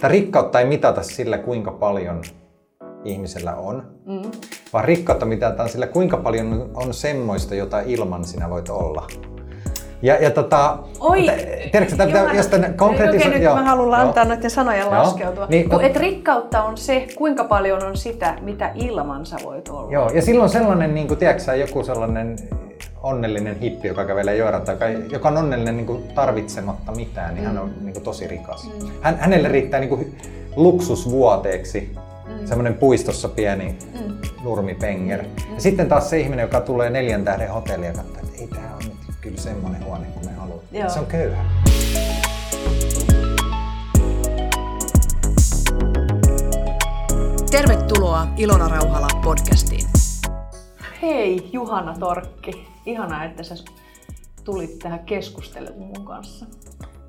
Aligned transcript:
Tämä 0.00 0.12
rikkautta 0.12 0.60
ei 0.60 0.66
mitata 0.66 1.02
sillä, 1.02 1.38
kuinka 1.38 1.70
paljon 1.70 2.22
ihmisellä 3.04 3.54
on, 3.54 3.82
mm. 4.06 4.30
vaan 4.72 4.84
rikkautta 4.84 5.26
mitataan 5.26 5.68
sillä, 5.68 5.86
kuinka 5.86 6.16
paljon 6.16 6.70
on 6.74 6.94
semmoista, 6.94 7.54
jota 7.54 7.80
ilman 7.80 8.24
sinä 8.24 8.50
voit 8.50 8.68
olla. 8.68 9.06
Ja, 10.02 10.14
ja 10.14 10.30
tota, 10.30 10.78
Oi, 11.00 11.26
tiedätkö, 11.72 11.96
tämä 11.96 12.06
pitää 12.06 12.34
jostain 12.34 12.74
konkreettisen... 12.74 13.28
Okei, 13.28 13.40
nyt 13.40 13.54
mä 13.54 13.62
haluan 13.62 14.00
antaa 14.00 14.24
noiden 14.24 14.50
sanojen 14.50 14.80
joo. 14.80 14.90
laskeutua. 14.90 15.46
Niin, 15.46 15.68
no, 15.68 15.80
et 15.80 15.96
rikkautta 15.96 16.62
on 16.62 16.76
se, 16.76 17.06
kuinka 17.16 17.44
paljon 17.44 17.84
on 17.84 17.96
sitä, 17.96 18.38
mitä 18.40 18.72
ilman 18.74 19.26
sä 19.26 19.36
voit 19.44 19.68
olla. 19.68 19.92
Joo, 19.92 20.10
ja 20.10 20.22
silloin 20.22 20.50
sellainen, 20.50 20.94
niin 20.94 21.08
kuin, 21.08 21.18
tiedätkö, 21.18 21.54
joku 21.54 21.84
sellainen 21.84 22.36
onnellinen 23.02 23.60
hippi, 23.60 23.88
joka 23.88 24.04
kävelee 24.04 24.36
joeratta, 24.36 24.72
joka, 24.72 24.88
joka 24.88 25.28
on 25.28 25.36
onnellinen 25.36 25.76
niin 25.76 25.86
kuin 25.86 26.02
tarvitsematta 26.14 26.92
mitään, 26.92 27.34
niin 27.34 27.44
mm. 27.44 27.46
hän 27.46 27.58
on 27.58 27.74
niin 27.80 27.92
kuin, 27.92 28.04
tosi 28.04 28.26
rikas. 28.26 28.64
Mm. 28.64 28.88
Hän, 29.00 29.18
hänelle 29.18 29.48
riittää 29.48 29.80
niin 29.80 29.88
kuin, 29.88 30.18
luksusvuoteeksi 30.56 31.96
mm. 32.26 32.46
semmoinen 32.46 32.74
puistossa 32.74 33.28
pieni 33.28 33.78
mm. 33.94 34.18
nurmipenger. 34.44 35.22
Mm. 35.22 35.54
Ja 35.54 35.60
sitten 35.60 35.88
taas 35.88 36.10
se 36.10 36.20
ihminen, 36.20 36.42
joka 36.42 36.60
tulee 36.60 36.90
neljän 36.90 37.24
tähden 37.24 37.52
hotellia 37.52 37.88
ja 37.88 37.94
katsoo, 37.94 38.16
että 38.22 38.40
ei 38.40 38.46
tämä 38.46 38.74
on 38.74 38.82
nyt 38.88 39.16
kyllä 39.20 39.38
semmoinen 39.40 39.84
huone 39.84 40.06
kuin 40.06 40.26
me 40.26 40.32
haluamme. 40.32 40.88
Se 40.88 40.98
on 40.98 41.06
köyhä. 41.06 41.44
Tervetuloa 47.50 48.26
Ilona 48.36 48.68
Rauhala 48.68 49.08
podcastiin. 49.24 49.86
Hei 51.02 51.50
Juhana 51.52 51.96
Torkki, 51.98 52.66
ihanaa, 52.88 53.24
että 53.24 53.42
sä 53.42 53.54
tulit 54.44 54.78
tähän 54.78 55.04
keskustelemaan 55.04 55.80
mun 55.80 56.04
kanssa. 56.06 56.46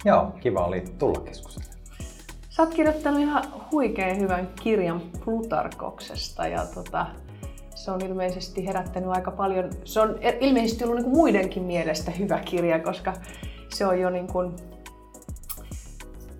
Joo, 0.06 0.32
kiva 0.42 0.66
oli 0.66 0.84
tulla 1.00 1.20
keskustelemaan. 1.20 1.80
Sä 2.50 2.64
oot 2.64 2.74
kirjoittanut 2.74 3.20
ihan 3.20 3.44
huikean 3.72 4.20
hyvän 4.20 4.50
kirjan 4.62 5.02
Plutarkoksesta 5.26 6.48
ja 6.48 6.66
tota, 6.66 7.06
se 7.76 7.92
on 7.92 8.02
ilmeisesti 8.06 8.68
herättänyt 8.68 9.10
aika 9.10 9.32
paljon, 9.32 9.70
se 9.84 10.00
on 10.00 10.20
ilmeisesti 10.40 10.84
ollut 10.84 11.00
niin 11.00 11.10
muidenkin 11.10 11.64
mielestä 11.64 12.12
hyvä 12.12 12.40
kirja, 12.40 12.80
koska 12.80 13.14
se 13.70 13.86
on 13.86 14.00
jo 14.00 14.10
niin 14.10 14.28
kuin, 14.28 14.56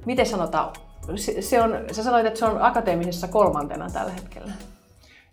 miten 0.06 0.26
sanotaan, 0.26 0.74
se 1.40 1.62
on, 1.62 1.72
sä 1.92 2.04
sanoit, 2.04 2.26
että 2.26 2.40
se 2.40 2.46
on 2.46 2.62
akateemisessa 2.62 3.28
kolmantena 3.28 3.90
tällä 3.90 4.12
hetkellä. 4.12 4.52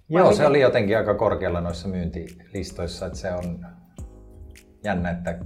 Joo, 0.09 0.25
Vai 0.25 0.33
se 0.35 0.39
miten? 0.39 0.51
oli 0.51 0.61
jotenkin 0.61 0.97
aika 0.97 1.15
korkealla 1.15 1.61
noissa 1.61 1.89
myyntilistoissa, 1.89 3.07
että 3.07 3.19
se 3.19 3.33
on 3.33 3.67
jännä, 4.87 5.11
että 5.11 5.39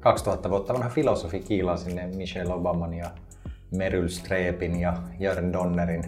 2000 0.00 0.50
vuotta 0.50 0.74
vanha 0.74 0.88
filosofi 0.88 1.40
kiilaa 1.40 1.76
sinne 1.76 2.06
Michelle 2.06 2.54
Obaman 2.54 2.94
ja 2.94 3.10
Meryl 3.70 4.08
Streepin 4.08 4.80
ja 4.80 4.96
Jörn 5.18 5.52
Donnerin 5.52 6.04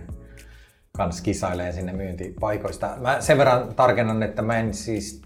kanssa 0.97 1.23
kisailee 1.23 1.73
sinne 1.73 1.93
myyntipaikoista. 1.93 2.95
Mä 3.01 3.21
sen 3.21 3.39
verran 3.39 3.75
tarkennan, 3.75 4.23
että 4.23 4.43
mä 4.43 4.59
en 4.59 4.75
siis 4.75 5.23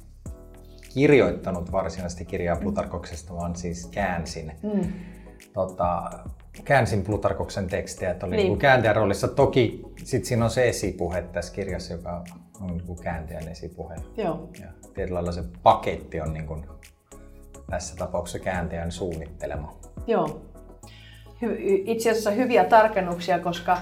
kirjoittanut 0.95 1.73
varsinaisesti 1.73 2.25
kirjaa 2.25 2.57
Plutarkoksesta, 2.57 3.35
vaan 3.35 3.57
siis 3.57 3.87
käänsin. 3.87 4.53
Mm. 4.63 4.93
Tota, 5.53 6.11
käänsin 6.65 7.03
Plutarkoksen 7.03 7.67
tekstejä, 7.67 8.11
että 8.11 8.27
oli 8.27 8.37
niin. 8.37 8.49
niin 8.49 8.59
kääntäjän 8.59 8.97
roolissa. 8.97 9.29
Toki 9.29 9.83
sit 10.05 10.25
siinä 10.25 10.45
on 10.45 10.51
se 10.51 10.69
esipuhe 10.69 11.23
tässä 11.23 11.55
kirjassa, 11.55 11.93
joka 11.93 12.25
on 12.61 12.67
niin 12.67 12.97
kääntäjän 13.03 13.49
esipuhe. 13.49 13.95
Joo. 14.17 14.51
Ja 14.61 14.67
tietyllä 14.95 15.15
lailla 15.15 15.33
se 15.33 15.45
paketti 15.63 16.21
on 16.21 16.33
niin 16.33 16.47
kuin 16.47 16.67
tässä 17.71 17.97
tapauksessa 17.97 18.39
kääntäjän 18.39 18.93
suunnittelema. 18.93 19.75
Joo. 20.07 20.41
Itse 21.85 22.11
asiassa 22.11 22.31
hyviä 22.31 22.65
tarkennuksia, 22.65 23.39
koska 23.39 23.79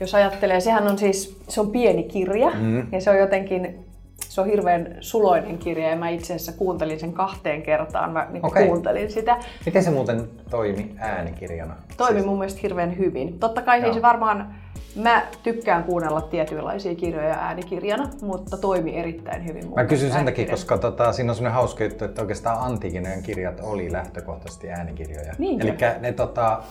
jos 0.00 0.14
ajattelee, 0.14 0.60
sehän 0.60 0.88
on 0.88 0.98
siis, 0.98 1.38
se 1.48 1.60
on 1.60 1.70
pieni 1.70 2.02
kirja 2.02 2.50
mm. 2.50 2.92
ja 2.92 3.00
se 3.00 3.10
on 3.10 3.18
jotenkin, 3.18 3.86
se 4.28 4.40
on 4.40 4.46
hirveän 4.46 4.96
suloinen 5.00 5.58
kirja 5.58 5.88
ja 5.88 5.96
mä 5.96 6.08
itse 6.08 6.34
asiassa 6.34 6.52
kuuntelin 6.52 7.00
sen 7.00 7.12
kahteen 7.12 7.62
kertaan, 7.62 8.12
mä 8.12 8.26
niin 8.30 8.46
okay. 8.46 8.66
kuuntelin 8.66 9.10
sitä. 9.10 9.36
Miten 9.66 9.84
se 9.84 9.90
muuten 9.90 10.28
toimi 10.50 10.94
äänikirjana? 10.98 11.74
Toimi 11.96 12.12
siis... 12.12 12.26
mun 12.26 12.38
mielestä 12.38 12.60
hirveän 12.62 12.98
hyvin. 12.98 13.38
Totta 13.38 13.62
kai 13.62 13.82
siis 13.82 14.02
varmaan, 14.02 14.54
mä 14.96 15.26
tykkään 15.42 15.84
kuunnella 15.84 16.20
tietynlaisia 16.20 16.94
kirjoja 16.94 17.34
äänikirjana, 17.34 18.08
mutta 18.22 18.56
toimi 18.56 18.96
erittäin 18.96 19.46
hyvin. 19.46 19.74
Mä 19.74 19.84
kysyn 19.84 20.12
sen 20.12 20.24
takia, 20.24 20.46
koska 20.46 20.78
tota, 20.78 21.12
siinä 21.12 21.32
on 21.32 21.36
sellainen 21.36 21.54
hauska 21.54 21.84
juttu, 21.84 22.04
että 22.04 22.22
oikeastaan 22.22 22.58
antiikin 22.60 23.08
kirjat 23.22 23.60
oli 23.62 23.92
lähtökohtaisesti 23.92 24.70
äänikirjoja. 24.70 25.32
Niin 25.38 25.60
Eli 25.60 25.74
ne 26.00 26.12
tota, 26.12 26.62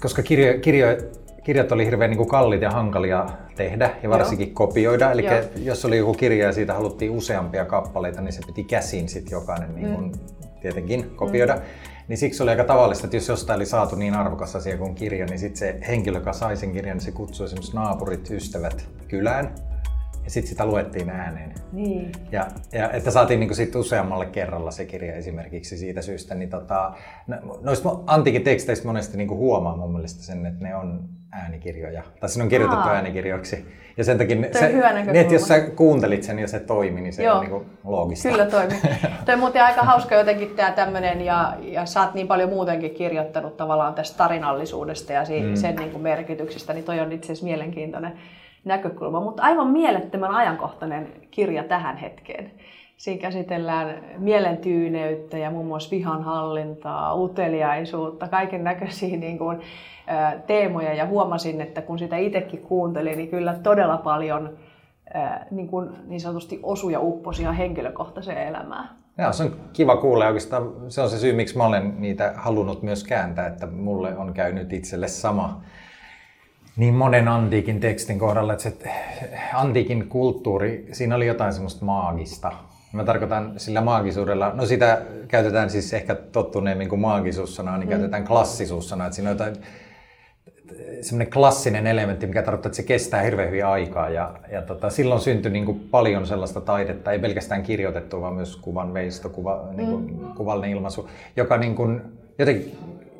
koska 0.00 0.22
kirjo, 0.22 0.58
kirjo, 0.60 0.86
kirjat 1.44 1.72
oli 1.72 1.84
hirveän 1.84 2.10
niin 2.10 2.18
kuin 2.18 2.28
kalliita 2.28 2.64
ja 2.64 2.70
hankalia 2.70 3.26
tehdä 3.56 3.90
ja 4.02 4.08
varsinkin 4.08 4.48
Joo. 4.48 4.54
kopioida. 4.54 5.12
Eli 5.12 5.24
Joo. 5.24 5.42
jos 5.56 5.84
oli 5.84 5.98
joku 5.98 6.14
kirja 6.14 6.46
ja 6.46 6.52
siitä 6.52 6.74
haluttiin 6.74 7.10
useampia 7.10 7.64
kappaleita, 7.64 8.20
niin 8.20 8.32
se 8.32 8.40
piti 8.46 8.64
käsin 8.64 9.08
sitten 9.08 9.32
jokainen 9.32 9.74
niin 9.74 9.94
kuin, 9.94 10.04
mm. 10.04 10.12
tietenkin 10.60 11.10
kopioida. 11.16 11.54
Mm. 11.54 11.62
Niin 12.08 12.18
siksi 12.18 12.42
oli 12.42 12.50
aika 12.50 12.64
tavallista, 12.64 13.06
että 13.06 13.16
jos 13.16 13.28
jostain 13.28 13.56
oli 13.56 13.66
saatu 13.66 13.96
niin 13.96 14.14
arvokas 14.14 14.56
asia 14.56 14.78
kuin 14.78 14.94
kirja, 14.94 15.26
niin 15.26 15.38
sitten 15.38 15.58
se 15.58 15.78
henkilö, 15.88 16.18
joka 16.18 16.32
sai 16.32 16.56
sen 16.56 16.72
kirjan, 16.72 16.96
niin 16.96 17.04
se 17.04 17.12
kutsui 17.12 17.46
esimerkiksi 17.46 17.74
naapurit, 17.74 18.30
ystävät 18.30 18.88
kylään 19.08 19.54
ja 20.24 20.32
sitten 20.32 20.48
sitä 20.48 20.66
luettiin 20.66 21.10
ääneen. 21.10 21.54
Niin. 21.72 22.12
Ja, 22.32 22.46
ja 22.72 22.90
että 22.90 23.10
saatiin 23.10 23.40
niinku 23.40 23.54
sit 23.54 23.74
useammalle 23.74 24.26
kerralla 24.26 24.70
se 24.70 24.84
kirja 24.84 25.14
esimerkiksi 25.14 25.78
siitä 25.78 26.02
syystä, 26.02 26.34
niin 26.34 26.50
tota, 26.50 26.92
noista 27.60 27.88
antiikin 28.06 28.42
teksteistä 28.42 28.86
monesti 28.86 29.16
niinku 29.16 29.36
huomaa 29.36 29.76
mun 29.76 29.92
mielestä 29.92 30.22
sen, 30.22 30.46
että 30.46 30.64
ne 30.64 30.76
on 30.76 31.08
äänikirjoja. 31.32 32.02
Tai 32.20 32.28
siinä 32.28 32.44
on 32.44 32.48
kirjoitettu 32.50 32.88
Aa. 32.88 32.94
äänikirjoiksi. 32.94 33.66
Ja 33.98 34.04
sen 34.04 34.18
takia, 34.18 34.36
se, 34.52 34.68
niin, 34.68 35.16
että 35.16 35.34
jos 35.34 35.48
sä 35.48 35.60
kuuntelit 35.60 36.22
sen 36.22 36.38
ja 36.38 36.48
se 36.48 36.60
toimi, 36.60 37.00
niin 37.00 37.12
se 37.12 37.22
Joo. 37.22 37.34
on 37.34 37.40
niinku 37.40 37.66
loogista. 37.84 38.28
Kyllä 38.28 38.46
toimi. 38.46 38.74
Toi 39.24 39.34
on 39.34 39.40
muuten 39.40 39.64
aika 39.64 39.82
hauska 39.82 40.14
jotenkin 40.14 40.50
tämä 40.50 40.70
tämmöinen, 40.70 41.20
ja, 41.20 41.54
ja 41.60 41.86
sä 41.86 42.02
oot 42.02 42.14
niin 42.14 42.28
paljon 42.28 42.48
muutenkin 42.48 42.94
kirjoittanut 42.94 43.56
tavallaan 43.56 43.94
tästä 43.94 44.18
tarinallisuudesta 44.18 45.12
ja 45.12 45.24
si- 45.24 45.40
mm. 45.40 45.54
sen 45.54 45.76
niinku 45.76 45.98
merkityksestä, 45.98 46.72
niin 46.72 46.84
toi 46.84 47.00
on 47.00 47.12
itse 47.12 47.26
asiassa 47.26 47.44
mielenkiintoinen 47.44 48.12
näkökulma, 48.64 49.20
mutta 49.20 49.42
aivan 49.42 49.70
mielettömän 49.70 50.30
ajankohtainen 50.30 51.12
kirja 51.30 51.64
tähän 51.64 51.96
hetkeen. 51.96 52.50
Siinä 52.96 53.20
käsitellään 53.20 54.04
mielentyyneyttä 54.18 55.38
ja 55.38 55.50
muun 55.50 55.66
muassa 55.66 55.90
vihanhallintaa, 55.90 57.14
uteliaisuutta, 57.14 58.28
kaiken 58.28 58.64
näköisiä 58.64 59.16
niin 59.16 59.38
kuin, 59.38 59.60
teemoja. 60.46 60.94
Ja 60.94 61.06
huomasin, 61.06 61.60
että 61.60 61.82
kun 61.82 61.98
sitä 61.98 62.16
itsekin 62.16 62.62
kuuntelin, 62.62 63.18
niin 63.18 63.28
kyllä 63.28 63.54
todella 63.62 63.96
paljon 63.96 64.58
niin, 65.50 65.68
kuin, 65.68 65.90
niin 66.06 66.20
sanotusti 66.20 66.60
osuja 66.62 67.00
upposi 67.00 67.42
ihan 67.42 67.54
henkilökohtaiseen 67.54 68.48
elämään. 68.48 68.88
Joo, 69.18 69.32
se 69.32 69.42
on 69.42 69.56
kiva 69.72 69.96
kuulla. 69.96 70.26
Oikeastaan 70.26 70.72
se 70.88 71.02
on 71.02 71.10
se 71.10 71.18
syy, 71.18 71.32
miksi 71.32 71.56
mä 71.56 71.66
olen 71.66 71.94
niitä 71.98 72.32
halunnut 72.36 72.82
myös 72.82 73.04
kääntää, 73.04 73.46
että 73.46 73.66
mulle 73.66 74.16
on 74.16 74.34
käynyt 74.34 74.72
itselle 74.72 75.08
sama 75.08 75.60
niin 76.76 76.94
monen 76.94 77.28
antiikin 77.28 77.80
tekstin 77.80 78.18
kohdalla, 78.18 78.52
että 78.52 78.62
se 78.62 78.76
antiikin 79.54 80.08
kulttuuri, 80.08 80.88
siinä 80.92 81.16
oli 81.16 81.26
jotain 81.26 81.52
semmoista 81.52 81.84
maagista. 81.84 82.52
Mä 82.92 83.04
tarkoitan 83.04 83.52
sillä 83.56 83.80
maagisuudella, 83.80 84.52
no 84.54 84.66
sitä 84.66 85.02
käytetään 85.28 85.70
siis 85.70 85.94
ehkä 85.94 86.14
tottuneemmin 86.14 86.88
kuin 86.88 87.00
maagisuussanaa, 87.00 87.78
niin 87.78 87.88
mm. 87.88 87.90
käytetään 87.90 88.24
klassisuussanaa, 88.24 89.06
että 89.06 89.16
siinä 89.16 89.30
on 89.30 89.34
jotain 89.34 89.56
semmoinen 91.00 91.32
klassinen 91.32 91.86
elementti, 91.86 92.26
mikä 92.26 92.42
tarkoittaa, 92.42 92.68
että 92.68 92.76
se 92.76 92.82
kestää 92.82 93.22
hirveän 93.22 93.48
hyvin 93.48 93.66
aikaa. 93.66 94.08
Ja, 94.08 94.34
ja 94.52 94.62
tota, 94.62 94.90
silloin 94.90 95.20
syntyi 95.20 95.52
niin 95.52 95.64
kuin 95.64 95.80
paljon 95.90 96.26
sellaista 96.26 96.60
taidetta, 96.60 97.12
ei 97.12 97.18
pelkästään 97.18 97.62
kirjoitettu, 97.62 98.20
vaan 98.20 98.34
myös 98.34 98.56
kuvan 98.56 98.94
veisto, 98.94 99.28
kuva, 99.28 99.68
niin 99.72 99.90
kuin, 99.90 100.20
mm. 100.20 100.34
kuvallinen 100.34 100.70
ilmaisu, 100.70 101.08
joka 101.36 101.56
niin 101.56 101.74
kuin 101.74 102.02
jotenkin, 102.38 102.78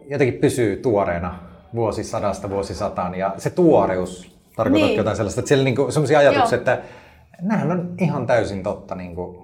jotenkin 0.09 0.41
pysyy 0.41 0.77
tuoreena 0.77 1.39
vuosisadasta 1.75 2.51
vuosisataan 2.51 3.15
ja 3.15 3.35
se 3.37 3.51
tuoreus 3.51 4.39
tarkoittaa 4.57 4.89
niin. 4.89 4.97
jotain 4.97 5.17
sellaista, 5.17 5.41
että 5.41 5.49
siellä 5.49 5.65
niinku 5.65 5.91
sellaisia 5.91 6.19
ajatuksia, 6.19 6.57
Joo. 6.57 6.61
että 6.61 6.83
nämähän 7.43 7.73
on 7.73 7.95
ihan 7.99 8.27
täysin 8.27 8.63
totta 8.63 8.95
niin 8.95 9.15
kuin 9.15 9.39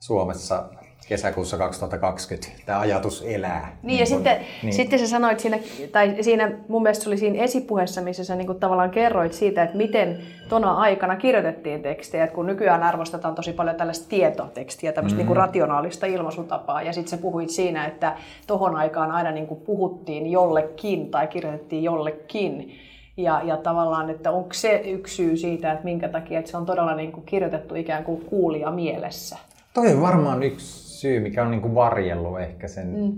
Suomessa 0.00 0.64
kesäkuussa 1.08 1.58
2020 1.58 2.48
tämä 2.66 2.80
ajatus 2.80 3.24
elää. 3.26 3.60
Niin, 3.60 3.86
niin 3.86 3.98
ja 3.98 4.06
kun, 4.06 4.16
sitten, 4.16 4.46
niin. 4.62 4.72
sitten 4.72 4.98
sä 4.98 5.06
sanoit 5.06 5.40
siinä, 5.40 5.58
tai 5.92 6.16
siinä 6.20 6.52
mun 6.68 6.82
mielestä 6.82 7.04
se 7.04 7.10
oli 7.10 7.18
siinä 7.18 7.42
esipuheessa, 7.42 8.00
missä 8.00 8.24
sä 8.24 8.36
niin 8.36 8.60
tavallaan 8.60 8.90
kerroit 8.90 9.32
siitä, 9.32 9.62
että 9.62 9.76
miten 9.76 10.18
tona 10.48 10.74
aikana 10.74 11.16
kirjoitettiin 11.16 11.82
tekstejä, 11.82 12.24
että 12.24 12.34
kun 12.34 12.46
nykyään 12.46 12.82
arvostetaan 12.82 13.34
tosi 13.34 13.52
paljon 13.52 13.76
tällaista 13.76 14.08
tietotekstiä, 14.08 14.92
tämmöistä 14.92 15.14
mm. 15.14 15.18
niin 15.18 15.26
kuin 15.26 15.36
rationaalista 15.36 16.06
ilmaisutapaa, 16.06 16.82
ja 16.82 16.92
sitten 16.92 17.10
sä 17.10 17.16
puhuit 17.16 17.50
siinä, 17.50 17.86
että 17.86 18.16
tohon 18.46 18.76
aikaan 18.76 19.10
aina 19.10 19.30
niin 19.30 19.46
kuin 19.46 19.60
puhuttiin 19.60 20.26
jollekin 20.26 21.10
tai 21.10 21.26
kirjoitettiin 21.26 21.82
jollekin, 21.82 22.74
ja, 23.16 23.40
ja 23.44 23.56
tavallaan, 23.56 24.10
että 24.10 24.30
onko 24.30 24.52
se 24.52 24.82
yksi 24.84 25.14
syy 25.14 25.36
siitä, 25.36 25.72
että 25.72 25.84
minkä 25.84 26.08
takia 26.08 26.38
että 26.38 26.50
se 26.50 26.56
on 26.56 26.66
todella 26.66 26.94
niin 26.94 27.12
kuin 27.12 27.26
kirjoitettu 27.26 27.74
ikään 27.74 28.04
kuin 28.04 28.20
kuulija 28.20 28.70
mielessä? 28.70 29.36
Toi 29.74 29.92
on 29.92 30.02
varmaan 30.02 30.42
yksi 30.42 30.83
syy, 31.00 31.20
mikä 31.20 31.42
on 31.42 31.50
niin 31.50 31.60
kuin 31.60 31.74
varjellut 31.74 32.40
ehkä 32.40 32.68
sen 32.68 32.86
mm. 32.86 33.12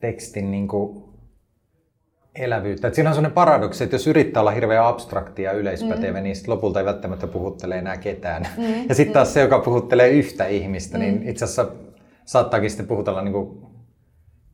tekstin 0.00 0.50
niin 0.50 0.68
kuin 0.68 1.04
elävyyttä. 2.34 2.88
Et 2.88 2.94
siinä 2.94 3.10
on 3.10 3.14
sellainen 3.14 3.34
paradoksi, 3.34 3.84
että 3.84 3.94
jos 3.94 4.06
yrittää 4.06 4.40
olla 4.40 4.50
hirveän 4.50 4.86
abstraktia 4.86 5.52
ja 5.52 5.58
yleispätevä, 5.58 6.18
mm. 6.18 6.24
niin 6.24 6.36
sit 6.36 6.48
lopulta 6.48 6.80
ei 6.80 6.86
välttämättä 6.86 7.26
puhuttele 7.26 7.78
enää 7.78 7.96
ketään. 7.96 8.46
Mm. 8.56 8.64
Ja 8.88 8.94
sitten 8.94 9.12
taas 9.12 9.34
se, 9.34 9.40
joka 9.40 9.58
puhuttelee 9.58 10.08
yhtä 10.08 10.46
ihmistä, 10.46 10.98
niin 10.98 11.14
mm. 11.14 11.20
niin 11.20 11.30
itse 11.30 11.44
asiassa 11.44 11.68
saattaakin 12.24 12.70
sitten 12.70 12.86
puhutella 12.86 13.22
niin 13.22 13.32
kuin 13.32 13.66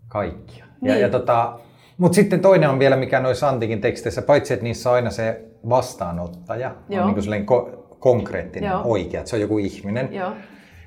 kaikkia. 0.08 0.64
Niin. 0.80 0.92
Ja, 0.92 0.98
ja 0.98 1.08
tota, 1.08 1.60
mutta 1.98 2.16
sitten 2.16 2.40
toinen 2.40 2.70
on 2.70 2.78
vielä, 2.78 2.96
mikä 2.96 3.20
noissa 3.20 3.48
antiikin 3.48 3.80
teksteissä, 3.80 4.22
paitsi 4.22 4.54
että 4.54 4.64
niissä 4.64 4.90
on 4.90 4.96
aina 4.96 5.10
se 5.10 5.44
vastaanottaja, 5.68 6.74
Joo. 6.88 7.04
on 7.06 7.14
niin 7.30 7.46
kuin 7.46 7.68
ko- 7.68 7.96
konkreettinen, 7.98 8.70
Joo. 8.70 8.82
oikea, 8.84 9.20
että 9.20 9.30
se 9.30 9.36
on 9.36 9.42
joku 9.42 9.58
ihminen. 9.58 10.14
Joo. 10.14 10.32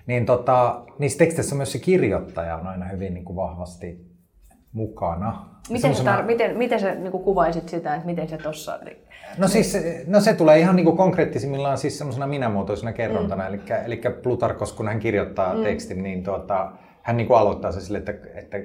Niin 0.07 0.25
tota, 0.25 0.81
niissä 1.00 1.18
teksteissä 1.18 1.56
myös 1.56 1.71
se 1.71 1.80
kirjoittaja 1.80 2.56
on 2.57 2.68
aina 2.68 2.86
hyvin 2.86 3.13
niin 3.13 3.25
kuin 3.25 3.36
vahvasti 3.36 4.12
mukana. 4.71 5.51
Miten, 5.69 5.95
se, 5.95 6.03
tar- 6.03 6.24
miten, 6.24 6.57
miten 6.57 6.80
sä 6.80 6.95
niin 6.95 7.12
kuin 7.12 7.24
kuvaisit 7.24 7.69
sitä, 7.69 7.95
että 7.95 8.06
miten 8.06 8.30
se 8.30 8.38
tuossa... 8.38 8.80
No 9.38 9.48
siis 9.48 9.77
no 10.07 10.19
se 10.19 10.33
tulee 10.33 10.59
ihan 10.59 10.75
niin 10.75 10.86
kuin 10.86 10.98
konkreettisimmillaan 10.98 11.77
siis 11.77 11.98
semmoisena 11.98 12.27
minämuotoisena 12.27 12.94
kerrontana. 12.94 13.50
Mm. 13.50 13.56
Eli 13.86 14.01
Plutarkos, 14.24 14.74
kun 14.74 14.88
hän 14.88 15.00
kirjoittaa 15.00 15.53
mm. 15.53 15.63
tekstin, 15.63 16.04
niin 16.04 16.24
tuota, 16.24 16.71
hän 17.01 17.18
niin 17.18 17.27
kuin 17.27 17.38
aloittaa 17.38 17.71
se 17.71 17.81
sille, 17.81 17.97
että, 17.97 18.13
että 18.36 18.57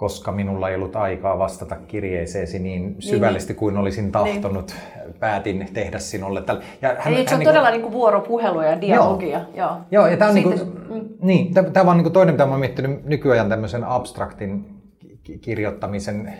koska 0.00 0.32
minulla 0.32 0.68
ei 0.68 0.74
ollut 0.74 0.96
aikaa 0.96 1.38
vastata 1.38 1.76
kirjeeseesi 1.76 2.58
niin, 2.58 2.82
niin 2.82 3.02
syvällisesti 3.02 3.54
kuin 3.54 3.76
olisin 3.76 4.04
niin. 4.04 4.12
tahtonut, 4.12 4.74
niin. 5.04 5.14
päätin 5.14 5.68
tehdä 5.72 5.98
sinulle. 5.98 6.42
Tällä. 6.42 6.62
Ja 6.82 6.96
hän, 6.98 7.14
Eli 7.14 7.28
se 7.28 7.34
on 7.34 7.38
niin 7.38 7.48
todella 7.48 7.70
niin 7.70 7.82
kuin 7.82 7.92
vuoropuhelua 7.92 8.64
ja 8.64 8.80
dialogia. 8.80 9.38
Joo, 9.38 9.48
joo. 9.56 9.80
joo 9.90 10.06
ja 10.06 10.16
tämä 10.16 10.28
on, 10.28 10.34
niin 10.34 10.44
kuin, 10.44 10.60
mm. 10.90 11.08
niin, 11.22 11.54
tämä 11.54 11.90
on 11.90 11.96
niin 11.96 12.04
kuin 12.04 12.12
toinen, 12.12 12.34
mitä 12.34 12.44
olen 12.44 12.60
miettinyt 12.60 13.04
nykyajan 13.04 13.48
tämmöisen 13.48 13.84
abstraktin 13.84 14.82
kirjoittamisen 15.40 16.32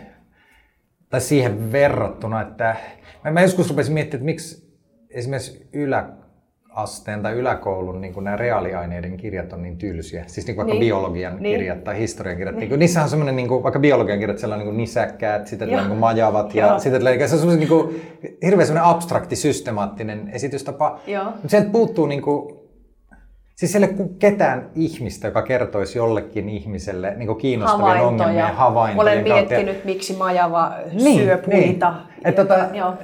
tai 1.10 1.20
siihen 1.20 1.72
verrattuna, 1.72 2.40
että 2.40 2.76
mä, 3.24 3.30
mä 3.30 3.42
joskus 3.42 3.70
rupesin 3.70 3.94
miettimään, 3.94 4.20
että 4.20 4.26
miksi 4.26 4.76
esimerkiksi 5.10 5.68
ylä, 5.72 6.08
asteen 6.82 7.22
tai 7.22 7.32
yläkoulun 7.32 8.00
niin 8.00 8.14
kuin 8.14 8.24
nämä 8.24 8.36
reaaliaineiden 8.36 9.16
kirjat 9.16 9.52
on 9.52 9.62
niin 9.62 9.76
tylsiä. 9.78 10.24
Siis 10.26 10.46
niin 10.46 10.56
kuin 10.56 10.66
vaikka 10.66 10.80
niin. 10.80 10.88
biologian 10.88 11.36
niin. 11.40 11.58
kirjat 11.58 11.84
tai 11.84 11.98
historian 11.98 12.36
kirjat. 12.36 12.54
Niin. 12.54 12.60
Niin 12.60 12.68
kuin, 12.68 12.78
niissä 12.78 13.02
on 13.02 13.08
semmoinen, 13.08 13.36
niin 13.36 13.48
kuin, 13.48 13.62
vaikka 13.62 13.80
biologian 13.80 14.18
kirjat, 14.18 14.38
siellä 14.38 14.54
on 14.54 14.58
niin 14.58 14.68
kuin 14.68 14.76
nisäkkäät, 14.76 15.46
sitten 15.46 15.68
tulee 15.68 15.88
niin 15.88 15.98
majavat 15.98 16.54
ja 16.54 16.78
sitten 16.78 17.00
tulee, 17.00 17.28
se 17.28 17.34
on 17.34 17.40
semmoinen 17.40 17.60
niin 17.60 17.68
kuin, 17.68 18.02
hirveän 18.44 18.66
semmoinen 18.66 18.90
abstrakti, 18.90 19.36
systemaattinen 19.36 20.30
esitystapa. 20.32 21.00
Mutta 21.24 21.48
sieltä 21.48 21.70
puuttuu 21.70 22.06
niin 22.06 22.22
kuin, 22.22 22.59
Siis 23.60 23.76
ei 23.76 23.88
ketään 24.18 24.70
ihmistä, 24.74 25.28
joka 25.28 25.42
kertoisi 25.42 25.98
jollekin 25.98 26.48
ihmiselle 26.48 27.14
niin 27.16 27.36
kiinnostavia 27.36 27.86
havaintoja. 27.86 28.08
ongelmia 28.08 28.52
havaintoja. 28.52 29.02
Olen 29.02 29.22
miettinyt, 29.22 29.66
kautta. 29.66 29.84
miksi 29.84 30.16
majava 30.16 30.72
niin, 30.92 31.20
syö 31.20 31.38
puita. 31.38 31.94
Niin. 32.24 32.34
tota, 32.36 32.54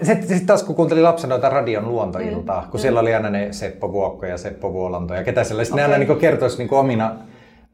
Sitten 0.03 0.39
sit 0.39 0.47
taas 0.47 0.63
kun 0.63 0.75
kuuntelin 0.75 1.03
lapsena 1.03 1.35
noita 1.35 1.49
radion 1.49 1.89
luontoiltaa, 1.89 2.61
mm. 2.61 2.71
kun 2.71 2.81
mm. 2.81 2.83
siellä 2.83 3.01
oli 3.01 3.15
aina 3.15 3.31
ne 3.31 3.49
Seppo 3.51 3.93
Vuokko 3.93 4.27
ja 4.27 4.39
Seppo 4.39 4.73
Vuolanto 4.73 5.15
ja 5.15 5.25
ketä 5.25 5.45
sellaista, 5.45 5.75
okay. 5.75 5.89
ne 5.89 5.95
aina 5.95 6.05
niin 6.05 6.19
kertoisi 6.19 6.59
niin 6.59 6.75
omina 6.75 7.17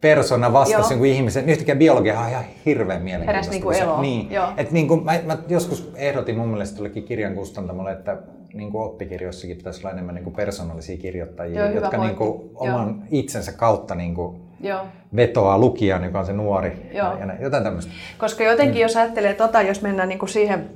persona 0.00 0.52
vastasi 0.52 0.94
niin 0.94 1.14
ihmisen. 1.14 1.46
Niin 1.46 1.52
yhtäkkiä 1.52 1.76
biologia 1.76 2.20
on 2.20 2.28
ihan 2.28 2.44
hirveän 2.66 3.02
mielenkiintoista. 3.02 3.32
Heräsi 3.32 3.50
niin 3.50 3.62
kuin 3.62 3.76
elo. 3.76 4.00
Niin. 4.00 4.28
Et 4.56 4.70
niin 4.70 4.88
kuin, 4.88 5.04
mä, 5.04 5.12
mä, 5.26 5.38
joskus 5.48 5.92
ehdotin 5.94 6.38
mun 6.38 6.48
mielestä 6.48 6.78
jollekin 6.78 7.04
kirjan 7.04 7.34
kustantamolle, 7.34 7.92
että 7.92 8.16
niin 8.54 8.72
kuin 8.72 8.84
oppikirjoissakin 8.84 9.56
pitäisi 9.56 9.80
olla 9.80 9.90
enemmän 9.90 10.14
niin 10.14 10.24
kuin 10.24 10.36
persoonallisia 10.36 10.96
kirjoittajia, 10.96 11.60
Joo, 11.60 11.74
jotka 11.74 11.96
niin 11.96 12.16
kuin 12.16 12.50
oman 12.54 12.88
Joo. 12.88 13.06
itsensä 13.10 13.52
kautta 13.52 13.94
niin 13.94 14.14
kuin 14.14 14.40
Joo. 14.60 14.86
vetoaa 15.16 15.58
lukijan, 15.58 16.04
joka 16.04 16.18
on 16.18 16.26
se 16.26 16.32
nuori. 16.32 16.90
Joo. 16.94 17.18
Ja, 17.18 17.34
jotain 17.40 17.64
tämmöistä. 17.64 17.92
Koska 18.18 18.44
jotenkin, 18.44 18.76
mm. 18.76 18.82
jos 18.82 18.96
ajattelee 18.96 19.34
tota, 19.34 19.62
jos 19.62 19.82
mennään 19.82 20.08
niin 20.08 20.18
kuin 20.18 20.28
siihen, 20.28 20.70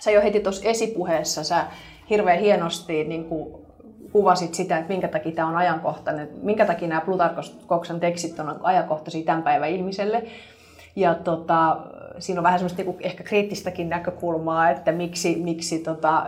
sä 0.00 0.10
jo 0.10 0.22
heti 0.22 0.40
tuossa 0.40 0.68
esipuheessa, 0.68 1.44
sä 1.44 1.66
hirveän 2.10 2.38
hienosti 2.38 3.04
niin 3.04 3.24
kuin 3.24 3.62
kuvasit 4.12 4.54
sitä, 4.54 4.78
että 4.78 4.92
minkä 4.92 5.08
takia 5.08 5.32
tämä 5.32 5.48
on 5.48 5.56
ajankohtainen, 5.56 6.28
minkä 6.42 6.66
takia 6.66 6.88
nämä 6.88 7.00
Plutarkoksen 7.00 8.00
tekstit 8.00 8.38
on 8.38 8.60
ajankohtaisia 8.62 9.24
tämän 9.24 9.42
päivän 9.42 9.70
ihmiselle. 9.70 10.22
Ja 10.96 11.14
tota, 11.14 11.76
siinä 12.18 12.40
on 12.40 12.44
vähän 12.44 12.58
semmoista 12.58 12.82
niinku 12.82 13.00
ehkä 13.00 13.24
kriittistäkin 13.24 13.88
näkökulmaa, 13.88 14.70
että 14.70 14.92
miksi, 14.92 15.36
miksi 15.36 15.78
tota, 15.78 16.26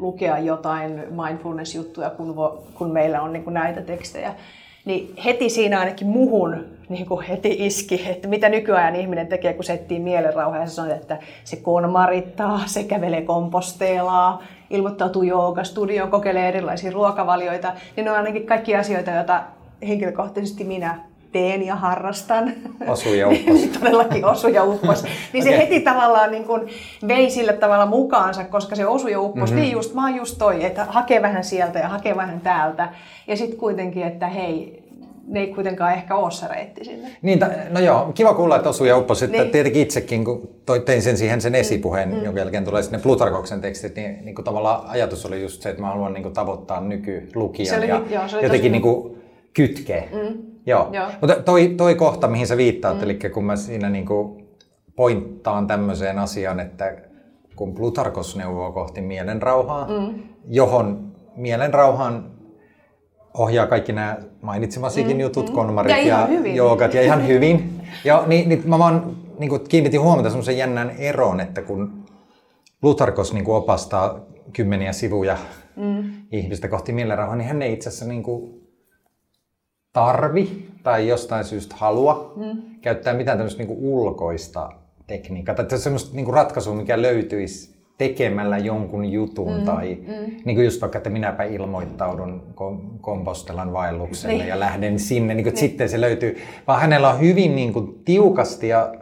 lukea 0.00 0.38
jotain 0.38 1.02
mindfulness-juttuja, 1.10 2.10
kun, 2.10 2.36
vo, 2.36 2.64
kun 2.74 2.90
meillä 2.90 3.22
on 3.22 3.32
niinku 3.32 3.50
näitä 3.50 3.80
tekstejä. 3.80 4.34
Niin 4.84 5.14
heti 5.24 5.50
siinä 5.50 5.80
ainakin 5.80 6.06
muhun 6.06 6.64
niin 6.88 7.06
kuin 7.06 7.26
heti 7.26 7.56
iski, 7.58 8.04
että 8.08 8.28
mitä 8.28 8.48
nykyajan 8.48 8.96
ihminen 8.96 9.26
tekee, 9.26 9.52
kun 9.52 9.64
se 9.64 9.72
etsii 9.72 9.98
mielenrauhaa 9.98 10.60
ja 10.60 10.66
se 10.66 10.74
sanoo, 10.74 10.94
että 10.94 11.18
se 11.44 11.56
konmarittaa, 11.56 12.60
se 12.66 12.84
kävelee 12.84 13.22
komposteelaa, 13.22 14.42
ilmoittautuu 14.70 15.22
joogastudioon, 15.22 16.10
kokeilee 16.10 16.48
erilaisia 16.48 16.92
ruokavalioita. 16.92 17.72
Niin 17.96 18.04
ne 18.04 18.10
on 18.10 18.16
ainakin 18.16 18.46
kaikki 18.46 18.76
asioita, 18.76 19.10
joita 19.10 19.42
henkilökohtaisesti 19.88 20.64
minä 20.64 21.00
teen 21.32 21.66
ja 21.66 21.76
harrastan. 21.76 22.52
Osu 22.86 23.14
ja 23.14 23.28
uppos. 23.30 23.60
Todellakin 23.80 24.24
osu 24.24 24.48
ja 24.48 24.64
uppos. 24.64 25.02
Niin 25.32 25.44
okay. 25.44 25.52
se 25.52 25.58
heti 25.58 25.80
tavallaan 25.80 26.30
niin 26.30 26.44
kuin 26.44 26.62
vei 27.08 27.30
sillä 27.30 27.52
tavalla 27.52 27.86
mukaansa, 27.86 28.44
koska 28.44 28.76
se 28.76 28.86
osu 28.86 29.08
ja 29.08 29.20
uppos, 29.20 29.50
mm-hmm. 29.50 29.62
niin 29.62 29.72
just, 29.72 29.94
mä 29.94 30.06
oon 30.06 30.16
just 30.16 30.38
toi, 30.38 30.64
että 30.64 30.84
hakee 30.84 31.22
vähän 31.22 31.44
sieltä 31.44 31.78
ja 31.78 31.88
hakee 31.88 32.16
vähän 32.16 32.40
täältä. 32.40 32.88
Ja 33.26 33.36
sitten 33.36 33.58
kuitenkin, 33.58 34.02
että 34.02 34.28
hei, 34.28 34.82
ne 35.26 35.40
ei 35.40 35.46
kuitenkaan 35.46 35.92
ehkä 35.92 36.14
ole 36.14 36.30
se 36.30 36.48
reitti 36.48 36.84
sinne. 36.84 37.08
Niin, 37.22 37.40
no 37.70 37.80
joo, 37.80 38.12
kiva 38.14 38.34
kuulla, 38.34 38.56
että 38.56 38.68
osuu 38.68 38.86
ja 38.86 38.98
uppos. 38.98 39.22
Niin. 39.22 39.50
Tietenkin 39.50 39.82
itsekin, 39.82 40.24
kun 40.24 40.48
toi, 40.66 40.80
tein 40.80 41.02
sen 41.02 41.16
siihen 41.16 41.40
sen 41.40 41.54
esipuheen, 41.54 42.14
mm. 42.14 42.24
jonka 42.24 42.40
jälkeen 42.40 42.64
tulee 42.64 42.82
sinne 42.82 42.98
Plutarkoksen 42.98 43.60
tekstit, 43.60 43.96
niin, 43.96 44.24
niin 44.24 44.34
kuin 44.34 44.44
tavallaan 44.44 44.86
ajatus 44.86 45.26
oli 45.26 45.42
just 45.42 45.62
se, 45.62 45.68
että 45.68 45.82
mä 45.82 45.88
haluan 45.88 46.12
niin 46.12 46.22
kuin 46.22 46.34
tavoittaa 46.34 46.80
nykylukijan 46.80 47.78
oli, 47.78 47.88
ja 47.88 48.02
joo, 48.10 48.42
jotenkin 48.42 48.72
niin 48.72 48.82
kuin 48.82 49.16
kytkeä. 49.54 50.04
Mm. 50.12 50.55
Joo. 50.66 50.88
joo. 50.92 51.06
Mutta 51.20 51.36
toi, 51.42 51.74
toi 51.76 51.94
kohta, 51.94 52.28
mihin 52.28 52.46
sä 52.46 52.56
viittaat, 52.56 52.96
mm. 52.96 53.02
eli 53.02 53.18
kun 53.34 53.44
mä 53.44 53.56
siinä 53.56 53.90
niin 53.90 54.06
kuin 54.06 54.48
pointtaan 54.96 55.66
tämmöiseen 55.66 56.18
asiaan, 56.18 56.60
että 56.60 56.96
kun 57.56 57.74
Plutarkos 57.74 58.36
neuvoo 58.36 58.72
kohti 58.72 59.00
mielenrauhaa, 59.00 59.88
mm. 59.88 60.22
johon 60.48 61.12
mielenrauhan 61.36 62.30
ohjaa 63.34 63.66
kaikki 63.66 63.92
nämä 63.92 64.16
mainitsemasikin 64.42 65.16
mm, 65.16 65.20
jutut, 65.20 65.48
mm. 65.48 65.54
konmarit 65.54 66.06
ja, 66.06 66.28
ja 66.44 66.54
joogat 66.54 66.94
ja 66.94 67.02
ihan 67.02 67.26
hyvin. 67.26 67.72
Ja 68.04 68.24
niin, 68.26 68.48
niin 68.48 68.62
mä 68.64 68.78
vaan 68.78 69.16
niin 69.38 69.48
kuin 69.48 69.64
kiinnitin 69.68 70.00
huomiota 70.00 70.30
semmoisen 70.30 70.58
jännän 70.58 70.90
eroon, 70.90 71.40
että 71.40 71.62
kun 71.62 72.04
Plutarkos 72.80 73.32
niin 73.32 73.44
kuin 73.44 73.56
opastaa 73.56 74.20
kymmeniä 74.52 74.92
sivuja 74.92 75.36
mm. 75.76 76.12
ihmistä 76.32 76.68
kohti 76.68 76.92
mielenrauhaa, 76.92 77.36
niin 77.36 77.48
hän 77.48 77.62
ei 77.62 77.72
itse 77.72 77.88
asiassa 77.88 78.04
niin 78.04 78.22
kuin 78.22 78.65
tarvi 79.96 80.68
tai 80.82 81.08
jostain 81.08 81.44
syystä 81.44 81.76
halua 81.78 82.32
mm. 82.36 82.62
käyttää 82.80 83.14
mitään 83.14 83.38
tämmöistä 83.38 83.62
niin 83.62 83.78
ulkoista 83.80 84.72
tekniikkaa 85.06 85.54
tai 85.54 85.78
semmoista 85.78 86.16
niin 86.16 86.32
ratkaisua, 86.32 86.74
mikä 86.74 87.02
löytyisi 87.02 87.76
tekemällä 87.98 88.58
jonkun 88.58 89.04
jutun 89.04 89.58
mm, 89.58 89.64
tai 89.64 89.98
mm. 90.00 90.36
Niin 90.44 90.56
kuin 90.56 90.64
just 90.64 90.80
vaikka, 90.80 90.98
että 90.98 91.10
minäpä 91.10 91.44
ilmoittaudun 91.44 92.42
kompostelan 93.00 93.72
vaellukselle 93.72 94.36
niin. 94.36 94.48
ja 94.48 94.60
lähden 94.60 94.98
sinne, 94.98 95.34
niin 95.34 95.44
kuin, 95.44 95.52
niin. 95.52 95.60
sitten 95.60 95.88
se 95.88 96.00
löytyy. 96.00 96.38
Vaan 96.66 96.80
hänellä 96.80 97.10
on 97.10 97.20
hyvin 97.20 97.56
niin 97.56 97.72
kuin, 97.72 98.02
tiukasti 98.04 98.68
ja 98.68 98.94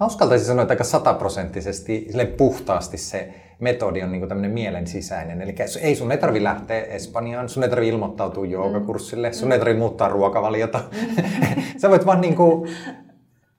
mä 0.00 0.06
uskaltaisin 0.06 0.46
sanoa, 0.46 0.62
että 0.62 0.72
aika 0.72 0.84
sataprosenttisesti 0.84 2.08
puhtaasti 2.36 2.98
se 2.98 3.34
metodi 3.60 4.02
on 4.02 4.12
niin 4.12 4.20
kuin 4.20 4.28
tämmöinen 4.28 4.50
mielen 4.50 4.86
sisäinen. 4.86 5.42
Eli 5.42 5.54
ei 5.80 5.96
sun 5.96 6.12
ei 6.12 6.18
tarvi 6.18 6.44
lähteä 6.44 6.82
Espanjaan, 6.82 7.48
sun 7.48 7.62
ei 7.62 7.68
tarvi 7.68 7.88
ilmoittautua 7.88 8.46
joogakurssille, 8.46 9.32
sun 9.32 9.52
ei 9.52 9.58
tarvi 9.58 9.74
muuttaa 9.74 10.08
ruokavaliota. 10.08 10.80
Mm. 10.92 11.62
Sä 11.80 11.90
voit 11.90 12.06
vaan 12.06 12.20
niin 12.20 12.36
kuin, 12.36 12.70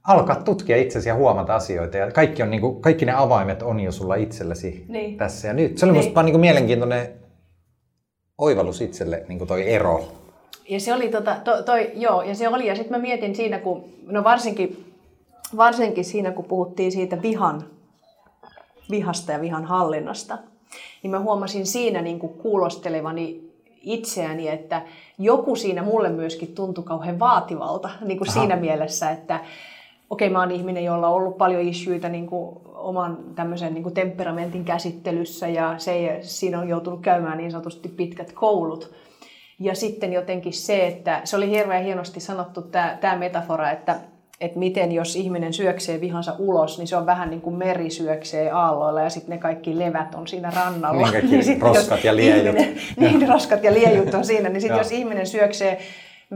alkaa 0.04 0.36
tutkia 0.36 0.78
itsesi 0.78 1.10
ja 1.10 1.16
huomata 1.16 1.56
asioita. 1.56 1.98
Ja 1.98 2.12
kaikki, 2.12 2.44
on, 2.44 2.52
niin 2.52 2.62
kuin, 2.62 2.82
kaikki 2.82 3.06
ne 3.06 3.14
avaimet 3.16 3.62
on 3.62 3.80
jo 3.80 3.92
sulla 3.92 4.16
itsellesi 4.16 4.86
niin. 4.88 5.18
tässä 5.18 5.48
ja 5.48 5.54
nyt. 5.54 5.78
Se 5.78 5.86
oli 5.86 5.94
niin. 5.94 6.04
musta 6.04 6.16
vaan 6.16 6.26
niin 6.26 6.34
kuin 6.34 6.42
mielenkiintoinen 6.42 7.08
oivallus 8.38 8.82
itselle, 8.82 9.26
niin 9.28 9.38
kuin 9.38 9.48
toi 9.48 9.74
ero. 9.74 10.08
Ja 10.70 10.80
se 10.80 10.94
oli 10.94 11.10
tota, 11.10 11.36
to, 11.44 11.64
toi, 11.64 11.92
joo, 11.96 12.22
ja 12.22 12.36
se 12.36 12.48
oli, 12.48 12.68
ja 12.68 12.76
sitten 12.76 12.98
mä 12.98 13.02
mietin 13.02 13.36
siinä, 13.36 13.60
kun, 13.60 13.84
no 14.06 14.24
varsinkin, 14.24 14.94
varsinkin 15.58 16.06
siinä, 16.06 16.32
kun 16.32 16.46
puhuttiin 16.46 16.92
siitä 16.92 17.22
vihan, 17.22 17.64
vihasta 18.92 19.32
ja 19.32 19.42
vihan 19.42 19.66
hallinnasta, 19.66 20.38
niin 21.04 21.12
mä 21.12 21.20
huomasin 21.20 21.66
siinä 21.66 22.02
niin 22.02 22.20
kuin 22.20 22.34
kuulostelevani 22.34 23.52
itseäni, 23.82 24.48
että 24.48 24.82
joku 25.18 25.56
siinä 25.56 25.84
mulle 25.84 26.10
myöskin 26.10 26.56
tuntui 26.56 26.84
kauhean 26.84 27.20
vaativalta 27.20 27.90
niin 28.02 28.18
kuin 28.18 28.32
siinä 28.32 28.56
mielessä, 28.56 29.10
että 29.10 29.40
okei, 30.10 30.30
mä 30.30 30.40
oon 30.40 30.52
ihminen, 30.52 30.84
jolla 30.84 31.08
on 31.08 31.16
ollut 31.16 31.38
paljon 31.38 31.62
issueita 31.62 32.10
niin 32.10 32.28
kuin 32.28 32.58
oman 32.66 33.18
tämmöisen 33.36 33.74
niin 33.74 33.84
kuin 33.84 33.96
temperamentin 33.96 34.66
käsittelyssä 34.66 35.48
ja 35.48 35.76
se, 35.78 36.20
siinä 36.22 36.60
on 36.60 36.70
joutunut 36.70 37.02
käymään 37.02 37.38
niin 37.38 37.52
sanotusti 37.52 37.90
pitkät 37.90 38.32
koulut. 38.32 38.92
Ja 39.60 39.76
sitten 39.76 40.14
jotenkin 40.14 40.54
se, 40.54 40.88
että 40.88 41.22
se 41.24 41.38
oli 41.38 41.50
hirveän 41.50 41.84
hienosti 41.84 42.20
sanottu 42.20 42.62
tämä, 42.62 42.98
tämä 43.02 43.16
metafora, 43.16 43.72
että, 43.72 44.00
että 44.42 44.60
miten 44.60 44.92
jos 44.92 45.16
ihminen 45.16 45.54
syöksee 45.54 46.02
vihansa 46.02 46.36
ulos, 46.40 46.78
niin 46.78 46.88
se 46.88 46.96
on 46.96 47.06
vähän 47.06 47.30
niin 47.30 47.42
kuin 47.42 47.56
meri 47.56 47.90
syöksee 47.90 48.52
aalloilla 48.52 49.02
ja 49.02 49.10
sitten 49.10 49.36
ne 49.36 49.38
kaikki 49.38 49.80
levät 49.80 50.16
on 50.16 50.28
siinä 50.28 50.52
rannalla. 50.56 51.12
Niin, 51.12 51.46
Niin 51.46 51.62
roskat 51.62 51.98
jos 51.98 52.04
ja 52.04 52.16
liejut. 52.16 52.46
Ihminen, 52.46 52.78
niin, 53.20 53.30
roskat 53.30 53.64
ja 53.64 53.74
liejut 53.74 54.14
on 54.14 54.26
siinä. 54.26 54.50
Niin 54.50 54.62
sitten 54.62 54.78
jos 54.78 54.92
ihminen 54.92 55.28
syöksee 55.28 55.80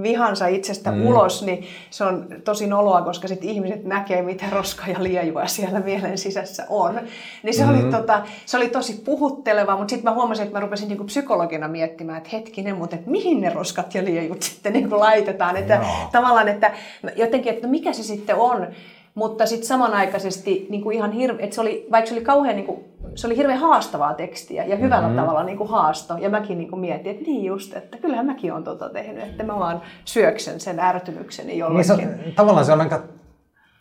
vihansa 0.02 0.48
itsestä 0.48 0.92
mm. 0.92 1.06
ulos, 1.06 1.44
niin 1.44 1.66
se 1.90 2.04
on 2.04 2.28
tosi 2.44 2.68
noloa, 2.68 3.02
koska 3.02 3.28
sitten 3.28 3.50
ihmiset 3.50 3.86
näkee, 3.86 4.22
mitä 4.22 4.46
roska 4.52 4.84
ja 4.88 5.04
liejua 5.04 5.48
siellä 5.48 5.80
mielen 5.80 6.18
sisässä 6.18 6.66
on. 6.70 7.00
Niin 7.44 7.54
se, 7.54 7.66
mm. 7.66 7.70
oli, 7.70 7.92
tota, 7.92 8.24
se 8.46 8.58
oli 8.58 8.70
tosi 8.70 9.02
puhutteleva, 9.06 9.78
mutta 9.78 9.90
sitten 9.90 10.12
mä 10.12 10.16
huomasin, 10.16 10.44
että 10.44 10.58
mä 10.58 10.60
rupesin 10.60 10.88
niinku 10.88 11.04
psykologina 11.04 11.68
miettimään, 11.68 12.18
että 12.18 12.30
hetkinen, 12.34 12.78
mutta 12.78 12.96
että 12.96 13.12
mihin 13.12 13.42
ne 13.42 13.50
roskat 13.50 13.96
ja 13.96 14.06
liejut 14.06 14.42
sitten 14.42 14.74
niinku 14.74 15.00
laitetaan. 15.00 15.58
Että 15.58 15.74
Joo. 15.74 15.86
tavallaan, 16.12 16.48
että 16.48 16.72
jotenkin, 17.16 17.54
että 17.54 17.68
no 17.68 17.72
mikä 17.72 17.94
se 17.94 18.04
sitten 18.04 18.36
on. 18.36 18.68
Mutta 19.16 19.46
sitten 19.46 19.68
samanaikaisesti 19.68 20.68
niin 20.70 20.82
kuin 20.82 20.96
ihan 20.96 21.12
hirve, 21.12 21.44
että 21.44 21.56
se 21.56 21.62
oli, 21.62 21.88
vaikka 21.92 22.10
se 22.10 22.16
oli 22.16 22.24
kauhean, 22.24 22.56
niin 22.56 22.66
kuin, 22.66 22.84
se 23.16 23.28
oli 23.28 23.38
hirveän 23.38 23.60
haastavaa 23.60 24.14
tekstiä 24.14 24.66
ja 24.66 24.76
hyvällä 24.76 24.96
Mhm. 25.02 25.06
mm-hmm. 25.12 25.22
tavalla 25.26 25.44
niin 25.44 25.58
kuin 25.58 25.70
haasto. 25.70 26.18
Ja 26.18 26.30
mäkin 26.30 26.58
niin 26.58 26.70
kuin 26.70 26.80
mietin, 26.80 27.12
että 27.12 27.24
niin 27.24 27.44
just, 27.46 27.76
että 27.78 27.98
kyllähän 27.98 28.26
mäkin 28.26 28.52
olen 28.54 28.64
tota 28.64 28.90
tehnyt, 28.90 29.24
että 29.24 29.44
mä 29.44 29.60
vaan 29.60 29.82
syöksen 30.06 30.60
sen 30.60 30.80
ärtymykseni 30.80 31.48
Niin 31.48 31.60
jollekin. 31.60 31.86
se 31.86 31.94
on, 31.94 32.00
tavallaan 32.36 32.66
se 32.66 32.72
on 32.74 32.82
aika 32.82 33.04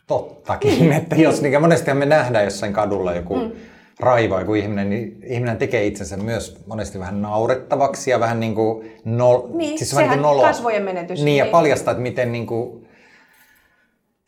tottakin, 0.07 0.91
että 0.99 1.15
jos 1.15 1.41
niin 1.41 1.61
monestihan 1.61 1.97
me 1.97 2.05
nähdään 2.05 2.43
jossain 2.45 2.73
kadulla 2.73 3.13
joku 3.13 3.35
mm. 3.35 3.51
raivo, 3.99 4.39
joku 4.39 4.53
ihminen, 4.53 4.89
niin 4.89 5.19
ihminen 5.23 5.57
tekee 5.57 5.85
itsensä 5.85 6.17
myös 6.17 6.63
monesti 6.67 6.99
vähän 6.99 7.21
naurettavaksi 7.21 8.11
ja 8.11 8.19
vähän 8.19 8.39
niin 8.39 8.55
kuin 8.55 8.91
nol, 9.05 9.41
Niin, 9.53 9.77
siis 9.77 9.95
vähän 9.95 10.09
niin 10.09 10.19
kuin 10.19 10.29
nolo. 10.31 10.41
kasvojen 10.41 10.83
menetys, 10.83 11.23
Niin, 11.23 11.37
ja 11.37 11.43
niin. 11.43 11.51
paljastaa, 11.51 11.91
että 11.91 12.01
miten 12.01 12.31
niin 12.31 12.47
kuin, 12.47 12.84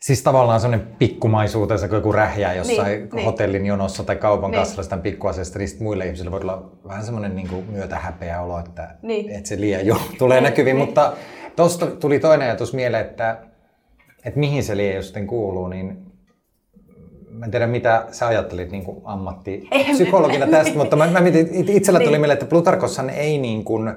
Siis 0.02 0.22
tavallaan 0.22 0.60
semmoinen 0.60 0.88
pikkumaisuutensa, 0.98 1.88
kun 1.88 1.96
joku 1.96 2.12
rähjää 2.12 2.54
jossain 2.54 2.88
Niin, 2.88 3.00
niin, 3.00 3.08
niin. 3.14 3.24
hotellin 3.24 3.66
jonossa 3.66 4.04
tai 4.04 4.16
kaupan 4.16 4.50
Niin. 4.50 4.60
kassalla 4.60 4.82
sitä 4.82 4.96
pikkuasiasta, 4.96 5.58
niin 5.58 5.68
muille 5.80 6.04
ihmisille 6.04 6.30
voi 6.30 6.40
olla 6.40 6.70
vähän 6.88 7.04
semmoinen 7.04 7.36
niin 7.36 7.64
myötähäpeä 7.70 8.40
olo, 8.40 8.58
että, 8.58 8.94
Niin. 9.02 9.30
että 9.30 9.48
se 9.48 9.60
liian 9.60 9.86
jo 9.86 9.96
tulee 10.18 10.40
näkyviin. 10.40 10.76
niin. 10.76 10.86
Mutta 10.86 11.12
tuosta 11.56 11.86
tuli 11.86 12.18
toinen 12.18 12.46
ajatus 12.46 12.74
mieleen, 12.74 13.06
että, 13.06 13.38
että 14.24 14.40
mihin 14.40 14.64
se 14.64 14.76
liian 14.76 15.02
sitten 15.02 15.26
kuuluu, 15.26 15.68
niin 15.68 15.98
mä 17.30 17.44
en 17.44 17.50
tiedä 17.50 17.66
mitä 17.66 18.06
sä 18.10 18.26
ajattelit 18.26 18.70
niin 18.70 18.84
ammattipsykologina 19.04 20.46
tästä, 20.46 20.74
mutta 20.78 20.96
mä, 20.96 21.06
mä 21.06 21.20
mietin, 21.20 21.48
it- 21.52 21.68
itsellä 21.68 21.98
tuli 22.00 22.10
Niin. 22.10 22.20
mieleen, 22.20 22.34
että 22.38 22.46
Plutarkossahan 22.50 23.10
ei 23.10 23.38
niin 23.38 23.64
kuin, 23.64 23.92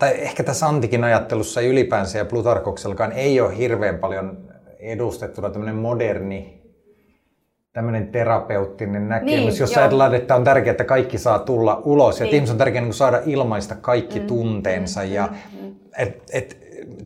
tai 0.00 0.14
ehkä 0.22 0.42
tässä 0.42 0.66
antikin 0.66 1.04
ajattelussa 1.04 1.60
ylipäänsä 1.60 2.18
ja 2.18 2.24
Plutarkoksellakaan 2.24 3.12
ei 3.12 3.40
ole 3.40 3.56
hirveän 3.56 3.98
paljon 3.98 4.38
edustettuna 4.78 5.50
tämmöinen 5.50 5.74
moderni 5.76 6.60
tämmöinen 7.72 8.08
terapeuttinen 8.08 9.08
näkemys, 9.08 9.34
Niin, 9.34 9.58
jossa 9.60 9.80
joo. 9.80 9.82
ajatellaan, 9.82 10.14
että 10.14 10.34
on 10.34 10.44
tärkeää, 10.44 10.70
että 10.70 10.84
kaikki 10.84 11.18
saa 11.18 11.38
tulla 11.38 11.82
ulos 11.84 12.20
ja 12.20 12.24
Niin. 12.24 12.28
että 12.28 12.36
ihmisen 12.36 12.54
on 12.54 12.58
tärkeää 12.58 12.84
niin 12.84 12.94
saada 12.94 13.20
ilmaista 13.26 13.74
kaikki 13.74 14.20
mm, 14.20 14.26
tunteensa. 14.26 15.00
Mm, 15.00 15.12
ja 15.12 15.28
mm, 15.62 15.74
et, 15.98 16.22
et, 16.32 16.56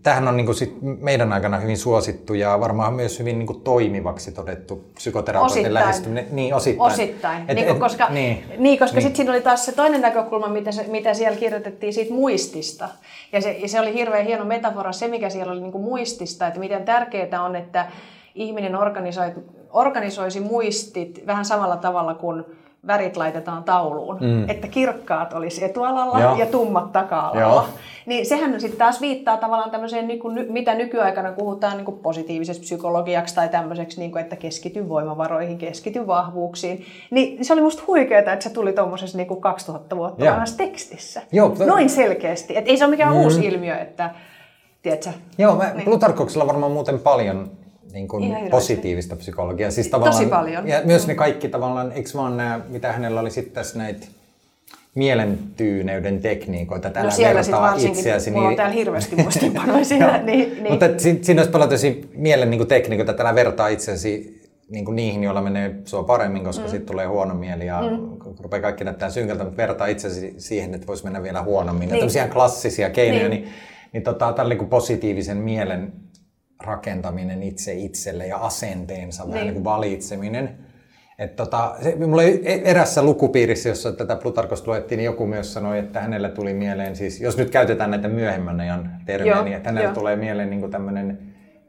tämähän 0.02 0.28
on 0.28 0.36
niin 0.36 0.46
kuin 0.46 0.56
sit 0.56 0.74
meidän 0.80 1.32
aikana 1.32 1.56
hyvin 1.58 1.78
suosittu 1.78 2.34
ja 2.34 2.60
varmaan 2.60 2.94
myös 2.94 3.18
hyvin 3.18 3.38
niin 3.38 3.46
kuin 3.46 3.60
toimivaksi 3.60 4.32
todettu 4.32 4.84
psykoterapeutin 4.94 5.74
lähestyminen. 5.74 6.26
Niin, 6.30 6.54
osittain. 6.54 6.92
Osittain, 6.92 7.50
Et- 7.50 7.56
niin, 7.56 7.68
et- 7.68 7.78
koska, 7.78 8.08
niin. 8.10 8.44
niin, 8.58 8.78
koska 8.78 8.94
Niin. 8.94 9.02
sitten 9.02 9.16
siinä 9.16 9.32
oli 9.32 9.40
taas 9.40 9.64
se 9.66 9.72
toinen 9.72 10.00
näkökulma, 10.00 10.48
mitä, 10.48 10.72
se, 10.72 10.84
mitä 10.88 11.14
siellä 11.14 11.38
kirjoitettiin 11.38 11.92
siitä 11.94 12.14
muistista. 12.14 12.88
Ja 13.32 13.40
se, 13.40 13.50
ja 13.52 13.68
se 13.68 13.80
oli 13.80 13.94
hirveän 13.94 14.26
hieno 14.26 14.44
metafora, 14.44 14.92
se 14.92 15.08
mikä 15.08 15.30
siellä 15.30 15.52
oli 15.52 15.60
niin 15.60 15.72
kuin 15.72 15.84
muistista, 15.84 16.46
että 16.46 16.60
miten 16.60 16.84
tärkeää 16.84 17.42
on, 17.44 17.56
että 17.56 17.86
ihminen 18.34 18.76
organisoi, 18.76 19.32
organisoisi 19.72 20.40
muistit 20.40 21.22
vähän 21.26 21.44
samalla 21.44 21.76
tavalla 21.76 22.14
kuin 22.14 22.44
värit 22.86 23.16
laitetaan 23.16 23.64
tauluun. 23.64 24.18
Mm. 24.20 24.50
Että 24.50 24.68
kirkkaat 24.68 25.32
olisi 25.32 25.64
etualalla 25.64 26.20
Joo. 26.20 26.36
ja 26.36 26.46
tummat 26.46 26.92
taka-alalla. 26.92 27.40
Joo. 27.40 27.64
Niin 28.06 28.26
sehän 28.26 28.60
sitten 28.60 28.78
taas 28.78 29.00
viittaa 29.00 29.36
tavallaan 29.36 29.70
tämmöiseen, 29.70 30.08
niin 30.08 30.20
kuin, 30.20 30.46
mitä 30.48 30.74
nykyaikana 30.74 31.32
puhutaan 31.32 31.76
niin 31.76 31.84
kuin 31.84 31.98
positiivisessa 31.98 32.60
psykologiaksi 32.60 33.34
tai 33.34 33.48
tämmöiseksi, 33.48 34.00
niin 34.00 34.12
kuin, 34.12 34.22
että 34.22 34.36
keskity 34.36 34.88
voimavaroihin, 34.88 35.58
keskity 35.58 36.06
vahvuuksiin. 36.06 36.84
Niin 37.10 37.44
se 37.44 37.52
oli 37.52 37.60
musta 37.60 37.82
huikeaa, 37.86 38.18
että 38.18 38.40
se 38.40 38.50
tuli 38.50 38.72
tuommoisessa 38.72 39.18
niin 39.18 39.28
kuin 39.28 39.40
2000 39.40 39.96
vuotta 39.96 40.24
vanhassa 40.24 40.56
tekstissä. 40.56 41.22
Joo, 41.32 41.48
to- 41.48 41.66
Noin 41.66 41.90
selkeästi. 41.90 42.56
Et 42.56 42.68
ei 42.68 42.76
se 42.76 42.84
ole 42.84 42.90
mikään 42.90 43.14
mm. 43.14 43.20
uusi 43.20 43.46
ilmiö, 43.46 43.78
että 43.78 44.10
tiedätkö, 44.82 45.10
Joo, 45.38 45.56
mä, 45.56 45.70
niin. 45.74 45.84
Plutarkoksella 45.84 46.46
varmaan 46.46 46.72
muuten 46.72 46.98
paljon 46.98 47.50
niin 47.94 48.08
kuin 48.08 48.50
positiivista 48.50 49.16
psykologiaa. 49.16 49.70
Siis 49.70 49.88
tavallaan, 49.88 50.16
Tosi 50.16 50.30
paljon. 50.30 50.68
Ja 50.68 50.80
myös 50.84 51.06
ne 51.06 51.14
kaikki 51.14 51.48
tavallaan, 51.48 51.92
eikö 51.92 52.10
vaan 52.14 52.36
nämä, 52.36 52.60
mitä 52.68 52.92
hänellä 52.92 53.20
oli 53.20 53.30
sitten 53.30 53.54
tässä 53.54 53.78
näitä 53.78 54.06
mielentyyneyden 54.94 56.20
tekniikoita, 56.20 56.88
että 56.88 57.02
no 57.02 57.10
siellä 57.10 57.42
sitten 57.42 57.60
varsinkin, 57.60 57.98
itseäsi. 57.98 58.30
mulla 58.30 58.48
on 58.48 58.56
täällä 58.56 58.74
hirveästi 58.74 59.16
muistiinpanoja 59.22 59.84
siinä. 59.84 60.22
niin, 60.22 60.48
niin. 60.54 60.70
Mutta 60.70 60.86
et 60.86 61.00
si- 61.00 61.18
siinä 61.22 61.40
olisi 61.40 61.50
paljon 61.50 61.70
tosi 61.70 62.10
mielen 62.14 62.50
niin 62.50 62.66
tekniikoita, 62.66 63.10
että 63.10 63.22
älä 63.22 63.34
vertaa 63.34 63.68
itseäsi 63.68 64.40
niin 64.68 64.84
kuin 64.84 64.96
niihin, 64.96 65.24
joilla 65.24 65.42
menee 65.42 65.74
sua 65.84 66.02
paremmin, 66.02 66.44
koska 66.44 66.64
mm. 66.64 66.70
sitten 66.70 66.86
tulee 66.86 67.06
huono 67.06 67.34
mieli 67.34 67.66
ja 67.66 67.82
mm. 67.82 68.34
rupeaa 68.40 68.62
kaikki 68.62 68.84
näyttää 68.84 69.10
synkältä, 69.10 69.44
mutta 69.44 69.56
vertaa 69.56 69.86
itsesi 69.86 70.34
siihen, 70.38 70.74
että 70.74 70.86
voisi 70.86 71.04
mennä 71.04 71.22
vielä 71.22 71.42
huonommin. 71.42 71.80
Niin. 71.80 71.92
Niin. 71.92 72.00
Tämmöisiä 72.00 72.28
klassisia 72.28 72.90
keinoja, 72.90 73.28
Niin. 73.28 73.42
niin, 73.42 73.52
niin 73.92 74.02
tota, 74.02 74.32
tällä 74.32 74.54
niin 74.54 74.68
positiivisen 74.68 75.36
mielen 75.36 75.92
rakentaminen 76.64 77.42
itse 77.42 77.72
itselle 77.72 78.26
ja 78.26 78.36
asenteensa, 78.36 79.22
niin. 79.22 79.32
vähän 79.32 79.46
Niin. 79.46 79.54
kuin 79.54 79.64
valitseminen. 79.64 80.58
Et 81.18 81.36
tota, 81.36 81.74
se, 81.82 81.96
mulla 81.96 82.22
oli 82.22 82.40
e- 82.44 82.70
erässä 82.70 83.02
lukupiirissä, 83.02 83.68
jossa 83.68 83.92
tätä 83.92 84.16
Plutarkosta 84.16 84.70
luettiin, 84.70 84.96
niin 84.96 85.04
joku 85.04 85.26
myös 85.26 85.52
sanoi, 85.52 85.78
että 85.78 86.00
hänelle 86.00 86.28
tuli 86.28 86.54
mieleen, 86.54 86.96
siis 86.96 87.20
jos 87.20 87.36
nyt 87.36 87.50
käytetään 87.50 87.90
näitä 87.90 88.08
myöhemmän 88.08 88.60
ajan 88.60 88.90
termejä, 89.06 89.42
niin 89.42 89.56
että 89.56 89.68
hänelle 89.68 89.86
joo. 89.88 89.94
tulee 89.94 90.16
mieleen 90.16 90.50
niin 90.50 90.70
tämmöinen 90.70 91.18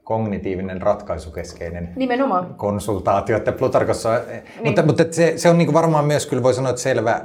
kognitiivinen 0.03 0.81
ratkaisukeskeinen 0.81 1.89
Nimenomaan. 1.95 2.55
konsultaatio, 2.55 3.37
että 3.37 3.51
Plutarkossa, 3.51 4.21
niin. 4.29 4.43
mutta, 4.63 4.83
mutta 4.85 5.03
se, 5.11 5.33
se 5.35 5.49
on 5.49 5.57
niin 5.57 5.73
varmaan 5.73 6.05
myös, 6.05 6.25
kyllä 6.25 6.43
voi 6.43 6.53
sanoa, 6.53 6.69
että 6.69 6.81
selvä 6.81 7.21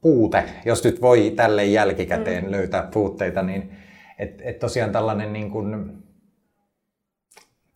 puute, 0.00 0.44
jos 0.64 0.84
nyt 0.84 1.00
voi 1.00 1.32
tälle 1.36 1.64
jälkikäteen 1.64 2.44
mm. 2.44 2.50
löytää 2.50 2.88
puutteita, 2.92 3.42
niin 3.42 3.70
että 4.18 4.44
et 4.46 4.58
tosiaan 4.58 4.92
tällainen 4.92 5.32
niin 5.32 5.50
kuin, 5.50 5.92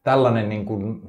tällainen 0.05 0.49
niin 0.49 0.65
kuin, 0.65 1.03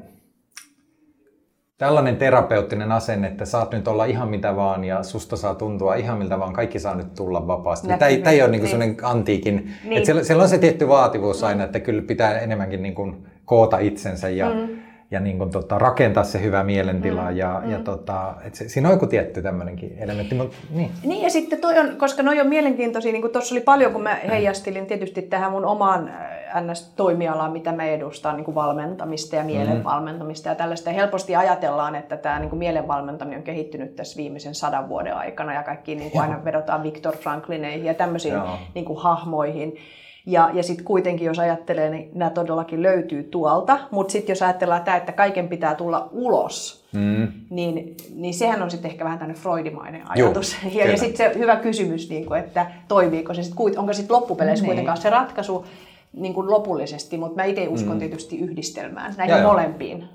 tällainen 1.77 2.17
terapeuttinen 2.17 2.91
asenne, 2.91 3.27
että 3.27 3.45
saat 3.45 3.71
nyt 3.71 3.87
olla 3.87 4.05
ihan 4.05 4.29
mitä 4.29 4.55
vaan 4.55 4.83
ja 4.83 5.03
susta 5.03 5.35
saa 5.35 5.55
tuntua 5.55 5.95
ihan 5.95 6.17
miltä 6.17 6.39
vaan, 6.39 6.53
kaikki 6.53 6.79
saa 6.79 6.95
nyt 6.95 7.13
tulla 7.13 7.47
vapaasti. 7.47 7.87
Tämä 7.87 8.07
ei, 8.07 8.17
tämä 8.17 8.31
ei 8.31 8.41
ole 8.41 8.51
niin 8.51 8.61
kuin 8.61 8.67
Niin. 8.67 8.71
sellainen 8.71 9.05
antiikin. 9.05 9.73
Niin. 9.83 9.93
että 9.97 10.05
siellä, 10.05 10.23
siellä 10.23 10.43
on 10.43 10.49
se 10.49 10.57
tietty 10.57 10.87
vaativuus 10.87 11.43
aina, 11.43 11.63
että 11.63 11.79
kyllä 11.79 12.01
pitää 12.01 12.39
enemmänkin 12.39 12.83
niin 12.83 12.95
kuin 12.95 13.27
koota 13.45 13.77
itsensä 13.77 14.29
ja, 14.29 14.49
mm. 14.49 14.84
Ja 15.11 15.19
niin 15.19 15.37
kuin 15.37 15.49
tota, 15.49 15.79
rakentaa 15.79 16.23
se 16.23 16.41
hyvä 16.41 16.63
mielentila. 16.63 17.31
Mm. 17.31 17.37
Ja, 17.37 17.61
mm. 17.65 17.71
ja 17.71 17.79
tota, 17.79 18.33
että 18.43 18.57
se, 18.57 18.69
siinä 18.69 18.89
on 18.89 18.95
joku 18.95 19.07
tietty 19.07 19.41
tämmöinenkin 19.41 19.95
elementti, 19.99 20.35
mutta 20.35 20.55
niin. 20.69 20.91
Niin 21.03 21.23
ja 21.23 21.29
sitten 21.29 21.61
toi 21.61 21.79
on, 21.79 21.95
koska 21.97 22.23
noi 22.23 22.41
on 22.41 22.47
mielenkiintoisia, 22.47 23.11
niin 23.11 23.21
kuin 23.21 23.33
tuossa 23.33 23.55
oli 23.55 23.61
paljon, 23.61 23.91
kun 23.93 24.03
mä 24.03 24.15
heijastelin 24.15 24.85
tietysti 24.85 25.21
tähän 25.21 25.51
mun 25.51 25.65
omaan 25.65 26.07
äh, 26.07 26.63
NS-toimialaan, 26.63 27.51
mitä 27.51 27.71
mä 27.71 27.83
edustan, 27.83 28.35
niin 28.35 28.45
kuin 28.45 28.55
valmentamista 28.55 29.35
ja 29.35 29.43
mielen 29.43 29.83
valmentamista 29.83 30.49
ja 30.49 30.55
tällaista. 30.55 30.89
Ja 30.89 30.95
helposti 30.95 31.35
ajatellaan, 31.35 31.95
että 31.95 32.17
tämä 32.17 32.39
niin 32.39 32.49
kuin 32.49 32.59
mielen 32.59 32.87
valmentaminen 32.87 33.37
on 33.37 33.43
kehittynyt 33.43 33.95
tässä 33.95 34.17
viimeisen 34.17 34.55
sadan 34.55 34.89
vuoden 34.89 35.15
aikana 35.15 35.53
ja 35.53 35.63
kaikki 35.63 35.95
niin 35.95 36.11
kuin 36.11 36.21
aina 36.21 36.45
vedotaan 36.45 36.83
Viktor 36.83 37.17
Franklineihin 37.17 37.85
ja 37.85 37.93
tämmöisiin 37.93 38.33
Joo. 38.33 38.57
niin 38.75 38.85
kuin 38.85 38.99
hahmoihin. 38.99 39.77
Ja, 40.25 40.49
ja 40.53 40.63
sitten 40.63 40.85
kuitenkin, 40.85 41.25
jos 41.27 41.39
ajattelee, 41.39 41.89
niin 41.89 42.09
nämä 42.13 42.29
todellakin 42.31 42.83
löytyy 42.83 43.23
tuolta. 43.23 43.79
Mutta 43.91 44.11
sitten 44.11 44.33
jos 44.33 44.41
ajatellaan 44.41 44.83
tämä, 44.83 44.97
että 44.97 45.11
kaiken 45.11 45.47
pitää 45.47 45.75
tulla 45.75 46.09
ulos, 46.11 46.85
Mm. 46.93 47.27
niin, 47.49 47.97
niin 48.15 48.33
sehän 48.33 48.61
on 48.61 48.71
sitten 48.71 48.91
ehkä 48.91 49.03
vähän 49.05 49.19
tämmöinen 49.19 49.41
freudimainen 49.41 50.01
ajatus. 50.09 50.55
ja, 50.63 50.69
kyllä. 50.71 50.85
ja 50.85 50.97
sitten 50.97 51.33
se 51.33 51.39
hyvä 51.39 51.55
kysymys, 51.55 52.09
niin 52.09 52.25
kuin, 52.25 52.39
että 52.39 52.65
toimiiko 52.87 53.33
se 53.33 53.43
sitten, 53.43 53.79
onko 53.79 53.93
sitten 53.93 54.15
loppupeleissä 54.15 54.63
Niin. 54.63 54.69
kuitenkaan 54.69 54.97
se 54.97 55.09
ratkaisu 55.09 55.65
niin 56.13 56.33
kuin 56.33 56.51
lopullisesti, 56.51 57.17
mutta 57.17 57.35
mä 57.35 57.43
itse 57.43 57.67
uskon 57.67 57.99
tietysti 57.99 58.39
yhdistelmään 58.39 59.13
näihin 59.17 59.31
Joo, 59.33 59.41
joo. 59.41 59.51
molempiin. 59.51 59.99
Joo, 59.99 60.07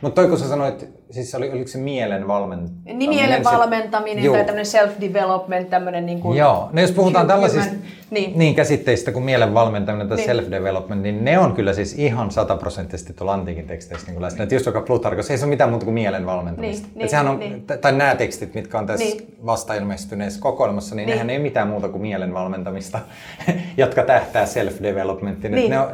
mutta 0.00 0.22
toi 0.22 0.28
kun 0.28 0.38
sä 0.38 0.48
sanoit, 0.48 0.88
siis 1.10 1.34
oli, 1.34 1.50
oliko 1.50 1.66
se 1.68 1.78
mielen 1.78 2.28
valmentaminen? 2.28 2.98
Niin 2.98 3.10
mielen 3.10 3.44
valmentaminen 3.44 4.24
Juu. 4.24 4.34
tai 4.34 4.44
tämmöinen 4.44 4.66
self-development, 4.66 5.64
tämmöinen 5.70 6.06
niin 6.06 6.20
kuin 6.20 6.38
Joo, 6.38 6.68
no 6.72 6.80
jos 6.80 6.92
puhutaan 6.92 7.24
hu- 7.24 7.28
tällaisista 7.28 7.70
human- 7.70 7.82
niin. 8.10 8.38
niin. 8.38 8.54
Käsitteistä 8.54 9.12
kuin 9.12 9.24
mielen 9.24 9.54
valmentaminen 9.54 10.08
tai 10.08 10.16
Niin. 10.16 10.30
self-development, 10.30 10.94
niin 11.02 11.24
ne 11.24 11.38
on 11.38 11.52
kyllä 11.54 11.72
siis 11.72 11.98
ihan 11.98 12.30
sataprosenttisesti 12.30 13.12
tuolla 13.12 13.32
antiikin 13.34 13.66
teksteissä 13.66 14.10
niin 14.10 14.22
läsnä. 14.22 14.42
Että 14.42 14.54
just 14.54 14.66
joka 14.66 14.80
Plutarkos, 14.80 15.30
ei 15.30 15.38
se 15.38 15.44
ole 15.44 15.50
mitään 15.50 15.70
muuta 15.70 15.84
kuin 15.84 15.94
mielen 15.94 16.26
valmentamista. 16.26 16.86
Niin, 16.86 16.98
niin, 16.98 17.08
sehän 17.08 17.28
on, 17.28 17.38
niin. 17.38 17.64
tai 17.80 17.92
nämä 17.92 18.14
tekstit, 18.14 18.54
mitkä 18.54 18.78
on 18.78 18.86
tässä 18.86 19.04
Niin. 19.04 19.36
vasta 19.46 19.74
ilmestyneessä 19.74 20.40
kokoelmassa, 20.40 20.94
niin, 20.94 21.06
Niin. 21.06 21.12
nehän 21.14 21.30
ei 21.30 21.38
mitään 21.38 21.68
muuta 21.68 21.88
kuin 21.88 22.02
mielen 22.02 22.34
valmentamista, 22.34 22.98
jotka 23.76 24.02
tähtää 24.02 24.44
self-developmentiin. 24.44 25.42
Niin. 25.42 25.52
Niin. 25.54 25.70
Ne 25.70 25.78
on, 25.80 25.86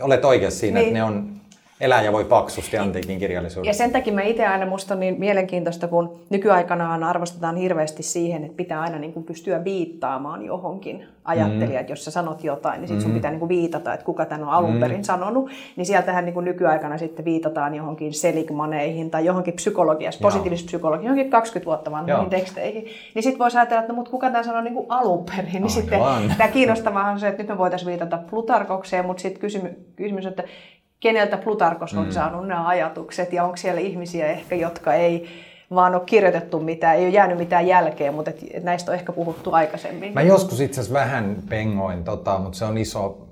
olet 0.00 0.24
oikeassa 0.24 0.58
siinä, 0.60 0.78
Niin. 0.80 0.88
että 0.88 0.98
ne 0.98 1.04
on 1.04 1.37
eläjä 1.80 2.12
voi 2.12 2.24
paksusti 2.24 2.78
antiikin 2.78 3.12
Ja 3.12 3.18
kirjallisuudessa. 3.18 3.78
sen 3.78 3.92
takia 3.92 4.12
mä 4.12 4.22
itse 4.22 4.46
aina 4.46 4.66
musta 4.66 4.94
on 4.94 5.00
niin 5.00 5.18
mielenkiintoista, 5.18 5.88
kun 5.88 6.20
nykyaikanaan 6.30 7.04
arvostetaan 7.04 7.56
hirveästi 7.56 8.02
siihen, 8.02 8.44
että 8.44 8.56
pitää 8.56 8.80
aina 8.80 8.98
niin 8.98 9.12
kuin 9.12 9.24
pystyä 9.24 9.64
viittaamaan 9.64 10.44
johonkin 10.44 11.04
ajattelijat. 11.24 11.86
Mm. 11.86 11.90
Jos 11.90 12.04
sä 12.04 12.10
sanot 12.10 12.44
jotain, 12.44 12.80
niin 12.80 12.88
sit 12.88 13.00
sun 13.00 13.12
pitää 13.12 13.30
niin 13.30 13.38
kuin 13.38 13.48
viitata, 13.48 13.94
että 13.94 14.06
kuka 14.06 14.24
tämän 14.24 14.42
on 14.42 14.50
alun 14.50 14.80
perin 14.80 15.04
sanonut. 15.04 15.50
Niin 15.76 15.86
sieltähän 15.86 16.24
niin 16.24 16.34
kuin 16.34 16.44
nykyaikana 16.44 16.98
sitten 16.98 17.24
viitataan 17.24 17.74
johonkin 17.74 18.14
seligmaneihin 18.14 19.10
tai 19.10 19.24
johonkin 19.24 19.54
psykologiassa, 19.54 20.20
positiivisessa 20.22 20.66
psykologiassa, 20.66 21.06
johonkin 21.06 21.30
20 21.30 21.66
vuotta 21.66 21.90
vanhoihin 21.90 22.30
teksteihin. 22.30 22.84
Niin 23.14 23.22
sitten 23.22 23.38
voisi 23.38 23.58
ajatella, 23.58 23.80
että 23.80 23.92
no, 23.92 23.96
mutta 23.96 24.10
kuka 24.10 24.30
tämän 24.30 24.44
sanoi 24.44 24.62
niin 24.62 24.74
kuin 24.74 24.86
alun 24.88 25.24
perin. 25.24 25.52
Niin 25.52 25.70
sitten 25.70 26.02
Aivan. 26.02 26.34
tämä 26.38 26.48
kiinnostavaa 26.48 27.10
on 27.10 27.20
se, 27.20 27.28
että 27.28 27.42
nyt 27.42 27.48
me 27.48 27.58
voitaisiin 27.58 27.90
viitata 27.90 28.18
Plutarkokseen, 28.30 29.06
mutta 29.06 29.20
sitten 29.20 29.40
kysymys, 29.40 29.72
kysymys, 29.96 30.26
että 30.26 30.42
keneltä 31.00 31.36
Plutarkos 31.36 31.94
on 31.94 32.04
mm. 32.04 32.10
saanut 32.10 32.46
nämä 32.46 32.68
ajatukset 32.68 33.32
ja 33.32 33.44
onko 33.44 33.56
siellä 33.56 33.80
ihmisiä 33.80 34.26
ehkä, 34.26 34.54
jotka 34.54 34.94
ei 34.94 35.28
vaan 35.74 35.94
ole 35.94 36.02
kirjoitettu 36.06 36.60
mitään, 36.60 36.96
ei 36.96 37.04
ole 37.04 37.12
jäänyt 37.12 37.38
mitään 37.38 37.66
jälkeä, 37.66 38.12
mutta 38.12 38.30
et, 38.30 38.44
et 38.50 38.64
näistä 38.64 38.90
on 38.90 38.94
ehkä 38.94 39.12
puhuttu 39.12 39.52
aikaisemmin. 39.52 40.14
Mä 40.14 40.22
joskus 40.22 40.60
itse 40.60 40.80
asiassa 40.80 41.00
vähän 41.00 41.36
pengoin, 41.48 42.04
tota, 42.04 42.38
mutta 42.38 42.58
se 42.58 42.64
on 42.64 42.78
iso 42.78 43.28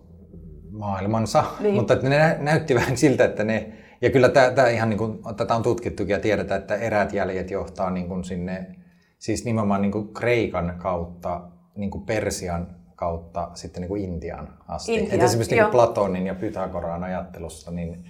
maailmansa. 0.71 1.45
Niin. 1.61 1.75
Mutta 1.75 1.95
ne 1.95 2.09
nä- 2.09 2.37
näytti 2.41 2.75
vähän 2.81 2.97
siltä, 2.97 3.25
että 3.25 3.45
ne... 3.45 3.73
Ja 4.01 4.11
kyllä 4.11 4.29
tämä, 4.29 4.51
tämä 4.51 4.69
ihan 4.69 4.89
niin 4.89 4.99
kuin, 4.99 5.19
tätä 5.37 5.55
on 5.55 5.63
tutkittukin 5.63 6.13
ja 6.13 6.21
tiedetään, 6.21 6.61
että 6.61 6.75
eräät 6.75 7.13
jäljet 7.13 7.51
johtaa 7.51 7.91
niin 7.91 8.09
kuin 8.09 8.25
sinne, 8.25 8.67
siis 9.19 9.45
nimenomaan 9.45 9.83
niin 9.83 9.93
kuin 9.93 10.15
Kreikan 10.15 10.75
kautta, 10.79 11.41
niin 11.77 11.91
kuin 11.91 12.07
Persian 12.07 12.67
kautta 12.97 13.50
sitten 13.55 13.81
niin 13.81 13.88
kuin 13.88 14.05
Intiaan 14.05 14.59
asti. 14.69 14.95
Intiaan, 14.95 15.15
Et 15.15 15.23
esimerkiksi 15.23 15.55
niin 15.55 15.71
Platonin 15.71 16.26
ja 16.26 16.35
Pythagoran 16.35 17.05
ajattelussa 17.05 17.71
niin, 17.71 18.05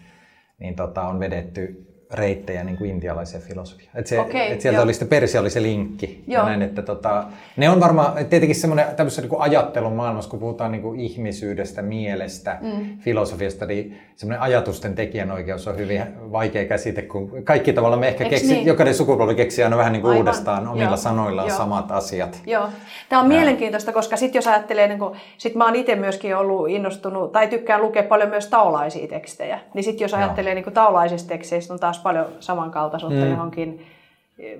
niin 0.59 0.77
tota, 0.77 1.03
on 1.03 1.21
vedetty 1.21 1.96
reittejä 2.11 2.65
niin 2.65 2.77
kuin 2.77 2.91
intialaiseen 2.91 3.43
filosofiaan. 3.43 3.99
Et 3.99 4.07
se, 4.07 4.21
Okei, 4.21 4.53
et 4.53 4.61
sieltä 4.61 4.77
joo. 4.77 4.85
oli 4.85 4.93
sitten 4.93 5.09
Persia 5.09 5.41
oli 5.41 5.51
se 5.51 5.63
linkki. 5.63 6.25
Ja 6.27 6.39
Joo. 6.39 6.47
näin, 6.47 6.63
että 6.63 6.83
tota, 6.83 7.25
ne 7.57 7.71
on 7.71 7.81
varmaan 7.81 8.27
tietenkin 8.27 8.57
semmoinen 8.57 8.87
tämmöisessä 8.97 9.23
niin 9.23 9.31
kuin 9.31 9.43
ajattelun 9.43 9.93
maailmassa, 9.93 10.31
kun 10.31 10.41
puhutaan 10.41 10.73
niin 10.73 10.83
kuin 10.83 11.01
ihmisyydestä, 11.01 11.83
mielestä, 11.83 12.59
mm. 12.61 12.99
filosofiasta, 12.99 13.67
niin 13.67 13.99
semmoinen 14.15 14.41
ajatusten 14.41 14.95
tekijänoikeus 14.95 15.69
on 15.69 15.77
hyvin 15.77 16.03
vaikea 16.33 16.65
käsite, 16.65 17.03
kun 17.03 17.45
kaikki 17.45 17.73
tavallaan 17.73 18.01
me 18.01 18.09
ehkä 18.09 18.25
Eiks 18.25 18.35
keksi, 18.35 18.55
niin? 18.55 18.67
jokainen 18.67 18.95
sukupolvi 18.95 19.35
keksii 19.35 19.65
aina 19.65 19.77
vähän 19.77 19.93
niin 19.93 20.03
kuin 20.03 20.11
Aivan. 20.11 20.27
uudestaan 20.27 20.69
omilla 20.69 20.89
Joo. 20.89 20.97
sanoillaan 20.97 21.49
Joo. 21.49 21.59
samat 21.59 21.91
asiat. 21.91 22.43
Joo. 22.47 22.69
Tämä 23.09 23.23
on 23.23 23.29
mielenkiintoista, 23.29 23.93
koska 23.93 24.17
sitten 24.17 24.39
jos 24.39 24.47
ajattelee, 24.47 24.89
niin 24.89 24.99
kun, 24.99 25.17
sit 25.39 25.55
mä 25.55 25.65
oon 25.65 25.77
itse 25.77 25.95
myöskin 25.95 26.37
ollut 26.37 26.69
innostunut, 26.69 27.33
tai 27.33 27.49
tykkään 27.49 27.83
lukea 27.83 28.03
paljon 28.03 28.29
myös 28.29 28.47
taulaisia 28.47 29.09
tekstejä, 29.09 29.61
niin 29.75 29.85
sitten 29.85 30.05
jos 30.05 30.15
ajattelee 30.15 30.55
niin 30.55 30.73
taulaisista 30.75 31.29
teksteistä, 31.29 31.75
on 31.75 31.81
taas 31.81 31.96
paljon 31.99 32.27
samankaltaisuutta 32.41 33.25
mm. 33.25 33.31
johonkin, 33.31 33.87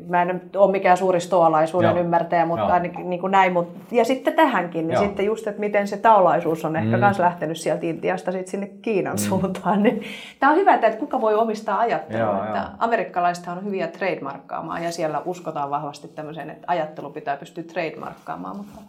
mä 0.09 0.23
en 0.23 0.51
ole 0.57 0.71
mikään 0.71 0.97
suuri 0.97 1.21
stoalaisuuden 1.21 1.91
Joo. 1.91 2.01
ymmärtäjä, 2.01 2.47
mutta 2.47 2.65
Joo. 2.65 2.73
ainakin 2.73 3.11
niin 3.11 3.21
kuin 3.21 3.31
näin. 3.31 3.53
Mut, 3.53 3.69
ja 3.91 4.05
sitten 4.05 4.35
tähänkin, 4.35 4.89
niin 4.89 4.99
sitten 4.99 5.27
just, 5.27 5.47
että 5.47 5.61
miten 5.61 5.89
se 5.89 5.97
taulaisuus 5.97 6.65
on 6.65 6.77
ehkä 6.77 6.97
myös 6.97 7.19
lähtenyt 7.19 7.57
sieltä 7.57 7.87
Intiasta 7.87 8.33
sit 8.33 8.47
sinne 8.47 8.71
Kiinan 8.83 9.19
suuntaan. 9.19 9.83
Niin, 9.83 10.03
tämä 10.41 10.53
on 10.53 10.59
hyvä, 10.59 10.75
että 10.75 10.91
kuka 10.91 11.21
voi 11.21 11.35
omistaa 11.35 11.79
ajattelua. 11.79 12.25
Joo, 12.25 12.45
että 12.45 12.59
joo. 12.59 12.67
amerikkalaiset 12.79 13.49
on 13.49 13.65
hyviä 13.65 13.87
trademarkkaamaan 13.87 14.85
ja 14.85 14.93
siellä 14.93 15.23
uskotaan 15.25 15.71
vahvasti 15.71 16.09
tämmöiseen, 16.09 16.51
että 16.51 16.65
ajattelu 16.67 17.11
pitää 17.11 17.37
pystyä 17.37 17.65
trademarkkaamaan, 17.65 18.57
mutta 18.57 18.81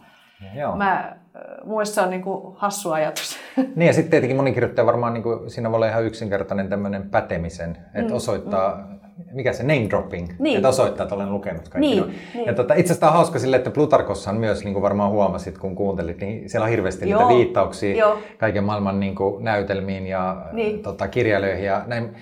Joo. 0.54 0.76
mä, 0.76 1.16
mun 1.64 1.86
se 1.86 2.00
on 2.00 2.10
niinku 2.10 2.54
hassu 2.58 2.92
ajatus. 2.92 3.36
Niin 3.76 3.86
ja 3.86 3.92
sitten 3.92 4.10
tietenkin 4.10 4.36
moni 4.36 4.52
kirjoittaja 4.52 4.86
varmaan, 4.86 5.14
niin 5.14 5.22
kuin, 5.22 5.50
siinä 5.50 5.70
voi 5.70 5.76
olla 5.76 5.88
ihan 5.88 6.04
yksinkertainen 6.04 6.68
tämmöinen 6.68 7.10
pätemisen, 7.10 7.76
että 7.94 8.14
osoittaa, 8.14 8.88
mikä 9.32 9.52
se 9.52 9.62
name 9.62 9.86
dropping, 9.90 10.28
Mm, 10.28 10.34
Niin. 10.38 10.56
että 10.56 10.68
osoittaa, 10.68 11.04
että 11.04 11.14
olen 11.14 11.32
lukenut 11.32 11.68
kaikki. 11.68 11.90
Niin, 11.90 12.14
niin. 12.34 12.46
Ja 12.46 12.54
tota, 12.54 12.74
itse 12.74 12.92
asiassa 12.92 13.06
on 13.06 13.12
hauska 13.12 13.38
sille, 13.38 13.56
että 13.56 13.70
Plutarkossahan 13.70 14.40
myös, 14.40 14.64
niin 14.64 14.72
kuin 14.74 14.82
varmaan 14.82 15.10
huomasit, 15.10 15.58
kun 15.58 15.76
kuuntelit, 15.76 16.20
niin 16.20 16.50
siellä 16.50 16.64
on 16.64 16.70
hirveästi 16.70 17.10
Joo, 17.10 17.20
niitä 17.28 17.34
viittauksia 17.38 17.96
joo. 17.96 18.18
kaiken 18.38 18.64
maailman 18.64 19.00
niin 19.00 19.14
kuin, 19.14 19.44
näytelmiin 19.44 20.06
ja 20.06 20.46
Niin. 20.52 20.82
tota, 20.82 21.08
kirjailijoihin. 21.08 21.64
Ja 21.64 21.82
näin. 21.86 22.14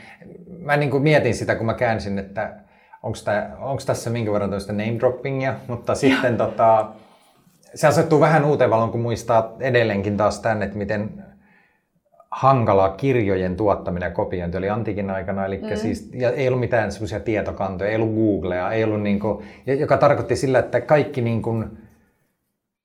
Mä 0.59 0.77
niin 0.77 0.91
kuin, 0.91 1.03
mietin 1.03 1.35
sitä, 1.35 1.55
kun 1.55 1.67
mä 1.67 1.75
käänsin, 1.75 2.19
että 2.19 2.53
onko 3.03 3.81
tässä 3.87 4.11
minkä 4.11 4.33
verran 4.33 4.51
tämmöistä 4.51 4.73
name 4.73 4.97
droppingia, 4.99 5.55
mutta 5.69 5.95
sitten 5.95 6.37
tota, 6.37 6.87
se 7.77 7.87
asettuu 7.87 8.21
vähän 8.21 8.45
uuteen 8.45 8.71
valoon, 8.71 8.91
kun 8.91 9.01
muistaa 9.01 9.57
edelleenkin 9.61 10.17
taas 10.17 10.41
tämän, 10.41 10.63
että 10.63 10.79
miten 10.79 11.25
hankalaa 12.31 12.89
kirjojen 12.89 13.57
tuottaminen 13.57 14.07
ja 14.07 14.15
kopiointi 14.15 14.57
oli 14.57 14.71
antiikin 14.71 15.11
aikana. 15.11 15.47
Eli 15.47 15.59
mm. 15.59 15.77
siis, 15.77 16.11
ja 16.15 16.31
ei 16.31 16.49
ollut 16.49 16.61
mitään 16.61 16.93
semmoisia 16.93 17.21
tietokantoja, 17.21 17.91
ei 17.91 17.97
ollut 17.97 18.15
Googlea, 18.15 18.73
ei 18.73 18.85
ollut 18.85 19.03
niin 19.03 19.21
kuin, 19.21 19.45
joka 19.67 19.97
tarkoitti 19.97 20.37
sillä, 20.37 20.59
että 20.59 20.81
kaikki 20.81 21.21
niin 21.21 21.43
kuin, 21.43 21.79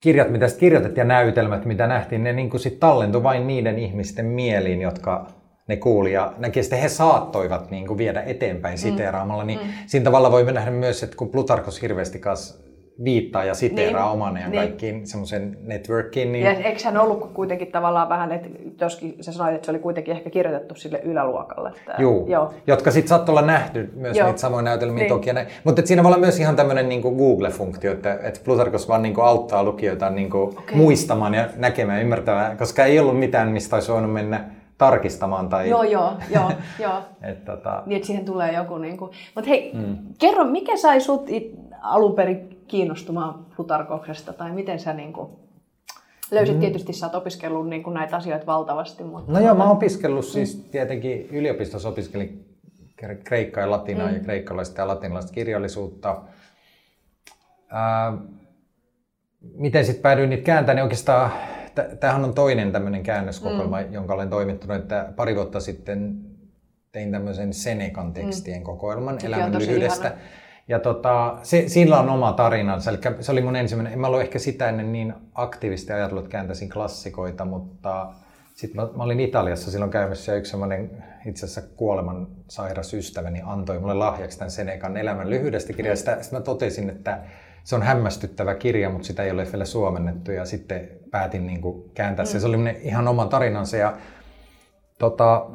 kirjat, 0.00 0.30
mitä 0.30 0.46
kirjoitettiin 0.58 1.02
ja 1.02 1.04
näytelmät, 1.04 1.64
mitä 1.64 1.86
nähtiin, 1.86 2.24
ne 2.24 2.32
niin 2.32 2.50
kuin 2.50 2.60
sit 2.60 2.80
tallentui 2.80 3.22
vain 3.22 3.46
niiden 3.46 3.78
ihmisten 3.78 4.26
mieliin, 4.26 4.80
jotka 4.80 5.26
ne 5.68 5.76
kuuli 5.76 6.12
ja 6.12 6.32
näki, 6.38 6.62
sitten 6.62 6.78
he 6.78 6.88
saattoivat 6.88 7.70
niin 7.70 7.86
kuin 7.86 7.98
viedä 7.98 8.22
eteenpäin 8.22 8.78
siteeraamalla. 8.78 9.44
Niin 9.44 9.58
mm. 9.58 9.66
siinä 9.86 10.04
tavalla 10.04 10.30
voi 10.30 10.52
nähdä 10.52 10.70
myös, 10.70 11.02
että 11.02 11.16
kun 11.16 11.28
Plutarkos 11.28 11.82
hirveästi 11.82 12.18
kanssa 12.18 12.71
viittaa 13.04 13.44
ja 13.44 13.54
siteeraa 13.54 14.02
Niin. 14.04 14.12
oman 14.12 14.36
ja 14.36 14.48
Niin. 14.48 14.58
kaikkiin 14.62 15.06
semmoisen 15.06 15.58
networkiin, 15.62 16.32
niin 16.32 16.44
Ja 16.44 16.50
eikö 16.52 16.80
hän 16.84 16.96
ollut 16.96 17.30
kuitenkin 17.34 17.72
tavallaan 17.72 18.08
vähän, 18.08 18.32
että 18.32 18.48
joskin 18.80 19.16
sä 19.20 19.32
sanoit, 19.32 19.54
että 19.54 19.66
se 19.66 19.70
oli 19.72 19.78
kuitenkin 19.78 20.16
ehkä 20.16 20.30
kirjoitettu 20.30 20.74
sille 20.74 21.00
yläluokalle. 21.04 21.68
Että, 21.68 21.94
Juu, 21.98 22.26
Joo. 22.28 22.54
jotka 22.66 22.90
sitten 22.90 23.08
saattoi 23.08 23.32
olla 23.32 23.42
nähty 23.46 23.92
myös 23.96 24.16
Joo. 24.16 24.26
niitä 24.26 24.40
samoja 24.40 24.62
näytelmiä 24.62 25.02
Niin. 25.02 25.08
toki. 25.08 25.32
Näin. 25.32 25.46
Mutta 25.64 25.80
et 25.80 25.86
siinä 25.86 26.02
voi 26.02 26.08
olla 26.08 26.18
myös 26.20 26.40
ihan 26.40 26.56
tämmöinen 26.56 26.88
niin 26.88 27.00
Google-funktio, 27.02 27.92
että, 27.92 28.18
että 28.22 28.40
Plutarkos 28.44 28.88
vaan 28.88 29.02
niin 29.02 29.14
auttaa 29.22 29.64
lukijoita 29.64 30.10
niin 30.10 30.36
okay. 30.36 30.74
muistamaan 30.74 31.34
ja 31.34 31.48
näkemään 31.56 31.98
ja 31.98 32.02
ymmärtämään, 32.02 32.56
koska 32.56 32.84
ei 32.84 33.00
ollut 33.00 33.18
mitään, 33.18 33.48
mistä 33.48 33.76
olisi 33.76 33.92
voinut 33.92 34.12
mennä 34.12 34.44
tarkistamaan. 34.78 35.48
Tai, 35.48 35.68
Joo, 35.68 35.82
joo, 35.82 36.12
joo, 36.34 36.50
joo. 36.82 36.98
Et, 37.22 37.44
tota, 37.44 37.82
Niin, 37.86 37.96
että 37.96 38.06
siihen 38.06 38.24
tulee 38.24 38.52
joku... 38.52 38.78
Niin 38.78 38.96
kuin... 38.96 39.10
Mutta 39.34 39.50
hei, 39.50 39.70
mm. 39.74 39.96
kerro, 40.18 40.44
mikä 40.44 40.76
sai 40.76 41.00
sut 41.00 41.30
it, 41.30 41.52
alun 41.82 42.14
perin 42.14 42.51
kiinnostumaan 42.72 43.46
Plutarkoksesta, 43.56 44.32
tai 44.32 44.52
miten 44.52 44.80
sä 44.80 44.92
niin 44.92 45.12
kuin, 45.12 45.30
löysit, 46.30 46.54
mm. 46.54 46.60
tietysti 46.60 46.92
sä 46.92 47.06
oot 47.06 47.14
opiskellut 47.14 47.68
niin 47.68 47.82
kuin 47.82 47.94
näitä 47.94 48.16
asioita 48.16 48.46
valtavasti, 48.46 49.04
mutta... 49.04 49.32
No 49.32 49.40
joo, 49.40 49.54
mä 49.54 49.62
oon 49.62 49.76
opiskellut 49.76 50.24
siis 50.24 50.56
tietenkin 50.70 51.28
yliopistossa 51.30 51.88
opiskelin 51.88 52.58
kre- 53.02 53.22
kreikkaa 53.24 53.62
ja 53.64 53.70
latinaa 53.70 54.08
mm. 54.08 54.14
ja 54.14 54.20
kreikkalaista 54.20 54.80
ja 54.80 54.88
latinalaista 54.88 55.32
kirjallisuutta. 55.32 56.22
Ää, 57.68 58.12
miten 59.54 59.84
sitten 59.84 60.02
päädyin 60.02 60.30
niitä 60.30 60.44
kääntämään, 60.44 60.76
niin 60.76 60.82
oikeastaan 60.82 61.32
tämähän 62.00 62.24
on 62.24 62.34
toinen 62.34 62.72
tämmöinen 62.72 63.02
käännöskokoelma, 63.02 63.80
mm. 63.80 63.92
jonka 63.92 64.14
olen 64.14 64.30
toimittanut, 64.30 64.76
että 64.76 65.12
pari 65.16 65.36
vuotta 65.36 65.60
sitten 65.60 66.14
tein 66.92 67.12
tämmöisen 67.12 67.52
Senekan 67.52 68.12
tekstien 68.12 68.60
mm. 68.60 68.64
kokoelman 68.64 69.14
Sekin 69.14 69.34
elämän 69.34 69.58
lyhyydestä. 69.58 70.08
ihana. 70.08 70.20
Ja 70.68 70.78
tota, 70.78 71.38
se, 71.42 71.68
sillä 71.68 72.00
on 72.00 72.08
oma 72.08 72.32
tarinansa. 72.32 72.90
Eli 72.90 72.98
se 73.20 73.32
oli 73.32 73.40
mun 73.40 73.56
ensimmäinen, 73.56 73.92
en 73.92 73.98
mä 73.98 74.06
ollut 74.06 74.20
ehkä 74.20 74.38
sitä 74.38 74.68
ennen 74.68 74.92
niin 74.92 75.14
aktiivisesti 75.34 75.92
ajatellut, 75.92 76.24
että 76.24 76.32
kääntäisin 76.32 76.70
klassikoita, 76.70 77.44
mutta 77.44 78.12
sitten 78.54 78.80
mä, 78.82 78.88
mä 78.96 79.02
olin 79.02 79.20
Italiassa 79.20 79.70
silloin 79.70 79.90
käymässä 79.90 80.32
ja 80.32 80.38
yksi 80.38 80.50
semmoinen 80.50 81.04
itse 81.26 81.46
asiassa 81.46 81.74
kuoleman 81.76 82.26
sairas 82.48 82.94
ystäväni 82.94 83.42
antoi 83.44 83.78
mulle 83.78 83.94
lahjaksi 83.94 84.38
tämän 84.38 84.50
Senekan 84.50 84.96
elämän 84.96 85.30
lyhyydestä 85.30 85.72
kirjaa. 85.72 85.96
Sitten 85.96 86.24
sit 86.24 86.32
mä 86.32 86.40
totesin, 86.40 86.90
että 86.90 87.18
se 87.64 87.76
on 87.76 87.82
hämmästyttävä 87.82 88.54
kirja, 88.54 88.90
mutta 88.90 89.06
sitä 89.06 89.22
ei 89.22 89.30
ole 89.30 89.46
vielä 89.52 89.64
suomennettu 89.64 90.32
ja 90.32 90.44
sitten 90.44 90.88
päätin 91.10 91.46
niin 91.46 91.60
kuin 91.60 91.90
kääntää 91.94 92.24
se. 92.24 92.40
Se 92.40 92.46
oli 92.46 92.56
ihan 92.82 93.08
oma 93.08 93.26
tarinansa 93.26 93.76
ja 93.76 93.96
tota, 94.98 95.46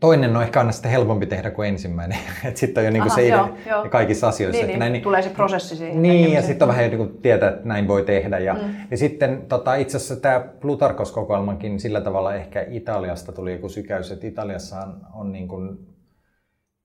toinen 0.00 0.36
on 0.36 0.42
ehkä 0.42 0.58
aina 0.58 0.72
sitten 0.72 0.90
helpompi 0.90 1.26
tehdä 1.26 1.50
kuin 1.50 1.68
ensimmäinen. 1.68 2.18
että 2.44 2.60
sitten 2.60 2.80
on 2.80 2.84
jo 2.84 2.90
niin 2.90 3.02
kuin 3.02 3.12
Aha, 3.12 3.20
se 3.20 3.28
joo, 3.28 3.48
joo. 3.66 3.88
kaikissa 3.88 4.28
asioissa. 4.28 4.62
Niin, 4.62 4.70
että 4.70 4.84
niin, 4.84 4.92
näin, 4.92 5.02
tulee 5.02 5.22
se 5.22 5.30
prosessi 5.30 5.76
siihen 5.76 6.02
Niin, 6.02 6.32
ja 6.32 6.42
sitten 6.42 6.62
on 6.62 6.68
vähän 6.68 6.84
jo 6.84 6.88
niin 6.88 6.98
kuin 6.98 7.22
tietää, 7.22 7.48
että 7.48 7.68
näin 7.68 7.88
voi 7.88 8.02
tehdä. 8.02 8.38
Ja, 8.38 8.54
mm. 8.54 8.74
ja 8.90 8.96
sitten 8.96 9.42
tota, 9.48 9.74
itse 9.74 9.96
asiassa 9.96 10.16
tämä 10.16 10.40
Plutarkos-kokoelmakin 10.60 11.80
sillä 11.80 12.00
tavalla 12.00 12.34
ehkä 12.34 12.66
Italiasta 12.68 13.32
tuli 13.32 13.52
joku 13.52 13.68
sykäys, 13.68 14.12
että 14.12 14.26
Italiassahan 14.26 15.06
on 15.14 15.32
niin 15.32 15.48
kuin, 15.48 15.78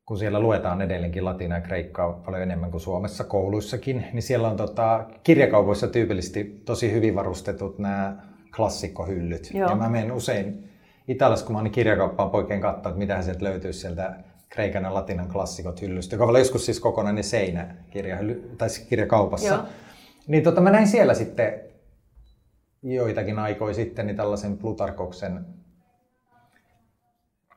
kun 0.05 0.17
siellä 0.17 0.39
luetaan 0.39 0.81
edelleenkin 0.81 1.25
latinaa 1.25 1.57
ja 1.57 1.63
kreikkaa 1.63 2.13
paljon 2.13 2.43
enemmän 2.43 2.71
kuin 2.71 2.81
Suomessa 2.81 3.23
kouluissakin, 3.23 4.05
niin 4.13 4.23
siellä 4.23 4.47
on 4.47 4.57
tota, 4.57 5.05
kirjakaupoissa 5.23 5.87
tyypillisesti 5.87 6.61
tosi 6.65 6.91
hyvin 6.91 7.15
varustetut 7.15 7.79
nämä 7.79 8.17
klassikkohyllyt. 8.55 9.49
Joo. 9.53 9.69
Ja 9.69 9.75
mä 9.75 9.89
menen 9.89 10.11
usein 10.11 10.72
Italiassa, 11.07 11.45
kun 11.45 11.55
mä 11.55 11.59
oon 11.59 11.71
kirjakauppaan 11.71 12.29
poikien 12.29 12.61
katsoa, 12.61 12.89
että 12.89 12.99
mitä 12.99 13.21
sieltä 13.21 13.43
löytyisi 13.43 13.79
sieltä 13.79 14.15
kreikan 14.49 14.83
ja 14.83 14.93
latinan 14.93 15.27
klassikot 15.27 15.81
hyllystä, 15.81 16.15
joka 16.15 16.25
on 16.25 16.39
joskus 16.39 16.65
siis 16.65 16.79
kokonainen 16.79 17.23
seinä 17.23 17.75
kirjahylly, 17.89 18.55
tai 18.57 18.69
siis 18.69 18.87
kirjakaupassa. 18.87 19.47
Joo. 19.47 19.63
Niin 20.27 20.43
tota, 20.43 20.61
mä 20.61 20.71
näin 20.71 20.87
siellä 20.87 21.13
sitten 21.13 21.59
joitakin 22.83 23.39
aikoja 23.39 23.73
sitten 23.73 24.07
niin 24.07 24.17
tällaisen 24.17 24.57
Plutarkoksen 24.57 25.45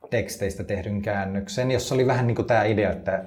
teksteistä 0.09 0.63
tehdyn 0.63 1.01
käännöksen, 1.01 1.71
jossa 1.71 1.95
oli 1.95 2.07
vähän 2.07 2.27
niin 2.27 2.35
kuin 2.35 2.45
tämä 2.45 2.63
idea, 2.63 2.91
että 2.91 3.25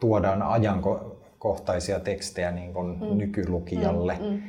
tuodaan 0.00 0.42
ajankohtaisia 0.42 2.00
tekstejä 2.00 2.50
niin 2.50 2.72
kuin 2.72 2.98
mm. 3.00 3.18
nykylukijalle. 3.18 4.18
Mm, 4.20 4.26
mm. 4.26 4.42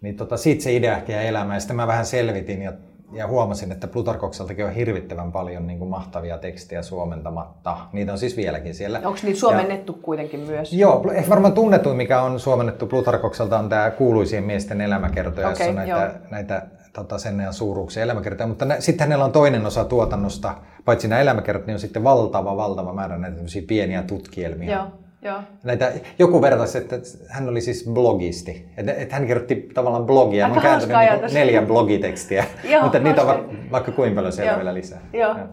Niin 0.00 0.16
tota, 0.16 0.36
siitä 0.36 0.62
se 0.62 0.76
idea 0.76 0.96
ehkä 0.96 1.20
elämään. 1.20 1.60
Sitten 1.60 1.76
mä 1.76 1.86
vähän 1.86 2.06
selvitin 2.06 2.62
ja, 2.62 2.72
ja 3.12 3.26
huomasin, 3.26 3.72
että 3.72 3.86
Plutarkokseltakin 3.86 4.64
on 4.64 4.72
hirvittävän 4.72 5.32
paljon 5.32 5.66
niin 5.66 5.78
kuin 5.78 5.90
mahtavia 5.90 6.38
tekstejä 6.38 6.82
suomentamatta. 6.82 7.76
Niitä 7.92 8.12
on 8.12 8.18
siis 8.18 8.36
vieläkin 8.36 8.74
siellä. 8.74 9.00
Onko 9.04 9.18
niitä 9.22 9.40
suomennettu 9.40 9.92
ja, 9.92 10.02
kuitenkin 10.02 10.40
myös? 10.40 10.72
Joo, 10.72 11.12
ehkä 11.12 11.30
varmaan 11.30 11.54
tunnetuin, 11.54 11.96
mikä 11.96 12.22
on 12.22 12.40
suomennettu 12.40 12.86
Plutarkokselta, 12.86 13.58
on 13.58 13.68
tämä 13.68 13.90
kuuluisien 13.90 14.44
miesten 14.44 14.80
elämäkertoja, 14.80 15.48
okay, 15.48 15.66
jossa 15.66 15.70
on 15.70 15.88
näitä, 15.88 16.14
näitä 16.30 16.66
tota, 16.92 17.18
sen 17.18 17.40
ajan 17.40 17.54
suuruuksia 17.54 18.02
elämäkertoja. 18.02 18.46
Mutta 18.46 18.66
sitten 18.78 19.04
hänellä 19.04 19.24
on 19.24 19.32
toinen 19.32 19.66
osa 19.66 19.84
tuotannosta, 19.84 20.54
paitsi 20.84 21.08
nämä 21.08 21.20
elämäkerrat, 21.20 21.66
niin 21.66 21.74
on 21.74 21.80
sitten 21.80 22.04
valtava, 22.04 22.56
valtava 22.56 22.92
määrä 22.92 23.18
näitä 23.18 23.36
pieniä 23.66 24.02
tutkielmia. 24.02 24.76
Joo. 24.76 25.01
Joo. 25.22 25.40
Näitä, 25.64 25.92
joku 26.18 26.42
vertaisi, 26.42 26.78
että 26.78 26.96
hän 27.28 27.48
oli 27.48 27.60
siis 27.60 27.90
blogisti. 27.92 28.68
Että, 28.76 28.92
että 28.92 29.14
hän 29.14 29.26
kirjoitti 29.26 29.68
tavallaan 29.74 30.06
blogia. 30.06 30.46
Aika 30.46 30.60
hän 30.60 30.82
on 30.82 30.88
kääntänyt 30.88 31.22
niin 31.22 31.34
neljä 31.34 31.62
blogitekstiä, 31.62 32.44
Joo, 32.72 32.82
mutta 32.82 32.98
niitä 32.98 33.22
on 33.22 33.48
vaikka 33.70 33.92
kuinka 33.92 34.14
paljon 34.14 34.32
siellä 34.32 34.50
Joo. 34.50 34.58
vielä 34.58 34.74
lisää. 34.74 35.00
Joo. 35.12 35.38
Joo. 35.38 35.46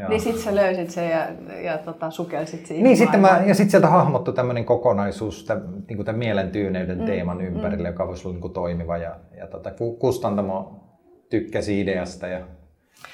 Joo. 0.00 0.08
Niin 0.08 0.20
sitten 0.20 0.42
sä 0.42 0.54
löysit 0.54 0.90
sen 0.90 1.10
ja, 1.10 1.26
ja 1.62 1.78
tota, 1.78 2.10
sukelsit 2.10 2.66
siihen 2.66 2.84
Niin, 2.84 2.96
sitten 2.96 3.20
mä, 3.20 3.42
ja 3.46 3.54
sitten 3.54 3.70
sieltä 3.70 3.88
hahmottui 3.88 4.34
tämmöinen 4.34 4.64
kokonaisuus 4.64 5.44
tämän, 5.44 5.64
niin 5.88 6.04
tämän 6.04 6.18
mielen 6.18 6.50
tyyneyden 6.50 6.98
mm. 6.98 7.04
teeman 7.06 7.40
ympärille, 7.40 7.88
mm. 7.88 7.92
joka 7.92 8.08
voisi 8.08 8.28
olla 8.28 8.38
niin 8.38 8.52
toimiva. 8.52 8.96
Ja, 8.96 9.16
ja 9.38 9.46
tota, 9.46 9.70
Kustantamo 9.98 10.84
tykkäsi 11.30 11.80
ideasta. 11.80 12.26
Ja 12.26 12.40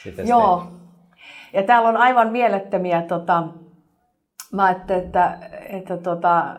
sitten 0.02 0.28
Joo. 0.28 0.60
Sitten... 0.60 0.82
Ja 1.52 1.62
täällä 1.62 1.88
on 1.88 1.96
aivan 1.96 2.32
mielettömiä 2.32 3.02
tota, 3.02 3.42
Mä 4.52 4.64
ajattelin, 4.64 5.04
että, 5.04 5.38
että 5.68 5.96
tota, 5.96 6.56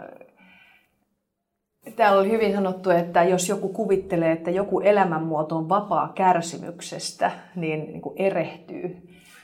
täällä 1.96 2.20
oli 2.22 2.32
hyvin 2.32 2.54
sanottu, 2.54 2.90
että 2.90 3.24
jos 3.24 3.50
joku 3.50 3.70
kuvittelee, 3.70 4.32
että 4.32 4.52
joku 4.52 4.80
elämänmuoto 4.80 5.58
on 5.58 5.70
vapaa 5.70 6.12
kärsimyksestä, 6.16 7.32
niin, 7.56 7.80
niin 7.80 8.02
kuin 8.02 8.16
erehtyy. 8.18 8.98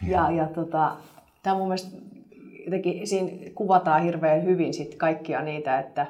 Ja, 0.07 0.31
ja 0.31 0.47
tota, 0.47 0.91
tämä 1.43 1.55
mun 1.55 1.67
mielestä 1.67 1.97
jotenkin, 2.65 3.07
siinä 3.07 3.29
kuvataan 3.55 4.03
hirveän 4.03 4.43
hyvin 4.43 4.73
sit 4.73 4.95
kaikkia 4.95 5.41
niitä, 5.41 5.79
että, 5.79 6.07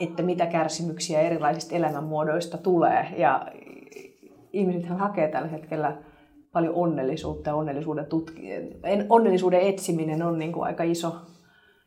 että 0.00 0.22
mitä 0.22 0.46
kärsimyksiä 0.46 1.20
erilaisista 1.20 1.74
elämänmuodoista 1.74 2.58
tulee. 2.58 3.06
Ja 3.16 3.46
ihmisethän 4.52 4.98
hakee 4.98 5.28
tällä 5.28 5.48
hetkellä 5.48 5.96
paljon 6.52 6.74
onnellisuutta 6.74 7.50
ja 7.50 7.54
onnellisuuden, 7.54 8.06
tutki- 8.06 8.48
onnellisuuden 9.08 9.60
etsiminen 9.60 10.22
on 10.22 10.38
niin 10.38 10.52
kuin 10.52 10.64
aika 10.64 10.82
iso 10.82 11.16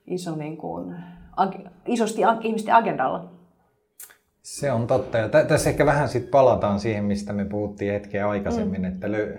iso 0.07 0.35
niin 0.35 0.57
kuin, 0.57 0.95
ag- 1.37 1.69
isosti 1.85 2.23
ag- 2.23 2.45
ihmisten 2.45 2.75
agendalla. 2.75 3.31
Se 4.41 4.71
on 4.71 4.87
totta. 4.87 5.17
Ja 5.17 5.29
t- 5.29 5.47
tässä 5.47 5.69
ehkä 5.69 5.85
vähän 5.85 6.09
sit 6.09 6.31
palataan 6.31 6.79
siihen, 6.79 7.03
mistä 7.03 7.33
me 7.33 7.45
puhuttiin 7.45 7.93
hetkeä 7.93 8.29
aikaisemmin, 8.29 8.81
mm. 8.81 8.87
että, 8.87 9.07
lö- 9.07 9.37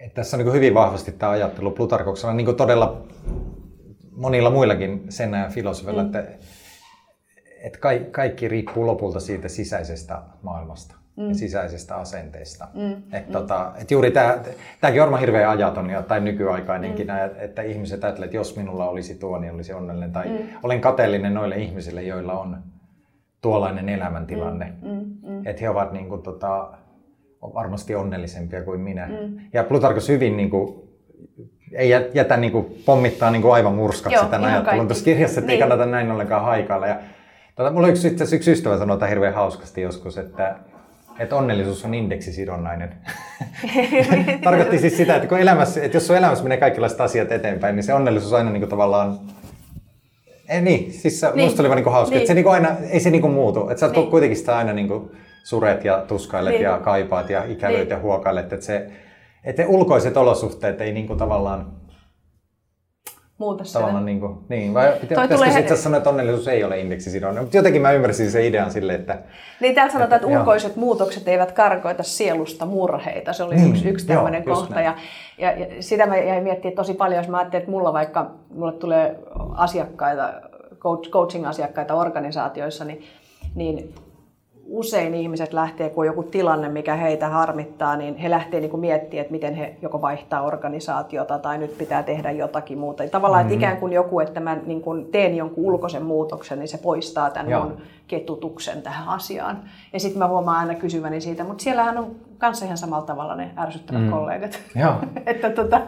että 0.00 0.14
tässä 0.14 0.36
on 0.36 0.44
niin 0.44 0.52
hyvin 0.52 0.74
vahvasti 0.74 1.12
tämä 1.12 1.32
ajattelu 1.32 1.70
Plutarkoksella, 1.70 2.34
niin 2.34 2.44
kuin 2.44 2.56
todella 2.56 3.02
monilla 4.10 4.50
muillakin 4.50 5.04
sen 5.08 5.34
ajan 5.34 5.52
filosofilla, 5.52 6.02
mm. 6.02 6.06
että, 6.06 6.26
että 7.62 7.78
kaikki 8.10 8.48
riippuu 8.48 8.86
lopulta 8.86 9.20
siitä 9.20 9.48
sisäisestä 9.48 10.22
maailmasta 10.42 10.99
mm. 11.20 11.28
ja 11.28 11.34
sisäisestä 11.34 11.96
asenteesta. 11.96 12.68
Mm. 12.74 12.92
Et 13.12 13.26
mm. 13.26 13.32
Tota, 13.32 13.72
et 13.80 13.90
juuri 13.90 14.10
tämä, 14.10 14.38
tämäkin 14.80 15.02
on 15.02 15.20
hirveän 15.20 15.50
ajaton 15.50 15.90
ja, 15.90 16.02
tai 16.02 16.20
nykyaikainenkin, 16.20 17.06
mm. 17.06 17.42
että 17.44 17.62
ihmiset 17.62 18.04
ajattelevat, 18.04 18.28
että 18.28 18.36
jos 18.36 18.56
minulla 18.56 18.88
olisi 18.88 19.14
tuo, 19.14 19.38
niin 19.38 19.54
olisi 19.54 19.72
onnellinen. 19.72 20.12
Tai 20.12 20.28
mm. 20.28 20.38
olen 20.62 20.80
kateellinen 20.80 21.34
noille 21.34 21.56
ihmisille, 21.56 22.02
joilla 22.02 22.32
on 22.32 22.56
tuollainen 23.40 23.88
elämäntilanne. 23.88 24.72
Mm. 24.82 24.90
Mm. 24.90 25.30
Mm. 25.30 25.46
Että 25.46 25.62
he 25.62 25.70
ovat 25.70 25.92
niin 25.92 26.08
kuin, 26.08 26.22
tota, 26.22 26.72
varmasti 27.42 27.94
onnellisempia 27.94 28.62
kuin 28.62 28.80
minä. 28.80 29.06
Mm. 29.06 29.40
Ja 29.52 29.64
Plutarkos 29.64 30.08
hyvin 30.08 30.36
niin 30.36 30.50
kuin, 30.50 30.90
ei 31.72 31.90
jätä 32.14 32.36
niin 32.36 32.52
kuin, 32.52 32.66
pommittaa 32.86 33.30
niin 33.30 33.42
kuin 33.42 33.54
aivan 33.54 33.74
murskaksi 33.74 34.26
tämän 34.26 34.50
ajattelun 34.50 34.88
tuossa 34.88 35.04
kirjassa, 35.04 35.40
että 35.40 35.46
niin. 35.46 35.54
ei 35.54 35.68
kannata 35.68 35.86
näin 35.86 36.10
ollenkaan 36.10 36.44
haikailla. 36.44 36.86
Ja, 36.86 36.98
tota, 37.56 37.70
mulla 37.70 37.88
yksi, 37.88 38.16
yksi 38.34 38.52
ystävä 38.52 38.78
sanoi 38.78 39.08
hirveän 39.08 39.34
hauskasti 39.34 39.80
joskus, 39.80 40.18
että 40.18 40.56
että 41.18 41.36
onnellisuus 41.36 41.84
on 41.84 41.94
indeksisidonnainen. 41.94 42.94
Tarkoitti 44.44 44.78
siis 44.78 44.96
sitä, 44.96 45.16
että, 45.16 45.28
kun 45.28 45.38
elämässä, 45.38 45.82
että 45.82 45.96
jos 45.96 46.06
sun 46.06 46.16
elämässä 46.16 46.44
menee 46.44 46.58
kaikenlaiset 46.58 47.00
asiat 47.00 47.32
eteenpäin, 47.32 47.76
niin 47.76 47.84
se 47.84 47.94
onnellisuus 47.94 48.32
aina 48.32 48.50
niin 48.50 48.60
kuin 48.60 48.70
tavallaan... 48.70 49.18
Ei, 50.48 50.60
niin, 50.60 50.92
siis 50.92 51.20
se, 51.20 51.30
niin. 51.34 51.44
musta 51.44 51.62
oli 51.62 51.68
vaan 51.68 51.82
niin 51.82 51.92
hauska, 51.92 52.10
niin. 52.10 52.18
että 52.18 52.28
se 52.28 52.34
niin 52.34 52.44
kuin 52.44 52.54
aina, 52.54 52.68
ei 52.90 53.00
se 53.00 53.10
niin 53.10 53.22
kuin 53.22 53.32
muutu. 53.32 53.68
Että 53.68 53.80
sä 53.80 53.88
niin. 53.88 54.10
kuitenkin 54.10 54.38
sitä 54.38 54.56
aina 54.56 54.72
niin 54.72 54.88
kuin 54.88 55.10
suret 55.44 55.84
ja 55.84 56.04
tuskailet 56.08 56.52
niin. 56.52 56.62
ja 56.62 56.78
kaipaat 56.78 57.30
ja 57.30 57.44
ikävöit 57.44 57.78
niin. 57.78 57.90
ja 57.90 57.98
huokailet. 57.98 58.52
Että, 58.52 58.66
se, 58.66 58.90
että 59.44 59.66
ulkoiset 59.66 60.16
olosuhteet 60.16 60.80
ei 60.80 60.92
niin 60.92 61.06
kuin 61.06 61.18
tavallaan 61.18 61.79
muuta 63.40 63.64
Tavallaan 63.72 64.04
niin 64.04 64.20
kuin, 64.20 64.38
niin, 64.48 64.74
vai 64.74 64.92
pitäisikö 65.00 65.34
tulee... 65.34 65.52
sitten 65.52 65.76
sanoa, 65.76 65.98
että 65.98 66.10
onnellisuus 66.10 66.48
ei 66.48 66.64
ole 66.64 66.80
indeksisidonnainen, 66.80 67.44
mutta 67.44 67.56
jotenkin 67.56 67.82
mä 67.82 67.92
ymmärsin 67.92 68.30
sen 68.30 68.44
idean 68.44 68.70
sille, 68.70 68.94
että... 68.94 69.18
Niin 69.60 69.74
täällä 69.74 69.92
sanotaan, 69.92 70.16
että, 70.16 70.26
että 70.26 70.38
ulkoiset 70.40 70.76
joo. 70.76 70.80
muutokset 70.80 71.28
eivät 71.28 71.52
karkoita 71.52 72.02
sielusta 72.02 72.66
murheita, 72.66 73.32
se 73.32 73.42
oli 73.42 73.54
niin, 73.54 73.70
yksi, 73.70 73.88
yksi 73.88 74.06
tämmöinen 74.06 74.42
joo, 74.46 74.56
kohta. 74.56 74.80
Ja, 74.80 74.94
ja, 75.38 75.50
ja, 75.50 75.66
sitä 75.80 76.06
mä 76.06 76.16
jäin 76.16 76.42
miettimään 76.42 76.76
tosi 76.76 76.94
paljon, 76.94 77.18
jos 77.18 77.28
mä 77.28 77.38
ajattelin, 77.38 77.62
että 77.62 77.70
mulla 77.70 77.92
vaikka, 77.92 78.30
mulle 78.50 78.72
tulee 78.72 79.18
asiakkaita, 79.50 80.32
coaching-asiakkaita 81.10 81.94
organisaatioissa, 81.94 82.84
niin, 82.84 83.04
niin 83.54 83.94
usein 84.70 85.14
ihmiset 85.14 85.52
lähtee, 85.52 85.90
kun 85.90 86.02
on 86.02 86.06
joku 86.06 86.22
tilanne, 86.22 86.68
mikä 86.68 86.94
heitä 86.94 87.28
harmittaa, 87.28 87.96
niin 87.96 88.16
he 88.16 88.30
lähtee 88.30 88.60
niin 88.60 88.80
miettimään, 88.80 89.20
että 89.20 89.32
miten 89.32 89.54
he 89.54 89.76
joko 89.82 90.02
vaihtaa 90.02 90.42
organisaatiota 90.42 91.38
tai 91.38 91.58
nyt 91.58 91.78
pitää 91.78 92.02
tehdä 92.02 92.30
jotakin 92.30 92.78
muuta. 92.78 93.08
Tavallaan, 93.08 93.42
mm-hmm. 93.42 93.54
että 93.54 93.66
ikään 93.66 93.80
kuin 93.80 93.92
joku, 93.92 94.20
että 94.20 94.40
mä 94.40 94.56
niin 94.66 94.80
kuin 94.80 95.06
teen 95.06 95.36
jonkun 95.36 95.64
ulkoisen 95.64 96.02
muutoksen, 96.02 96.58
niin 96.58 96.68
se 96.68 96.78
poistaa 96.78 97.30
tämän 97.30 97.50
Joo. 97.50 97.64
mun 97.64 97.76
ketutuksen 98.08 98.82
tähän 98.82 99.08
asiaan. 99.08 99.62
Ja 99.92 100.00
sitten 100.00 100.18
mä 100.18 100.28
huomaan 100.28 100.58
aina 100.58 100.80
kysyväni 100.80 101.20
siitä, 101.20 101.44
mutta 101.44 101.62
siellähän 101.62 101.98
on 101.98 102.16
kanssa 102.38 102.64
ihan 102.64 102.78
samalla 102.78 103.06
tavalla 103.06 103.34
ne 103.34 103.50
ärsyttävät 103.58 104.02
mm. 104.02 104.10
kollegat. 104.10 104.60
Joo. 104.74 104.94
että 105.26 105.50
tota, 105.50 105.80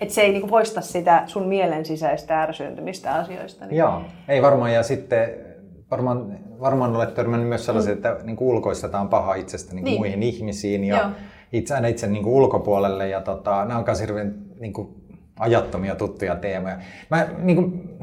että 0.00 0.14
se 0.14 0.20
ei 0.20 0.32
niinku 0.32 0.48
poista 0.48 0.80
sitä 0.80 1.22
sun 1.26 1.46
mielen 1.46 1.84
sisäistä 1.84 2.42
ärsyyntymistä 2.42 3.14
asioista. 3.14 3.66
Niin. 3.66 3.76
Joo, 3.76 4.02
ei 4.28 4.42
varmaan. 4.42 4.72
Ja 4.72 4.82
sitten 4.82 5.53
varmaan, 5.90 6.38
varmaan 6.60 6.96
olet 6.96 7.14
törmännyt 7.14 7.48
myös 7.48 7.66
sellaisia, 7.66 7.94
mm. 7.94 7.96
että 7.96 8.16
niin 8.22 8.36
kuin 8.36 8.48
ulkoistetaan 8.48 9.08
paha 9.08 9.34
itsestä 9.34 9.74
niin 9.74 9.82
kuin 9.82 9.90
niin. 9.90 10.00
muihin 10.00 10.22
ihmisiin 10.22 10.84
ja 10.84 11.12
itse, 11.52 11.74
aina 11.74 11.88
itse 11.88 12.06
niin 12.06 12.22
kuin 12.22 12.34
ulkopuolelle. 12.34 13.08
Ja 13.08 13.20
tota, 13.20 13.64
nämä 13.64 13.78
on 13.78 13.84
myös 13.86 14.00
hirveän 14.00 14.34
niin 14.60 14.72
kuin 14.72 14.88
ajattomia 15.38 15.94
tuttuja 15.94 16.36
teemoja. 16.36 16.78
Mä, 17.10 17.28
niin 17.38 17.56
kuin, 17.56 17.98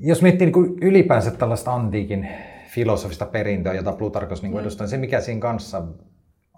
jos 0.00 0.22
miettii 0.22 0.46
niin 0.46 0.52
kuin 0.52 0.78
ylipäänsä 0.80 1.30
tällaista 1.30 1.74
antiikin 1.74 2.28
filosofista 2.68 3.26
perintöä, 3.26 3.74
jota 3.74 3.92
Plutarkos 3.92 4.42
niin 4.42 4.52
mm. 4.52 4.58
edustaa, 4.58 4.84
niin 4.84 4.90
se 4.90 4.96
mikä 4.96 5.20
siinä 5.20 5.40
kanssa 5.40 5.78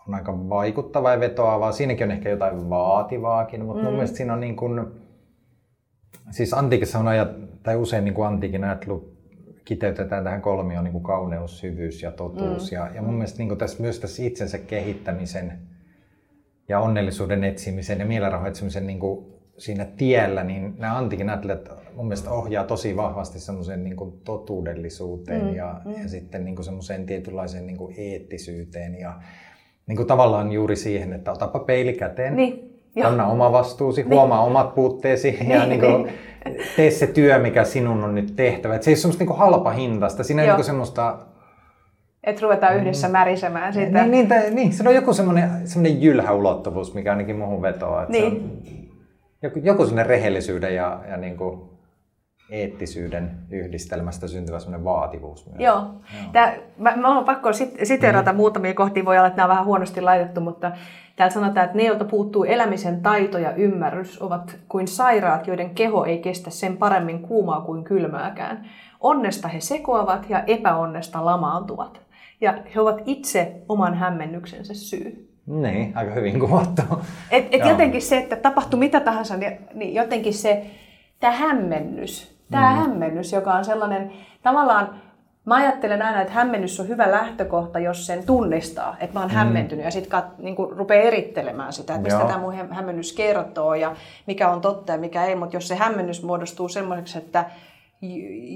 on 0.09 0.15
aika 0.15 0.49
vaikuttava 0.49 1.13
ja 1.13 1.21
vetoavaa. 1.21 1.73
Siinäkin 1.73 2.05
on 2.05 2.11
ehkä 2.11 2.29
jotain 2.29 2.71
vaativaakin, 2.71 3.65
mutta 3.65 3.83
mm. 3.83 3.85
mun 3.85 3.95
mielestä 3.95 4.17
siinä 4.17 4.33
on 4.33 4.41
niin 4.41 4.57
kuin, 4.57 4.87
siis 6.31 6.55
antiikissa 6.55 6.99
on 6.99 7.09
ajat, 7.09 7.29
tai 7.63 7.77
usein 7.77 8.05
niin 8.05 8.15
kuin 8.15 8.27
antiikin 8.27 8.65
ajattelu 8.65 9.16
kiteytetään 9.67 10.25
tähän 10.25 10.43
kolmioon 10.43 10.85
niin 10.85 10.93
kuin 10.93 11.05
kauneus, 11.05 11.59
syvyys 11.59 12.03
ja 12.03 12.11
totuus. 12.11 12.71
Mm. 12.71 12.75
Ja, 12.75 12.91
ja 12.95 13.03
mun 13.03 13.15
mielestä 13.15 13.39
niin 13.39 13.49
kuin 13.49 13.59
tässä, 13.59 13.83
myös 13.83 14.01
tässä 14.01 14.23
itsensä 14.23 14.59
kehittämisen 14.59 15.59
ja 16.69 16.81
onnellisuuden 16.81 17.45
etsimisen 17.45 17.99
ja 17.99 18.07
mielenrauhan 18.07 18.49
etsimisen 18.49 18.87
niin 18.87 19.01
kuin 19.01 19.27
siinä 19.59 19.85
tiellä, 19.85 20.45
niin 20.45 20.75
nämä 20.79 20.99
antiikin 20.99 21.31
ajattelijat 21.31 21.69
mun 21.95 22.07
mielestä 22.07 22.31
ohjaa 22.31 22.65
tosi 22.65 22.97
vahvasti 22.97 23.41
semmoiseen 23.41 23.85
niin 23.85 23.97
kuin 23.97 24.13
totuudellisuuteen 24.25 25.45
mm. 25.45 25.55
Ja, 25.55 25.81
mm. 25.85 26.03
ja 26.03 26.09
sitten 26.09 26.45
niin 26.45 26.57
kuin 26.57 26.65
semmoiseen 26.65 27.07
tietynlaiseen 27.07 27.67
niin 27.67 27.77
kuin 27.77 27.95
eettisyyteen 27.99 28.99
ja 29.01 29.21
niin 29.87 29.97
kuin 29.97 30.07
tavallaan 30.07 30.53
juuri 30.53 30.77
siihen, 30.77 31.13
että 31.13 31.33
otapa 31.33 31.59
peili 31.59 31.93
käteen, 31.93 32.37
niin. 32.37 32.66
Kanna 33.03 33.27
oma 33.27 33.53
vastuusi, 33.53 34.03
niin. 34.03 34.11
huomaa 34.11 34.45
omat 34.45 34.75
puutteesi 34.75 35.31
niin, 35.41 35.51
ja 35.51 35.67
niin 35.67 35.81
kuin, 35.81 36.03
niin 36.05 36.15
tee 36.77 36.91
se 36.91 37.07
työ, 37.07 37.39
mikä 37.39 37.65
sinun 37.65 38.05
on 38.05 38.15
nyt 38.15 38.37
tehtävä. 38.37 38.75
Et 38.75 38.83
se 38.83 38.91
ei 38.91 38.93
ole 38.93 38.99
semmoista 38.99 39.25
niin 39.25 39.39
halpa 39.39 39.71
hintasta. 39.71 40.25
Siinä 40.25 40.43
ei 40.43 40.53
niin 40.53 40.65
semmoista... 40.65 41.19
Että 42.25 42.43
ruvetaan 42.43 42.77
yhdessä 42.77 43.09
märisemään 43.09 43.73
siitä. 43.73 44.01
Niin, 44.03 44.11
niin, 44.11 44.29
tai, 44.29 44.51
niin, 44.51 44.73
se 44.73 44.89
on 44.89 44.95
joku 44.95 45.13
semmoinen, 45.13 45.51
semmoinen 45.69 46.03
jylhä 46.03 46.33
ulottuvuus, 46.33 46.95
mikä 46.95 47.11
ainakin 47.11 47.37
muuhun 47.37 47.63
vetoaa. 47.63 48.03
Että 48.03 48.13
niin. 48.13 48.33
se 48.33 48.37
on 48.39 48.77
joku, 49.43 49.59
joku 49.59 49.85
semmoinen 49.85 50.07
rehellisyyden 50.07 50.75
ja, 50.75 51.01
ja 51.11 51.17
niin 51.17 51.37
kuin 51.37 51.61
eettisyyden 52.51 53.31
yhdistelmästä 53.51 54.29
syntyvä 54.29 54.59
semmoinen 54.59 54.85
vaativuus 54.85 55.47
myös. 55.47 55.61
Joo. 55.61 55.85
Tää, 56.33 56.55
mä, 56.79 56.97
mä 56.97 57.13
olen 57.15 57.25
pakko 57.25 57.53
sit, 57.53 57.75
siteerata 57.83 58.33
mm. 58.33 58.37
muutamia 58.37 58.75
kohtia, 58.75 59.05
voi 59.05 59.19
olla, 59.19 59.27
että 59.27 59.37
nämä 59.37 59.45
on 59.45 59.51
vähän 59.51 59.65
huonosti 59.65 60.01
laitettu, 60.01 60.41
mutta 60.41 60.73
täällä 61.17 61.35
sanotaan, 61.35 61.67
että 61.67 61.77
ne, 61.77 61.85
joilta 61.85 62.05
puuttuu 62.05 62.45
elämisen 62.45 63.03
taito 63.03 63.39
ja 63.39 63.55
ymmärrys, 63.55 64.23
ovat 64.23 64.57
kuin 64.69 64.89
sairaat, 64.89 65.47
joiden 65.47 65.71
keho 65.71 66.05
ei 66.05 66.19
kestä 66.19 66.51
sen 66.51 66.77
paremmin 66.77 67.23
kuumaa 67.23 67.61
kuin 67.61 67.85
kylmääkään. 67.85 68.67
Onnesta 69.01 69.49
he 69.49 69.61
sekoavat 69.61 70.31
ja 70.31 70.45
epäonnesta 70.47 71.25
lamaantuvat. 71.25 72.01
Ja 72.41 72.55
he 72.75 72.81
ovat 72.81 73.03
itse 73.07 73.63
oman 73.69 73.95
hämmennyksensä 73.95 74.75
syy. 74.75 75.33
Niin, 75.47 75.93
aika 75.97 76.15
hyvin 76.15 76.41
kuvattu. 76.41 76.83
Et, 77.31 77.49
et 77.51 77.67
jotenkin 77.67 78.03
se, 78.03 78.17
että 78.17 78.37
tapahtui 78.37 78.79
mitä 78.79 79.01
tahansa, 79.01 79.37
niin, 79.37 79.59
niin 79.75 79.95
jotenkin 79.95 80.35
se, 80.35 80.67
tämä 81.21 81.33
hämmennys, 81.33 82.37
tämä 82.51 82.71
mm. 82.71 82.77
hämmennys, 82.77 83.33
joka 83.33 83.55
on 83.55 83.65
sellainen, 83.65 84.13
tavallaan 84.43 85.03
Mä 85.47 85.55
ajattelen 85.55 86.03
aina, 86.03 86.21
että 86.21 86.33
hämmennys 86.33 86.81
on 86.81 86.89
hyvä 86.89 87.11
lähtökohta, 87.11 87.79
jos 87.79 88.07
sen 88.07 88.27
tunnistaa, 88.27 88.97
että 89.01 89.15
mä 89.15 89.21
oon 89.21 89.31
mm. 89.31 89.35
hämmentynyt 89.35 89.85
ja 89.85 89.91
sitten 89.91 90.23
niin 90.39 90.57
rupeaa 90.71 91.03
erittelemään 91.03 91.73
sitä, 91.73 91.95
että 91.95 92.03
mistä 92.03 92.25
tämä 92.25 92.39
mun 92.39 92.55
hämmennys 92.71 93.13
kertoo 93.13 93.75
ja 93.75 93.97
mikä 94.27 94.49
on 94.49 94.61
totta 94.61 94.93
ja 94.93 94.99
mikä 94.99 95.25
ei. 95.25 95.35
Mutta 95.35 95.57
jos 95.57 95.69
se 95.69 95.75
hämmennys 95.75 96.23
muodostuu 96.23 96.69
semmoiseksi, 96.69 97.19
että 97.19 97.45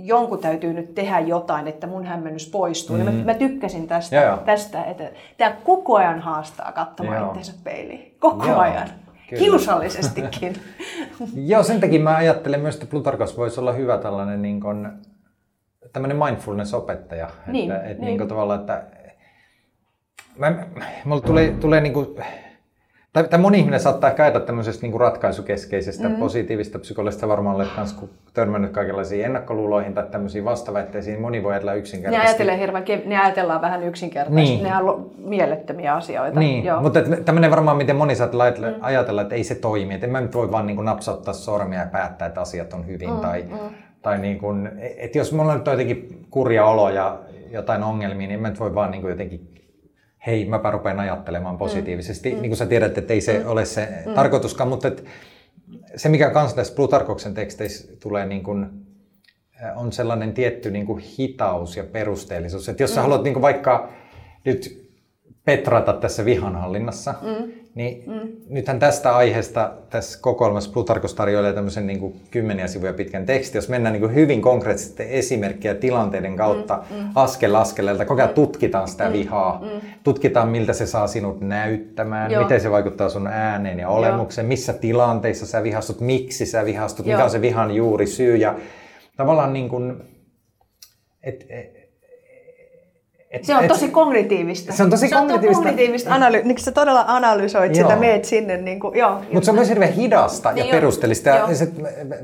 jonkun 0.05 0.39
täytyy 0.39 0.73
nyt 0.73 0.95
tehdä 0.95 1.21
jotain, 1.21 1.69
että 1.69 1.87
mun 1.87 2.05
hämmennys 2.05 2.47
poistuu. 2.47 2.97
Mm. 2.97 3.07
Ja 3.07 3.13
mä, 3.13 3.25
mä 3.25 3.35
tykkäsin 3.35 3.89
tästä, 3.89 4.17
Joo. 4.17 4.37
tästä 4.37 4.85
että 4.85 5.11
tämä 5.39 5.57
koko 5.65 5.97
ajan 5.97 6.21
haastaa 6.21 6.73
katsomaan 6.73 7.27
itseensä 7.27 7.53
peiliin. 7.65 8.15
Koko 8.19 8.47
Joo. 8.47 8.59
ajan. 8.59 8.89
Kyllä. 9.29 9.43
Kiusallisestikin. 9.43 10.57
Joo, 11.35 11.63
sen 11.63 11.81
takia 11.81 12.01
mä 12.01 12.17
ajattelen 12.17 12.61
myös, 12.61 12.75
että 12.75 12.87
Plutarkos 12.87 13.37
voisi 13.37 13.61
olla 13.61 13.73
hyvä 13.73 13.99
tällainen 13.99 14.43
niin 14.43 14.61
kuin, 14.61 14.89
tämmöinen 15.93 16.17
mindfulness-opettaja. 16.17 17.31
Niin, 17.47 17.71
että, 17.71 17.89
että 17.89 18.05
niin. 18.05 18.19
Niin 18.19 18.29
tavallaan, 18.29 18.61
että 18.61 18.83
mä, 20.39 20.67
mulla 21.05 21.21
tulee, 21.21 21.51
tulee 21.61 21.81
niin 21.81 21.93
kuin, 21.93 22.17
tai, 23.13 23.25
tai 23.25 23.39
moni 23.39 23.59
ihminen 23.59 23.81
saattaa 23.81 24.11
käydä 24.11 24.41
tämmöisestä 24.41 24.83
niin 24.83 24.91
kuin 24.91 25.01
ratkaisukeskeisestä 25.01 26.09
mm. 26.09 26.17
positiivista 26.17 26.79
psykologista 26.79 27.29
varmaan 27.29 27.57
olet 27.57 27.69
myös 27.77 27.97
törmännyt 28.35 28.73
kaikenlaisiin 28.73 29.25
ennakkoluuloihin 29.25 29.95
tai 29.95 30.07
tämmöisiin 30.11 30.45
vastaväitteisiin. 30.45 31.21
Moni 31.21 31.43
voi 31.43 31.53
ajatella 31.53 31.75
yksinkertaisesti. 31.75 32.25
Ne, 32.25 32.29
ajattelee 32.29 32.59
hirveän, 32.59 33.09
ne 33.09 33.21
ajatellaan 33.21 33.61
vähän 33.61 33.83
yksinkertaisesti. 33.83 34.55
Niin. 34.55 34.65
Ne 34.65 34.77
on 34.77 35.11
mielettömiä 35.19 35.95
asioita. 35.95 36.41
Niin, 36.41 36.65
Joo. 36.65 36.83
mutta 36.83 37.01
tämmöinen 37.25 37.51
varmaan, 37.51 37.77
miten 37.77 37.97
moni 37.97 38.15
saattaa 38.15 38.51
mm. 38.51 38.75
ajatella, 38.81 39.23
että 39.23 39.35
ei 39.35 39.45
se 39.45 39.55
toimi. 39.55 39.95
Että 39.95 40.07
en 40.07 40.13
mä 40.13 40.21
nyt 40.21 40.35
voi 40.35 40.53
vaan 40.53 40.67
niin 40.67 40.77
kuin 40.77 40.87
napsauttaa 40.87 41.35
sormia 41.35 41.81
ja 41.81 41.87
päättää, 41.87 42.29
että 42.29 42.41
asiat 42.41 42.73
on 42.73 42.87
hyvin. 42.87 43.11
Mm, 43.11 43.21
tai, 43.21 43.43
mm. 43.43 43.59
Tai 44.03 44.19
niin 44.19 44.39
kuin, 44.39 44.71
että 44.97 45.19
jos 45.19 45.33
mulla 45.33 45.55
nyt 45.55 45.69
on 45.69 45.73
jotenkin 45.73 46.27
kurja 46.31 46.65
olo 46.65 46.91
ja 46.91 47.21
jotain 47.51 47.83
ongelmia, 47.83 48.29
niin 48.29 48.41
mä 48.41 48.49
nyt 48.51 48.61
voi 48.61 48.75
vaan 48.75 48.91
niin 48.91 49.01
kuin 49.01 49.11
jotenkin 49.11 49.55
hei, 50.27 50.45
mäpä 50.45 50.71
rupean 50.71 51.01
ajattelemaan 51.01 51.59
positiivisesti. 51.59 52.35
Mm. 52.35 52.41
Niin 52.41 52.51
kuin 52.51 52.57
sä 52.57 52.67
tiedät, 52.67 52.99
että 52.99 53.13
ei 53.13 53.21
se 53.21 53.39
mm. 53.39 53.51
ole 53.51 53.65
se 53.65 53.89
mm. 54.07 54.15
tarkoituskaan, 54.15 54.69
mutta 54.69 54.89
että 54.89 55.03
se, 55.97 56.09
mikä 56.09 56.31
kanssa 56.31 56.57
tässä 56.57 56.75
Plutarkoksen 56.75 57.35
teksteissä 57.35 57.97
tulee 58.01 58.27
niin 58.27 58.43
kuin, 58.43 58.67
on 59.77 59.93
sellainen 59.93 60.33
tietty 60.33 60.71
niin 60.71 60.87
kuin 60.87 61.03
hitaus 61.19 61.77
ja 61.77 61.85
perusteellisuus. 61.85 62.69
Että 62.69 62.83
jos 62.83 62.95
sä 62.95 63.01
mm. 63.01 63.03
haluat 63.03 63.23
niin 63.23 63.35
kuin 63.35 63.43
vaikka 63.43 63.93
nyt 64.45 64.90
petrata 65.51 65.93
tässä 65.93 66.25
vihanhallinnassa, 66.25 67.15
mm. 67.23 67.53
niin 67.75 68.05
mm. 68.07 68.29
nythän 68.49 68.79
tästä 68.79 69.17
aiheesta 69.17 69.73
tässä 69.91 70.19
kokoelmassa 70.23 70.73
Plutarkos 70.73 71.15
tarjoilee 71.15 71.53
tämmöisen 71.53 71.87
niin 71.87 72.01
kuin 72.01 72.21
kymmeniä 72.31 72.67
sivuja 72.67 72.93
pitkän 72.93 73.27
tekstin, 73.27 73.59
jos 73.59 73.69
mennään 73.69 73.93
niin 73.93 74.01
kuin 74.01 74.15
hyvin 74.15 74.43
konkreettisesti 74.43 75.03
esimerkkiä 75.09 75.75
tilanteiden 75.75 76.37
kautta 76.37 76.83
mm. 76.91 76.97
Mm. 76.97 77.11
askel 77.15 77.55
askeleelta, 77.55 78.05
koko 78.05 78.23
ajan 78.23 78.35
tutkitaan 78.35 78.89
sitä 78.89 79.07
mm. 79.07 79.13
vihaa, 79.13 79.61
mm. 79.63 79.81
tutkitaan 80.05 80.49
miltä 80.49 80.73
se 80.73 80.87
saa 80.87 81.07
sinut 81.07 81.41
näyttämään, 81.41 82.31
Joo. 82.31 82.43
miten 82.43 82.61
se 82.61 82.71
vaikuttaa 82.71 83.09
sun 83.09 83.27
ääneen 83.27 83.79
ja 83.79 83.89
olemukseen, 83.89 84.45
Joo. 84.45 84.49
missä 84.49 84.73
tilanteissa 84.73 85.47
sä 85.47 85.63
vihastut, 85.63 86.01
miksi 86.01 86.47
sä 86.47 86.65
vihastut, 86.65 87.07
Joo. 87.07 87.17
mikä 87.17 87.25
on 87.25 87.31
se 87.31 87.41
vihan 87.41 87.75
juuri 87.75 88.07
syy 88.07 88.37
ja 88.37 88.55
tavallaan 89.17 89.53
niin 89.53 89.69
kuin, 89.69 90.03
et, 91.23 91.47
et, 91.49 91.80
et, 93.31 93.45
se 93.45 93.55
on 93.55 93.69
tosi 93.69 93.89
kognitiivistä. 93.89 94.73
Se 94.73 94.83
on 94.83 94.91
tosi 94.91 95.09
se 95.09 95.15
kognitiivista. 95.15 95.59
On 95.59 95.65
kognitiivista 95.65 96.11
analy- 96.15 96.43
niin 96.45 96.59
sä 96.59 96.73
todella 96.73 97.05
analysoit 97.07 97.77
joo. 97.77 97.89
sitä, 97.89 98.01
meet 98.01 98.25
sinne. 98.25 98.57
Niin 98.57 98.81
kuin, 98.81 98.99
joo, 98.99 99.23
Mutta 99.33 99.45
se 99.45 99.51
on 99.51 99.55
myös 99.55 99.69
hirveän 99.69 99.93
hidasta 99.93 100.53
niin 100.53 100.67
ja 100.67 100.73
perusteellista. 100.73 101.29
Ja 101.29 101.55
se, 101.55 101.69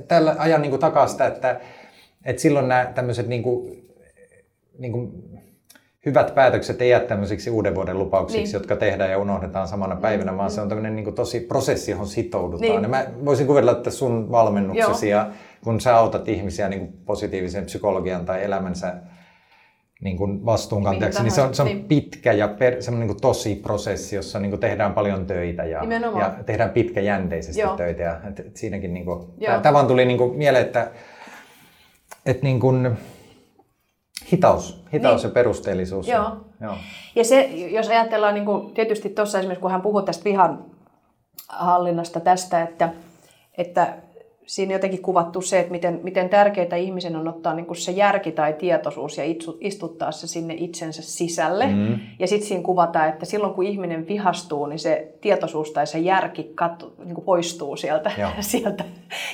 tällä 0.09 0.37
ajan 0.39 0.63
niin 0.63 0.71
kuin 0.71 0.81
takaa 0.81 1.07
sitä, 1.07 1.27
että, 1.27 1.61
että 2.25 2.43
silloin 2.43 2.69
nämä 2.69 2.93
tämmöiset 2.95 3.29
niin 3.29 3.43
kuin, 3.43 3.87
niin 4.79 4.93
kuin, 4.93 5.13
hyvät 6.07 6.35
päätökset 6.35 6.83
ei 6.83 6.91
jää 6.91 7.01
tämmöisiksi 7.01 7.51
uuden 7.51 7.75
vuoden 7.75 7.99
lupauksiksi, 7.99 8.43
niin. 8.43 8.53
jotka 8.53 8.77
tehdään 8.77 9.11
ja 9.11 9.19
unohdetaan 9.19 9.69
samana 9.69 9.97
päivänä, 9.97 10.33
mm. 10.33 10.39
vaan 10.39 10.51
se 10.51 10.61
on 10.61 10.69
tämmöinen 10.69 10.97
niin 10.97 11.05
kuin, 11.05 11.17
tosi 11.17 11.41
prosessi, 11.41 11.91
johon 11.91 12.07
sitoudutaan. 12.07 12.71
Niin. 12.71 12.83
Ja 12.83 12.89
mä 12.89 13.07
voisin 13.25 13.47
kuvitella, 13.47 13.73
että 13.73 13.91
sun 13.91 14.31
valmennuksesi 14.31 15.11
Joo. 15.11 15.21
ja 15.21 15.31
kun 15.65 15.81
sä 15.81 15.97
autat 15.97 16.29
ihmisiä 16.29 16.69
niin 16.69 16.81
kuin 16.81 16.93
positiivisen 17.05 17.65
psykologian 17.65 18.25
tai 18.25 18.45
elämänsä 18.45 18.95
niin 20.03 20.17
kuin 20.17 20.47
vastuunkantajaksi, 20.47 21.23
niin 21.23 21.33
se 21.33 21.43
on, 21.43 21.55
se 21.55 21.63
on 21.63 21.69
niin. 21.69 21.85
pitkä 21.85 22.33
ja 22.33 22.49
per, 22.49 22.83
semmoinen 22.83 23.09
niin 23.09 23.21
tosi 23.21 23.55
prosessi, 23.55 24.17
jossa 24.17 24.39
niin 24.39 24.51
kuin 24.51 24.61
tehdään 24.61 24.95
paljon 24.95 25.27
töitä 25.27 25.65
ja, 25.65 25.83
ja 26.19 26.35
tehdään 26.47 26.71
pitkäjänteisesti 26.71 27.61
Joo. 27.61 27.77
töitä. 27.77 28.03
Ja, 28.03 28.21
et, 28.29 28.41
et 28.41 28.57
siinäkin 28.57 28.95
niin 28.95 29.05
kuin, 29.05 29.27
tämä 29.63 29.73
vaan 29.73 29.87
tuli 29.87 30.05
niin 30.05 30.19
kuin 30.19 30.37
mieleen, 30.37 30.67
että, 30.67 30.91
että 32.27 32.43
niin 32.43 32.61
kuin, 32.61 32.97
hitaus, 34.33 34.85
hitaus 34.93 35.23
niin. 35.23 35.31
ja 35.31 35.35
perusteellisuus. 35.35 36.09
Joo. 36.09 36.23
Ja, 36.23 36.37
joo. 36.61 36.77
ja 37.15 37.25
se, 37.25 37.43
jos 37.47 37.89
ajatellaan 37.89 38.35
niin 38.35 38.45
kuin, 38.47 38.75
tietysti 38.75 39.09
tuossa 39.09 39.39
esimerkiksi, 39.39 39.63
kun 39.63 39.71
hän 39.71 39.83
puhui 39.83 40.03
tästä 40.03 40.25
vihan 40.25 40.65
hallinnasta 41.49 42.21
tästä, 42.21 42.63
että, 42.63 42.93
että 43.59 43.97
siinä 44.47 44.73
jotenkin 44.73 45.03
kuvattu 45.03 45.41
se, 45.41 45.59
että 45.59 45.73
miten, 45.73 46.01
miten 46.03 46.29
tärkeää 46.29 46.77
ihmisen 46.77 47.17
on 47.17 47.29
ottaa 47.29 47.55
niin 47.55 47.67
kuin 47.67 47.77
se 47.77 47.93
järki 47.93 48.33
tai 48.33 48.53
tietoisuus 48.53 49.19
ja 49.19 49.25
istuttaa 49.61 50.13
se 50.13 50.27
sinne 50.27 50.55
itsensä 50.55 51.03
sisälle. 51.03 51.67
Mm. 51.67 51.99
Ja 52.19 52.27
sitten 52.27 52.49
siinä 52.49 52.63
kuvataan, 52.63 53.09
että 53.09 53.27
silloin 53.27 53.55
kun 53.55 53.65
ihminen 53.65 54.09
vihastuu, 54.09 54.67
niin 54.67 54.79
se 54.79 55.15
tietoisuus 55.21 55.71
tai 55.71 55.87
se 55.87 55.99
järki 55.99 56.53
katso, 56.55 56.93
niin 57.05 57.15
kuin 57.15 57.25
poistuu 57.25 57.77
sieltä. 57.77 58.11
sieltä. 58.41 58.85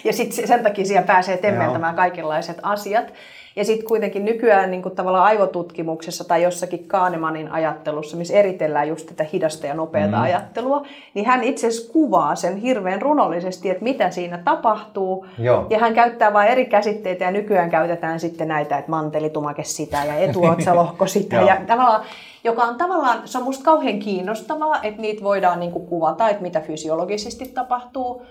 Ja 0.04 0.12
sitten 0.12 0.48
sen 0.48 0.62
takia 0.62 0.84
siellä 0.84 1.06
pääsee 1.06 1.36
temmeltämään 1.36 1.94
kaikenlaiset 1.94 2.58
asiat. 2.62 3.12
Ja 3.56 3.64
sitten 3.64 3.88
kuitenkin 3.88 4.24
nykyään 4.24 4.70
niin 4.70 4.82
kuin 4.82 4.96
tavallaan 4.96 5.24
aivotutkimuksessa 5.24 6.24
tai 6.24 6.42
jossakin 6.42 6.88
Kahnemanin 6.88 7.52
ajattelussa, 7.52 8.16
missä 8.16 8.34
eritellään 8.34 8.88
just 8.88 9.06
tätä 9.06 9.26
hidasta 9.32 9.66
ja 9.66 9.74
nopeata 9.74 10.16
mm. 10.16 10.22
ajattelua, 10.22 10.86
niin 11.14 11.26
hän 11.26 11.44
itse 11.44 11.66
asiassa 11.66 11.92
kuvaa 11.92 12.34
sen 12.34 12.56
hirveän 12.56 13.02
runollisesti, 13.02 13.70
että 13.70 13.84
mitä 13.84 14.10
siinä 14.10 14.38
tapahtuu. 14.38 15.26
Joo. 15.38 15.66
Ja 15.70 15.78
hän 15.78 15.94
käyttää 15.94 16.32
vain 16.32 16.48
eri 16.48 16.66
käsitteitä 16.66 17.24
ja 17.24 17.30
nykyään 17.30 17.70
käytetään 17.70 18.20
sitten 18.20 18.48
näitä, 18.48 18.78
että 18.78 18.90
mantelitumake 18.90 19.64
sitä 19.64 20.04
ja 20.04 20.14
etuotsalohko 20.14 21.06
sitä. 21.16 21.36
ja 21.36 21.60
tavallaan, 21.66 22.02
joka 22.44 22.62
on 22.62 22.78
tavallaan, 22.78 23.22
se 23.24 23.38
on 23.38 23.44
musta 23.44 23.64
kauhean 23.64 23.98
kiinnostavaa, 23.98 24.82
että 24.82 25.02
niitä 25.02 25.24
voidaan 25.24 25.60
niin 25.60 25.72
kuin 25.72 25.86
kuvata, 25.86 26.28
että 26.28 26.42
mitä 26.42 26.60
fysiologisesti 26.60 27.48
tapahtuu. 27.48 28.22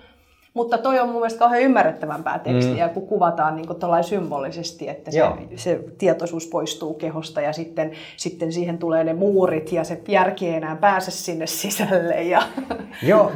Mutta 0.54 0.78
toi 0.78 1.00
on 1.00 1.08
mun 1.08 1.16
mielestä 1.16 1.40
kauhean 1.40 1.62
ymmärrettävämpää 1.62 2.40
tekstiä, 2.40 2.88
mm. 2.88 2.94
kun 2.94 3.08
kuvataan 3.08 3.56
niin 3.56 3.68
kuin 3.68 3.80
symbolisesti, 4.02 4.90
että 4.90 5.12
se, 5.12 5.22
se 5.56 5.80
tietoisuus 5.98 6.48
poistuu 6.48 6.94
kehosta 6.94 7.42
ja 7.42 7.54
sitten, 7.54 7.92
sitten 8.18 8.52
siihen 8.52 8.78
tulee 8.78 9.04
ne 9.04 9.14
muurit 9.14 9.72
ja 9.72 9.84
se 9.84 10.02
järki 10.08 10.48
ei 10.48 10.54
enää 10.54 10.76
pääse 10.76 11.12
sinne 11.12 11.48
sisälle. 11.48 12.24
Ja... 12.24 12.42
Joo, 13.04 13.32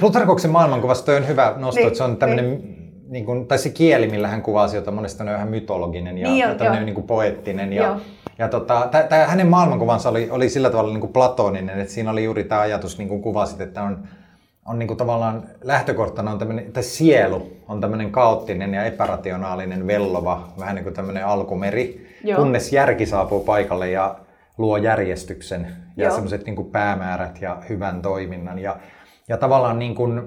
Plutarkoksen 0.00 0.50
maailmankuvassa 0.50 1.06
toi 1.06 1.16
on 1.16 1.28
hyvä 1.28 1.54
nosto, 1.56 1.80
niin, 1.80 1.86
että 1.86 1.96
se 1.96 2.04
on 2.04 2.16
tämmöinen 2.16 2.50
niin. 2.50 2.78
Niin 3.08 3.24
kuin, 3.24 3.46
tai 3.46 3.58
se 3.58 3.70
kieli, 3.70 4.08
millä 4.08 4.28
hän 4.28 4.42
kuvaa 4.42 4.64
asioita, 4.64 4.90
monesti 4.90 5.22
on 5.22 5.28
ihan 5.28 5.48
mytologinen 5.48 6.18
ja, 6.18 6.28
niin 6.28 6.38
ja 6.38 6.54
tämmöinen 6.54 6.86
niin 6.86 6.94
kuin 6.94 7.06
poettinen. 7.06 7.72
Ja, 7.72 8.00
ja 8.38 8.48
tota, 8.48 8.88
tää, 8.90 9.02
tää, 9.02 9.26
hänen 9.26 9.46
maailmankuvansa 9.46 10.08
oli, 10.08 10.30
oli 10.30 10.48
sillä 10.48 10.70
tavalla 10.70 10.92
niin 10.92 11.00
kuin 11.00 11.12
platoninen, 11.12 11.80
että 11.80 11.94
siinä 11.94 12.10
oli 12.10 12.24
juuri 12.24 12.44
tämä 12.44 12.60
ajatus, 12.60 12.98
niin 12.98 13.08
kuin 13.08 13.22
kuvasit, 13.22 13.60
että 13.60 13.82
on, 13.82 14.08
on 14.68 14.78
niin 14.78 14.86
kuin 14.86 14.98
tavallaan 14.98 15.42
lähtökohtana 15.62 16.30
on 16.30 16.38
tämmöinen, 16.38 16.72
tai 16.72 16.82
sielu 16.82 17.52
on 17.68 17.80
tämmöinen 17.80 18.10
kaoottinen 18.10 18.74
ja 18.74 18.84
epärationaalinen 18.84 19.86
vellova, 19.86 20.48
vähän 20.58 20.74
niin 20.74 20.84
kuin 20.84 20.94
tämmöinen 20.94 21.26
alkumeri, 21.26 22.08
Joo. 22.24 22.38
kunnes 22.38 22.72
järki 22.72 23.06
saapuu 23.06 23.40
paikalle 23.40 23.90
ja 23.90 24.18
luo 24.58 24.76
järjestyksen 24.76 25.66
ja 25.96 26.10
semmoiset 26.10 26.46
niin 26.46 26.56
kuin 26.56 26.70
päämäärät 26.70 27.42
ja 27.42 27.62
hyvän 27.68 28.02
toiminnan. 28.02 28.58
Ja, 28.58 28.76
ja 29.28 29.36
tavallaan 29.36 29.78
niin 29.78 29.94
kuin, 29.94 30.18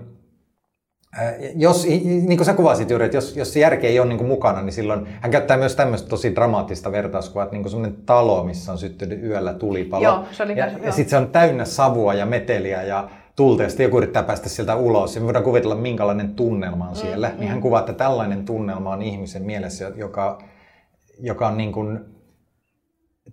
äh, 1.20 1.34
jos, 1.56 1.86
niin 1.86 2.38
kuin 2.38 2.46
sä 2.46 2.54
kuvasit 2.54 2.90
juuri, 2.90 3.06
että 3.06 3.18
jos, 3.18 3.38
jos 3.38 3.54
se 3.54 3.60
järki 3.60 3.88
ei 3.88 4.00
ole 4.00 4.08
niin 4.08 4.18
kuin 4.18 4.28
mukana, 4.28 4.62
niin 4.62 4.74
silloin 4.74 5.08
hän 5.22 5.32
käyttää 5.32 5.58
myös 5.58 5.76
tämmöistä 5.76 6.10
tosi 6.10 6.36
dramaattista 6.36 6.92
vertauskuvaa, 6.92 7.44
että 7.44 7.56
niin 7.56 7.64
kuin 7.64 7.72
semmoinen 7.72 7.98
talo, 8.06 8.44
missä 8.44 8.72
on 8.72 8.78
syttynyt 8.78 9.24
yöllä 9.24 9.54
tulipalo. 9.54 10.04
Joo, 10.04 10.24
se 10.32 10.44
oli 10.44 10.58
ja, 10.58 10.66
ja 10.66 10.92
sitten 10.92 11.10
se 11.10 11.18
on 11.18 11.28
täynnä 11.28 11.66
savua 11.66 12.14
ja 12.14 12.26
meteliä 12.26 12.84
ja 12.84 13.10
tulta 13.36 13.64
ja 13.64 13.70
sitten 13.70 13.84
joku 13.84 13.98
yrittää 13.98 14.24
päästä 14.24 14.50
sieltä 14.50 14.76
ulos. 14.76 15.16
Ja 15.16 15.22
me 15.22 15.26
voidaan 15.26 15.46
kuvitella 15.46 15.76
minkälainen 15.76 16.36
tunnelma 16.36 16.90
on 16.90 16.96
siellä, 16.96 17.30
mm, 17.30 17.40
niin 17.40 17.50
hän 17.50 17.62
kuvaa, 17.62 17.80
että 17.80 17.94
tällainen 17.94 18.46
tunnelma 18.46 18.94
on 18.94 19.02
ihmisen 19.02 19.44
mielessä, 19.44 19.92
joka, 19.96 20.42
joka 21.20 21.48
on 21.48 21.58
niin 21.58 21.72
kuin 21.72 22.00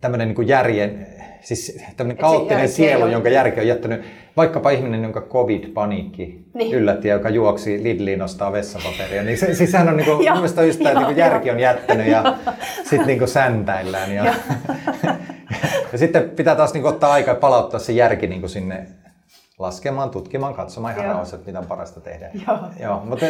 tämmöinen 0.01 0.29
niin 0.29 0.37
kuin 0.37 0.49
järjen, 0.49 1.07
siis 1.41 1.81
tämmöinen 1.97 2.21
kaoottinen 2.21 2.69
sielu, 2.69 3.07
jonka 3.07 3.29
järki 3.29 3.61
on 3.61 3.67
jättänyt, 3.67 4.03
vaikkapa 4.37 4.71
ihminen, 4.71 5.03
jonka 5.03 5.21
covid-paniikki 5.21 6.45
niin. 6.55 6.75
yllätti 6.75 7.09
ja 7.09 7.15
joka 7.15 7.31
juoksi 7.31 7.83
Lidliin 7.83 8.23
ostaa 8.23 8.53
vessapaperia, 8.53 9.23
niin 9.23 9.39
se, 9.39 9.55
siis 9.55 9.71
sehän 9.71 9.89
on 9.89 9.97
niin 9.97 10.05
kuin, 10.05 10.17
mun 10.29 10.33
mielestä 10.33 10.65
just 10.65 10.83
tämä, 10.83 11.07
niin 11.07 11.17
järki 11.17 11.51
on 11.51 11.61
jättänyt 11.61 12.07
ja 12.07 12.37
sitten 12.91 13.07
niin 13.07 13.29
säntäillään. 13.29 14.15
Ja, 14.15 14.25
ja 15.93 15.99
sitten 15.99 16.31
pitää 16.31 16.57
taas 16.57 16.73
niin 16.73 16.83
kuin, 16.83 16.95
ottaa 16.95 17.13
aikaa 17.13 17.35
ja 17.35 17.41
palauttaa 17.41 17.81
se 17.81 17.93
järki 17.93 18.27
niin 18.27 18.41
kuin 18.41 18.51
sinne 18.51 18.87
laskemaan, 19.59 20.11
tutkimaan, 20.11 20.55
katsomaan 20.55 20.95
ihan 20.95 21.07
rauhassa, 21.07 21.37
että 21.37 21.53
mitä 21.53 21.69
parasta 21.69 22.01
tehdä. 22.01 22.31
Joo. 22.47 22.59
Joo 22.81 23.03
mutta... 23.05 23.27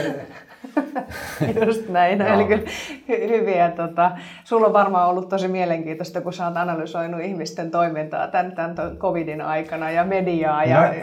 Just 1.66 1.88
näin. 1.88 2.22
Eli 2.22 2.44
kyllä 2.44 2.62
hy- 3.08 3.28
hyviä. 3.28 3.70
Tota, 3.70 4.10
sulla 4.44 4.66
on 4.66 4.72
varmaan 4.72 5.08
ollut 5.08 5.28
tosi 5.28 5.48
mielenkiintoista, 5.48 6.20
kun 6.20 6.32
sä 6.32 6.46
oot 6.46 6.56
analysoinut 6.56 7.20
ihmisten 7.20 7.70
toimintaa 7.70 8.28
tämän, 8.28 8.52
tämän 8.52 8.74
covidin 8.96 9.40
aikana 9.40 9.90
ja 9.90 10.04
mediaa. 10.04 10.64
Ja... 10.64 10.80
No, 10.80 10.94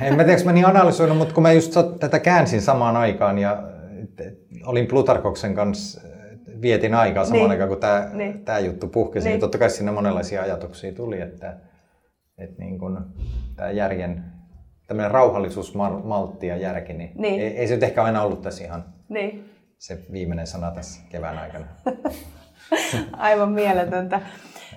en 0.00 0.16
mä 0.16 0.24
tiedä, 0.24 0.44
mä 0.44 0.52
niin 0.52 0.66
analysoinut, 0.66 1.18
mutta 1.18 1.34
kun 1.34 1.42
mä 1.42 1.52
just 1.52 1.74
tätä 2.00 2.18
käänsin 2.18 2.62
samaan 2.62 2.96
aikaan 2.96 3.38
ja 3.38 3.62
olin 4.66 4.86
Plutarkoksen 4.86 5.54
kanssa 5.54 6.00
vietin 6.62 6.94
aikaa 6.94 7.24
samaan 7.24 7.42
niin. 7.42 7.50
aikaan, 7.50 7.68
kun 7.68 7.78
tämä, 7.78 8.08
niin. 8.12 8.44
tämä 8.44 8.58
juttu 8.58 8.88
puhkesi, 8.88 9.24
niin. 9.24 9.32
niin 9.32 9.40
totta 9.40 9.58
kai 9.58 9.70
sinne 9.70 9.92
monenlaisia 9.92 10.42
ajatuksia 10.42 10.92
tuli, 10.92 11.20
että, 11.20 11.56
että 12.38 12.54
niin 12.58 12.78
kun, 12.78 13.06
tämä 13.56 13.70
järjen 13.70 14.33
tämmöinen 14.86 15.10
rauhallisuus, 15.10 15.74
maltti 16.04 16.46
ja 16.46 16.56
järki, 16.56 16.92
niin, 16.92 17.12
niin. 17.14 17.40
Ei, 17.40 17.56
ei 17.56 17.68
se 17.68 17.74
nyt 17.74 17.82
ehkä 17.82 18.02
aina 18.02 18.22
ollut 18.22 18.42
tässä 18.42 18.64
ihan 18.64 18.84
niin. 19.08 19.50
se 19.78 19.98
viimeinen 20.12 20.46
sana 20.46 20.70
tässä 20.70 21.00
kevään 21.08 21.38
aikana. 21.38 21.66
Aivan 23.12 23.52
mieletöntä. 23.52 24.20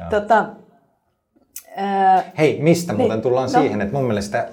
tota, 0.10 0.50
ää... 1.76 2.24
Hei, 2.38 2.60
mistä 2.62 2.94
niin. 2.94 2.98
muuten 2.98 3.22
tullaan 3.22 3.50
no. 3.54 3.62
siihen, 3.62 3.82
että 3.82 3.94
mun 3.94 4.06
mielestä 4.06 4.50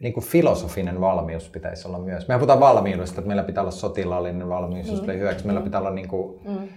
niin 0.00 0.12
kuin 0.14 0.24
filosofinen 0.24 1.00
valmius 1.00 1.48
pitäisi 1.48 1.88
olla 1.88 1.98
myös. 1.98 2.28
Me 2.28 2.34
puhutaan 2.34 2.60
valmiudesta, 2.60 3.20
että 3.20 3.28
meillä 3.28 3.42
pitää 3.42 3.62
olla 3.62 3.70
sotilaallinen 3.70 4.48
valmius, 4.48 4.86
mm. 4.86 4.92
jos 4.92 5.06
hyöksi. 5.06 5.46
Meillä 5.46 5.62
pitää 5.62 5.80
olla 5.80 5.90
niin 5.90 6.08
kuin 6.08 6.40
mm. 6.48 6.68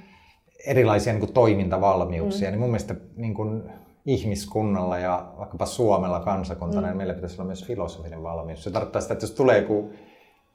erilaisia 0.67 1.13
niin 1.13 1.19
kuin 1.19 1.33
toimintavalmiuksia. 1.33 2.47
Mm. 2.47 2.51
Niin 2.51 2.59
mun 2.59 2.69
mielestä 2.69 2.95
niin 3.15 3.33
kuin 3.33 3.63
ihmiskunnalla 4.07 4.99
ja 4.99 5.31
vaikkapa 5.37 5.65
Suomella 5.65 6.19
kansakuntana, 6.19 6.81
mm. 6.81 6.87
niin 6.87 6.97
meillä 6.97 7.13
pitäisi 7.13 7.35
olla 7.35 7.45
myös 7.45 7.65
filosofinen 7.65 8.23
valmius. 8.23 8.63
Se 8.63 8.71
tarkoittaa 8.71 9.01
sitä, 9.01 9.13
että 9.13 9.23
jos 9.23 9.31
tulee 9.31 9.61
joku, 9.61 9.93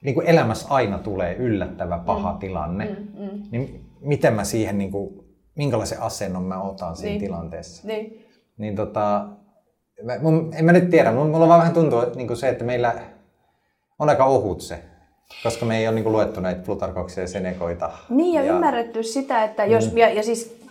niin 0.01 0.15
kuin 0.15 0.27
elämässä 0.27 0.67
aina 0.69 0.99
tulee 0.99 1.35
yllättävä 1.35 1.97
paha 1.97 2.33
mm. 2.33 2.39
tilanne, 2.39 2.85
mm. 2.85 3.23
Mm. 3.23 3.43
niin 3.51 3.85
miten 3.99 4.33
mä 4.33 4.43
siihen, 4.43 4.77
niin 4.77 4.91
kuin, 4.91 5.25
minkälaisen 5.55 6.01
asennon 6.01 6.43
mä 6.43 6.61
otan 6.61 6.95
siinä 6.95 7.09
niin. 7.09 7.21
tilanteessa. 7.21 7.87
Niin. 7.87 8.25
Niin 8.57 8.75
tota, 8.75 9.27
mun, 10.21 10.51
en 10.55 10.65
mä 10.65 10.71
nyt 10.71 10.89
tiedä, 10.89 11.11
mulla 11.11 11.47
vaan 11.47 11.59
vähän 11.59 11.73
tuntuu 11.73 11.99
niin 12.15 12.27
kuin 12.27 12.37
se, 12.37 12.49
että 12.49 12.63
meillä 12.63 12.93
on 13.99 14.09
aika 14.09 14.25
ohut 14.25 14.61
se 14.61 14.83
koska 15.43 15.65
me 15.65 15.77
ei 15.77 15.87
ole 15.87 15.95
niin 15.95 16.03
kuin, 16.03 16.13
luettu 16.13 16.39
näitä 16.39 16.61
Plutarkoksia 16.61 17.23
ja 17.23 17.27
Senekoita. 17.27 17.91
Niin, 18.09 18.33
ja, 18.33 18.43
ja 18.43 18.53
ymmärretty 18.53 19.03
sitä, 19.03 19.43
että 19.43 19.65
jos, 19.65 19.91
mm. 19.91 19.97
ja, 19.97 20.09
ja 20.09 20.23
siis 20.23 20.62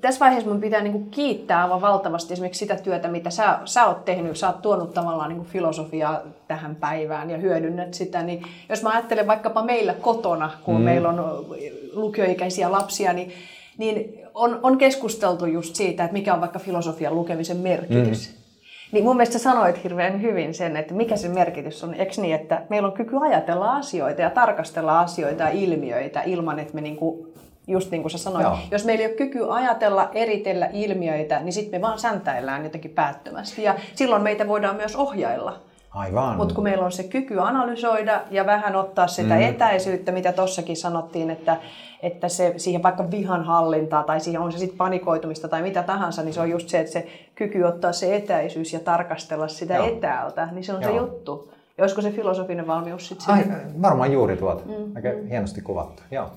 tässä 0.00 0.20
vaiheessa 0.20 0.50
mun 0.50 0.60
pitää 0.60 0.80
niinku 0.80 1.06
kiittää 1.10 1.62
aivan 1.62 1.80
valtavasti 1.80 2.32
esimerkiksi 2.32 2.58
sitä 2.58 2.76
työtä, 2.76 3.08
mitä 3.08 3.30
sä, 3.30 3.58
sä 3.64 3.86
oot 3.86 4.04
tehnyt. 4.04 4.36
Sä 4.36 4.46
oot 4.46 4.62
tuonut 4.62 4.94
tavallaan 4.94 5.28
niinku 5.28 5.44
filosofiaa 5.44 6.20
tähän 6.48 6.76
päivään 6.76 7.30
ja 7.30 7.38
hyödynnät 7.38 7.94
sitä. 7.94 8.22
Niin 8.22 8.42
jos 8.68 8.82
mä 8.82 8.90
ajattelen 8.90 9.26
vaikkapa 9.26 9.62
meillä 9.62 9.94
kotona, 9.94 10.50
kun 10.64 10.76
mm. 10.76 10.82
meillä 10.82 11.08
on 11.08 11.46
lukioikäisiä 11.92 12.72
lapsia, 12.72 13.12
niin, 13.12 13.32
niin 13.78 14.20
on, 14.34 14.60
on 14.62 14.78
keskusteltu 14.78 15.46
just 15.46 15.74
siitä, 15.74 16.04
että 16.04 16.12
mikä 16.12 16.34
on 16.34 16.40
vaikka 16.40 16.58
filosofian 16.58 17.14
lukemisen 17.14 17.56
merkitys. 17.56 18.28
Mm. 18.28 18.44
Niin 18.92 19.04
mun 19.04 19.16
mielestä 19.16 19.38
sanoit 19.38 19.84
hirveän 19.84 20.22
hyvin 20.22 20.54
sen, 20.54 20.76
että 20.76 20.94
mikä 20.94 21.16
se 21.16 21.28
merkitys 21.28 21.84
on. 21.84 21.94
Eikö 21.94 22.12
niin, 22.20 22.34
että 22.34 22.62
meillä 22.68 22.88
on 22.88 22.94
kyky 22.94 23.16
ajatella 23.20 23.76
asioita 23.76 24.22
ja 24.22 24.30
tarkastella 24.30 25.00
asioita 25.00 25.42
ja 25.42 25.48
ilmiöitä 25.48 26.22
ilman, 26.22 26.58
että 26.58 26.74
me 26.74 26.80
niinku 26.80 27.34
just 27.66 27.90
niin 27.90 28.02
kuin 28.02 28.10
sä 28.10 28.18
sanoit, 28.18 28.44
Joo. 28.44 28.58
jos 28.70 28.84
meillä 28.84 29.04
ei 29.04 29.10
ole 29.10 29.16
kyky 29.16 29.46
ajatella, 29.50 30.10
eritellä 30.12 30.68
ilmiöitä, 30.72 31.40
niin 31.40 31.52
sitten 31.52 31.80
me 31.80 31.86
vaan 31.86 31.98
säntäillään 31.98 32.64
jotenkin 32.64 32.90
päättömästi. 32.90 33.62
Ja 33.62 33.74
silloin 33.94 34.22
meitä 34.22 34.48
voidaan 34.48 34.76
myös 34.76 34.96
ohjailla. 34.96 35.60
Aivan. 35.90 36.36
Mutta 36.36 36.54
kun 36.54 36.64
meillä 36.64 36.84
on 36.84 36.92
se 36.92 37.02
kyky 37.02 37.40
analysoida 37.40 38.20
ja 38.30 38.46
vähän 38.46 38.76
ottaa 38.76 39.06
sitä 39.06 39.34
mm. 39.34 39.42
etäisyyttä, 39.42 40.12
mitä 40.12 40.32
tuossakin 40.32 40.76
sanottiin, 40.76 41.30
että, 41.30 41.56
että 42.02 42.28
se, 42.28 42.54
siihen 42.56 42.82
vaikka 42.82 43.10
vihan 43.10 43.44
hallintaa 43.44 44.02
tai 44.02 44.20
siihen 44.20 44.40
on 44.40 44.52
se 44.52 44.58
sitten 44.58 44.78
panikoitumista 44.78 45.48
tai 45.48 45.62
mitä 45.62 45.82
tahansa, 45.82 46.22
niin 46.22 46.34
se 46.34 46.40
on 46.40 46.50
just 46.50 46.68
se, 46.68 46.80
että 46.80 46.92
se 46.92 47.06
kyky 47.34 47.62
ottaa 47.62 47.92
se 47.92 48.16
etäisyys 48.16 48.72
ja 48.72 48.80
tarkastella 48.80 49.48
sitä 49.48 49.74
Joo. 49.74 49.86
etäältä, 49.86 50.48
niin 50.52 50.64
se 50.64 50.72
on 50.72 50.82
Joo. 50.82 50.90
se 50.90 50.96
juttu. 50.96 51.52
Ja 51.78 51.82
olisiko 51.82 52.02
se 52.02 52.10
filosofinen 52.10 52.66
valmius 52.66 53.08
sitten? 53.08 53.82
Varmaan 53.82 54.12
juuri 54.12 54.36
tuota. 54.36 54.64
Mm. 54.64 54.96
Aika 54.96 55.08
mm. 55.08 55.26
hienosti 55.28 55.60
kuvattu. 55.60 56.02
Joo 56.10 56.30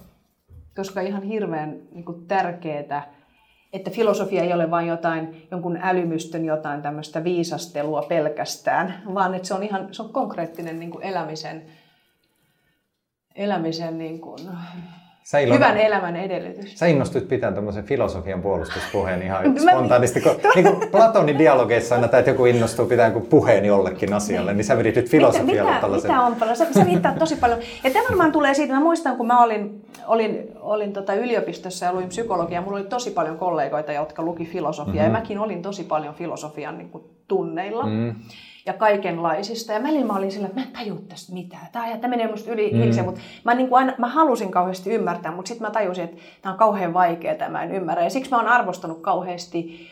koska 0.77 1.01
ihan 1.01 1.23
hirveän 1.23 1.79
niin 1.91 2.05
kuin, 2.05 2.27
tärkeää, 2.27 3.13
että 3.73 3.91
filosofia 3.91 4.43
ei 4.43 4.53
ole 4.53 4.71
vain 4.71 4.87
jotain, 4.87 5.47
jonkun 5.51 5.77
älymystön 5.81 6.45
jotain 6.45 6.81
tämmöistä 6.81 7.23
viisastelua 7.23 8.01
pelkästään, 8.01 9.01
vaan 9.13 9.33
että 9.33 9.47
se 9.47 9.53
on 9.53 9.63
ihan 9.63 9.93
se 9.93 10.01
on 10.01 10.13
konkreettinen 10.13 10.79
niin 10.79 10.91
kuin 10.91 11.03
elämisen, 11.03 11.65
elämisen 13.35 13.97
niin 13.97 14.21
kuin, 14.21 14.39
Sä 15.27 15.39
Ilona, 15.39 15.55
hyvän 15.55 15.77
elämän 15.77 16.15
edellytys. 16.15 16.79
Sä 16.79 16.85
innostuit 16.85 17.27
pitää 17.27 17.51
tämmöisen 17.51 17.83
filosofian 17.83 18.41
puolustuspuheen 18.41 19.21
ihan 19.21 19.59
spontaanisti. 19.59 20.21
Kun, 20.21 20.31
niin 20.55 20.65
kuin 20.65 20.89
Platonin 20.91 21.37
dialogeissa 21.37 21.95
aina, 21.95 22.05
että 22.05 22.31
joku 22.31 22.45
innostuu 22.45 22.85
pitää 22.85 23.11
kuin 23.11 23.25
puheen 23.25 23.65
jollekin 23.65 24.13
asialle, 24.13 24.53
niin 24.53 24.63
sä 24.63 24.77
vedit 24.77 24.95
nyt 24.95 25.09
filosofialle 25.09 25.71
mitä, 25.71 25.81
tällaisen. 25.81 26.11
Mitä 26.11 26.21
on 26.21 26.35
paljon? 26.35 26.55
Sä, 26.57 26.73
sä 26.73 26.85
viittaat 26.85 27.19
tosi 27.19 27.35
paljon. 27.35 27.59
Ja 27.83 27.91
tämä 27.91 28.05
varmaan 28.09 28.31
tulee 28.31 28.53
siitä, 28.53 28.73
mä 28.73 28.79
muistan 28.79 29.17
kun 29.17 29.27
mä 29.27 29.43
olin, 29.43 29.85
olin, 30.07 30.51
olin 30.59 30.93
tota 30.93 31.13
yliopistossa 31.13 31.85
ja 31.85 31.93
luin 31.93 32.07
psykologiaa, 32.07 32.61
mulla 32.61 32.77
oli 32.77 32.85
tosi 32.85 33.11
paljon 33.11 33.37
kollegoita, 33.37 33.91
jotka 33.91 34.21
luki 34.21 34.45
filosofiaa 34.45 34.95
mm-hmm. 34.95 35.15
ja 35.15 35.19
mäkin 35.19 35.39
olin 35.39 35.61
tosi 35.61 35.83
paljon 35.83 36.13
filosofian 36.13 36.77
niin 36.77 36.89
kuin, 36.89 37.03
tunneilla. 37.27 37.85
Mm 37.85 38.15
ja 38.67 38.73
kaikenlaisista. 38.73 39.73
Ja 39.73 39.83
välillä 39.83 40.05
mä 40.05 40.15
olin 40.15 40.31
sillä, 40.31 40.47
että 40.47 40.59
mä 40.59 40.65
en 40.65 40.73
tajua 40.73 40.99
tästä 41.09 41.33
mitään. 41.33 41.67
Tämä, 41.71 41.97
tämä 41.97 42.07
menee 42.07 42.31
musta 42.31 42.51
yli 42.51 42.71
mm. 42.73 42.79
hilse, 42.79 43.01
mutta 43.01 43.21
mä, 43.43 43.53
niin 43.53 43.69
kuin 43.69 43.77
aina, 43.77 43.93
mä 43.97 44.07
halusin 44.07 44.51
kauheasti 44.51 44.93
ymmärtää, 44.93 45.31
mutta 45.31 45.49
sitten 45.49 45.67
mä 45.67 45.71
tajusin, 45.71 46.03
että 46.03 46.17
tämä 46.41 46.53
on 46.53 46.59
kauhean 46.59 46.93
vaikeaa, 46.93 47.49
mä 47.49 47.63
en 47.63 47.71
ymmärrä. 47.71 48.03
Ja 48.03 48.09
siksi 48.09 48.31
mä 48.31 48.37
oon 48.37 48.47
arvostanut 48.47 49.01
kauheasti 49.01 49.87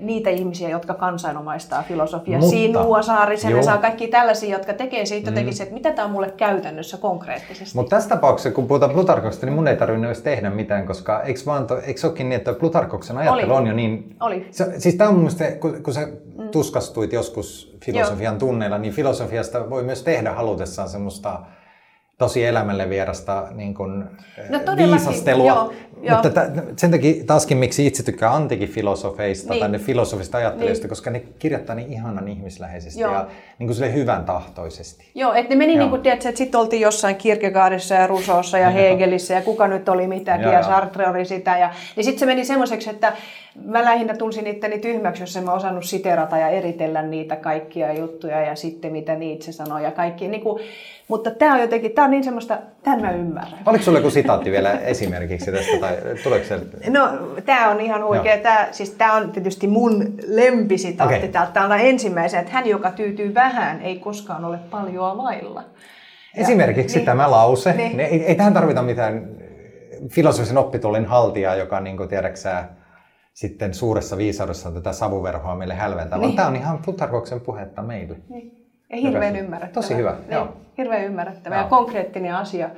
niitä 0.00 0.30
ihmisiä, 0.30 0.68
jotka 0.68 0.94
kansainomaistaa 0.94 1.82
filosofiaa. 1.82 2.40
Mutta, 2.40 2.56
Sinua, 2.56 3.02
Saarisen, 3.02 3.64
saa 3.64 3.78
kaikki 3.78 4.08
tällaisia, 4.08 4.56
jotka 4.56 4.72
tekee 4.72 5.06
siitä 5.06 5.30
mm. 5.30 5.32
jotenkin 5.32 5.54
se, 5.54 5.62
että 5.62 5.74
mitä 5.74 5.92
tämä 5.92 6.06
on 6.06 6.10
mulle 6.10 6.30
käytännössä 6.30 6.96
konkreettisesti. 6.96 7.76
Mutta 7.78 7.96
tässä 7.96 8.08
tapauksessa, 8.08 8.50
kun 8.50 8.66
puhutaan 8.66 8.90
Plutarkosta, 8.90 9.46
niin 9.46 9.54
mun 9.54 9.68
ei 9.68 9.76
tarvinnut 9.76 10.06
edes 10.06 10.22
tehdä 10.22 10.50
mitään, 10.50 10.86
koska 10.86 11.22
eikö, 11.22 11.40
vaan 11.46 11.66
to, 11.66 11.78
eikö 11.78 12.06
olekin 12.06 12.28
niin, 12.28 12.36
että 12.36 12.52
Plutarkoksen 12.52 13.18
ajattelu 13.18 13.52
Oli. 13.52 13.60
on 13.60 13.66
jo 13.66 13.74
niin... 13.74 14.16
Oli. 14.20 14.46
Se, 14.50 14.80
siis 14.80 14.94
tämä 14.94 15.08
on 15.08 15.14
mun 15.14 15.24
mielestä, 15.24 15.52
kun, 15.52 15.82
kun 15.82 15.94
sä 15.94 16.08
mm. 16.38 16.48
tuskastuit 16.48 17.12
joskus 17.12 17.76
filosofian 17.84 18.34
Joo. 18.34 18.38
tunneilla, 18.38 18.78
niin 18.78 18.94
filosofiasta 18.94 19.70
voi 19.70 19.82
myös 19.82 20.02
tehdä 20.02 20.32
halutessaan 20.32 20.88
semmoista 20.88 21.40
tosi 22.22 22.44
elämälle 22.44 22.88
vierasta 22.88 23.48
niin 23.54 23.74
kuin, 23.74 24.04
no, 24.48 24.76
viisastelua. 24.76 25.72
Joo, 26.02 26.14
Mutta 26.14 26.30
t- 26.30 26.78
sen 26.78 26.90
takia 26.90 27.24
taaskin, 27.26 27.58
miksi 27.58 27.86
itse 27.86 28.02
tykkää 28.02 28.34
antiikin 28.34 28.68
filosofeista 28.68 29.52
niin. 29.52 29.60
tai 29.60 29.68
ne 29.68 29.78
filosofista 29.78 30.38
ajattelijoista, 30.38 30.84
niin. 30.84 30.88
koska 30.88 31.10
ne 31.10 31.22
kirjoittaa 31.38 31.76
niin 31.76 31.92
ihanan 31.92 32.28
ihmisläheisesti 32.28 33.00
joo. 33.00 33.12
ja 33.12 33.26
niin 33.58 33.66
kuin 33.66 33.94
hyvän 33.94 34.24
tahtoisesti. 34.24 35.10
Joo, 35.14 35.32
että 35.32 35.50
ne 35.54 35.58
meni 35.58 35.76
niin 35.76 35.90
kuin, 35.90 36.02
tiedätkö, 36.02 36.28
että 36.28 36.38
sitten 36.38 36.60
oltiin 36.60 36.82
jossain 36.82 37.16
Kierkegaardissa 37.16 37.94
ja 37.94 38.06
Rousseaussa 38.06 38.58
ja 38.58 38.70
Hegelissä 38.70 39.34
ja 39.34 39.42
kuka 39.42 39.68
nyt 39.68 39.88
oli 39.88 40.06
mitäkin 40.06 40.46
ja, 40.46 40.52
ja 40.52 40.62
Sartre 40.62 41.08
oli 41.08 41.24
sitä. 41.24 41.58
Ja, 41.58 41.70
niin 41.96 42.04
sitten 42.04 42.18
se 42.18 42.26
meni 42.26 42.44
semmoiseksi, 42.44 42.90
että 42.90 43.12
mä 43.64 43.84
lähinnä 43.84 44.16
tunsin 44.16 44.46
itteni 44.46 44.78
tyhmäksi, 44.78 45.22
jos 45.22 45.36
en 45.36 45.44
mä 45.44 45.52
osannut 45.52 45.84
siterata 45.84 46.38
ja 46.38 46.48
eritellä 46.48 47.02
niitä 47.02 47.36
kaikkia 47.36 47.92
juttuja 47.92 48.40
ja 48.40 48.56
sitten 48.56 48.92
mitä 48.92 49.14
Nietzsche 49.14 49.52
sanoi 49.52 49.84
ja 49.84 49.90
kaikki. 49.90 50.28
Niin 50.28 50.42
kuin, 50.42 50.62
mutta 51.08 51.30
tämä 51.30 51.54
on 51.54 51.60
jotenkin, 51.60 51.92
tämä 51.92 52.04
on 52.04 52.10
niin 52.10 52.24
semmoista, 52.24 52.58
tämän 52.82 53.00
mä 53.00 53.10
ymmärrän. 53.10 53.58
Oliko 53.66 53.84
sulla 53.84 53.98
joku 53.98 54.10
sitaatti 54.10 54.50
vielä 54.50 54.72
esimerkiksi 54.72 55.52
tästä, 55.52 55.78
tai 55.80 55.96
tuleeko 56.22 56.46
se? 56.46 56.60
No, 56.90 57.08
tämä 57.44 57.70
on 57.70 57.80
ihan 57.80 58.04
huikea. 58.04 58.38
Tämä, 58.38 58.68
siis 58.70 58.90
tämä 58.90 59.14
on 59.14 59.32
tietysti 59.32 59.66
mun 59.66 60.14
lempisitaatti 60.26 61.16
okay. 61.16 61.28
täältä. 61.28 61.52
Tämä 61.52 61.66
on 61.66 61.80
ensimmäisen, 61.80 62.40
että 62.40 62.52
hän, 62.52 62.66
joka 62.66 62.90
tyytyy 62.90 63.34
vähän, 63.34 63.80
ei 63.80 63.98
koskaan 63.98 64.44
ole 64.44 64.58
paljoa 64.70 65.16
vailla. 65.16 65.64
Esimerkiksi 66.36 66.96
niin, 66.96 67.06
tämä 67.06 67.30
lause. 67.30 67.72
Niin. 67.72 68.00
Ei, 68.00 68.24
ei 68.24 68.34
tähän 68.34 68.54
tarvita 68.54 68.82
mitään 68.82 69.28
filosofisen 70.08 70.58
oppitullin 70.58 71.06
haltijaa, 71.06 71.54
joka 71.54 71.80
niin 71.80 71.96
kuin 71.96 72.08
tiedäksää, 72.08 72.81
sitten 73.32 73.74
suuressa 73.74 74.16
viisaudessa 74.16 74.72
tätä 74.72 74.92
savuverhoa 74.92 75.56
meille 75.56 75.74
hälventää, 75.74 76.18
niin. 76.18 76.22
vaan 76.22 76.36
tämä 76.36 76.48
on 76.48 76.56
ihan 76.56 76.78
Plutarkoksen 76.84 77.40
puhetta 77.40 77.82
meille. 77.82 78.16
Niin. 78.28 78.62
Ja 78.90 78.96
hirveän 78.96 79.36
ymmärrettävä. 79.36 79.82
Tosi 79.82 79.96
hyvä, 79.96 80.10
Niin, 80.10 80.32
joo. 80.32 80.48
Hirveän 80.78 81.04
ymmärrettävä 81.04 81.54
Joo. 81.54 81.64
ja 81.64 81.68
konkreettinen 81.68 82.34
asia. 82.34 82.70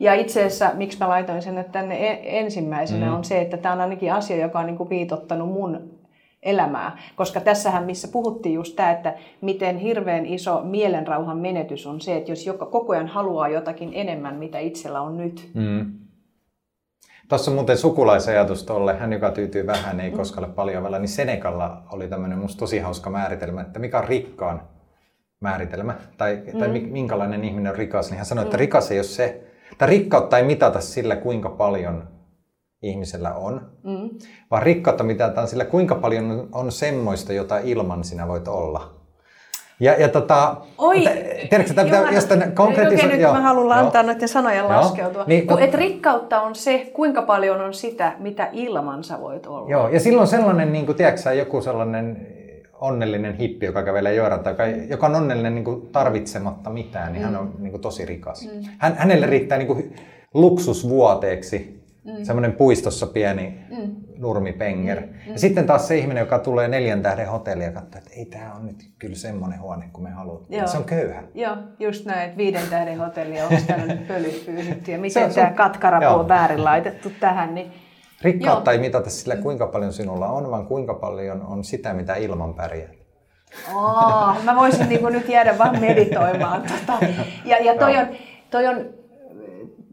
Ja 0.00 0.14
itse 0.14 0.40
asiassa, 0.40 0.70
miksi 0.74 0.98
mä 0.98 1.08
laitoin 1.08 1.42
sen 1.42 1.58
että 1.58 1.72
tänne 1.72 2.10
e- 2.10 2.38
ensimmäisenä, 2.38 3.06
mm. 3.06 3.14
on 3.14 3.24
se, 3.24 3.40
että 3.40 3.56
tämä 3.56 3.74
on 3.74 3.80
ainakin 3.80 4.12
asia, 4.12 4.36
joka 4.36 4.60
on 4.60 4.66
niin 4.66 4.90
viitottanut 4.90 5.48
mun 5.48 6.00
elämää. 6.42 6.98
Koska 7.16 7.40
tässähän, 7.40 7.84
missä 7.84 8.08
puhuttiin 8.08 8.54
just 8.54 8.76
tämä, 8.76 8.90
että 8.90 9.14
miten 9.40 9.78
hirveän 9.78 10.26
iso 10.26 10.60
mielenrauhan 10.64 11.38
menetys 11.38 11.86
on 11.86 12.00
se, 12.00 12.16
että 12.16 12.32
jos 12.32 12.46
joka 12.46 12.66
koko 12.66 12.92
ajan 12.92 13.08
haluaa 13.08 13.48
jotakin 13.48 13.90
enemmän, 13.94 14.36
mitä 14.36 14.58
itsellä 14.58 15.00
on 15.00 15.16
nyt. 15.16 15.50
Mm. 15.54 15.92
Tuossa 17.30 17.50
on 17.50 17.54
muuten 17.54 17.78
sukulaisajatus 17.78 18.64
tolle, 18.64 18.96
hän 18.98 19.12
joka 19.12 19.30
tyytyy 19.30 19.66
vähän, 19.66 20.00
ei 20.00 20.10
koskelle 20.10 20.48
paljon 20.48 20.82
vielä, 20.82 20.98
niin 20.98 21.08
Senekalla 21.08 21.82
oli 21.92 22.08
tämmöinen 22.08 22.38
musta 22.38 22.58
tosi 22.58 22.78
hauska 22.78 23.10
määritelmä, 23.10 23.60
että 23.60 23.78
mikä 23.78 23.98
on 23.98 24.04
rikkaan 24.08 24.62
määritelmä, 25.40 25.94
tai, 26.18 26.42
tai 26.58 26.68
mi- 26.68 26.88
minkälainen 26.90 27.44
ihminen 27.44 27.72
on 27.72 27.78
rikas, 27.78 28.10
niin 28.10 28.16
hän 28.16 28.26
sanoi, 28.26 28.44
että 28.44 28.56
rikas 28.56 28.90
ei 28.90 28.98
ole 28.98 29.04
se, 29.04 29.42
tai 29.78 29.88
rikkautta 29.88 30.38
ei 30.38 30.44
mitata 30.44 30.80
sillä, 30.80 31.16
kuinka 31.16 31.48
paljon 31.48 32.08
ihmisellä 32.82 33.34
on, 33.34 33.70
Mm. 33.84 34.10
vaan 34.50 34.62
rikkautta 34.62 35.04
mitataan 35.04 35.48
sillä, 35.48 35.64
kuinka 35.64 35.94
paljon 35.94 36.30
on- 36.30 36.48
on 36.52 36.72
semmoista, 36.72 37.32
jota 37.32 37.58
ilman 37.58 38.04
sinä 38.04 38.28
voit 38.28 38.48
olla. 38.48 38.99
Ja, 39.80 39.92
ja 39.92 40.08
tota, 40.08 40.56
Oi! 40.78 41.04
tiedätkö, 41.50 41.74
tämä 41.74 41.84
pitää, 41.84 41.98
Johanna, 41.98 42.12
jos 42.12 42.24
tänne 42.24 42.44
Okei, 42.44 42.54
konkreettisen... 42.54 43.10
nyt 43.10 43.20
joo, 43.20 43.32
mä 43.32 43.40
haluan 43.40 43.78
joo. 43.78 43.86
antaa 43.86 44.02
noiden 44.02 44.28
sanojen 44.28 44.58
Joo. 44.58 44.68
laskeutua. 44.68 45.24
Niin, 45.26 45.46
Kun, 45.46 45.62
et 45.62 45.74
rikkautta 45.74 46.40
on 46.40 46.54
se, 46.54 46.90
kuinka 46.92 47.22
paljon 47.22 47.60
on 47.60 47.74
sitä, 47.74 48.12
mitä 48.18 48.48
ilman 48.52 49.04
sä 49.04 49.20
voit 49.20 49.46
olla. 49.46 49.70
Joo, 49.70 49.88
ja 49.88 50.00
silloin 50.00 50.28
sellainen, 50.28 50.72
niin 50.72 50.86
kuin, 50.86 50.96
tiedätkö 50.96 51.32
joku 51.32 51.60
sellainen 51.60 52.26
onnellinen 52.80 53.36
hippi, 53.36 53.66
joka 53.66 53.82
kävelee 53.82 54.14
joerantaa, 54.14 54.52
joka, 54.52 54.66
joka 54.66 55.06
on 55.06 55.14
onnellinen 55.14 55.54
niin 55.54 55.64
kuin, 55.64 55.86
tarvitsematta 55.86 56.70
mitään, 56.70 57.12
niin 57.12 57.22
mm. 57.22 57.26
hän 57.26 57.40
on 57.40 57.54
niin 57.58 57.70
kuin, 57.70 57.80
tosi 57.80 58.06
rikas. 58.06 58.48
Mm. 58.54 58.62
Hän, 58.78 58.94
hänelle 58.96 59.26
riittää 59.26 59.58
niin 59.58 59.66
kuin, 59.66 59.94
luksusvuoteeksi 60.34 61.79
mm. 62.04 62.24
semmoinen 62.24 62.52
puistossa 62.52 63.06
pieni 63.06 63.60
mm. 63.70 63.94
nurmipenger. 64.18 65.00
Mm. 65.00 65.32
Ja 65.32 65.38
sitten 65.38 65.66
taas 65.66 65.88
se 65.88 65.98
ihminen, 65.98 66.20
joka 66.20 66.38
tulee 66.38 66.68
neljän 66.68 67.02
tähden 67.02 67.28
hotelliin 67.28 67.66
ja 67.66 67.72
katsoo, 67.72 67.98
että 67.98 68.10
ei 68.16 68.24
tämä 68.24 68.54
on 68.54 68.66
nyt 68.66 68.76
kyllä 68.98 69.16
semmoinen 69.16 69.60
huone 69.60 69.90
kuin 69.92 70.04
me. 70.04 70.10
Joo. 70.48 70.66
Se 70.66 70.76
on 70.76 70.84
köyhä. 70.84 71.22
Joo, 71.34 71.56
just 71.78 72.06
näin, 72.06 72.24
että 72.24 72.36
viiden 72.36 72.62
tähden 72.70 72.98
hotelli, 72.98 73.40
onko 73.40 73.54
täällä 73.66 73.94
nyt 73.94 74.88
ja 74.88 74.98
miten 74.98 75.24
on- 75.24 75.34
tämä 75.34 75.48
on- 75.48 75.54
katkarapuu 75.54 76.08
joo. 76.08 76.20
on 76.20 76.28
väärin 76.28 76.64
laitettu 76.64 77.12
tähän. 77.20 77.54
Niin, 77.54 77.72
Rikkautta 78.22 78.70
Joo. 78.70 78.74
ei 78.74 78.80
mitata 78.80 79.10
sillä, 79.10 79.36
kuinka 79.36 79.66
paljon 79.66 79.92
sinulla 79.92 80.28
on, 80.28 80.50
vaan 80.50 80.66
kuinka 80.66 80.94
paljon 80.94 81.42
on 81.42 81.64
sitä, 81.64 81.94
mitä 81.94 82.14
ilman 82.14 82.54
pärjää. 82.54 82.88
Aa, 83.74 84.36
mä 84.44 84.56
voisin 84.56 84.88
niinku 84.88 85.08
nyt 85.08 85.28
jäädä 85.28 85.58
vaan 85.58 85.80
meditoimaan. 85.80 86.62
Tota. 86.62 87.06
Ja, 87.44 87.56
ja 87.64 87.74
toi 87.74 87.96
on, 87.96 88.06
toi 88.50 88.66
on, 88.66 88.99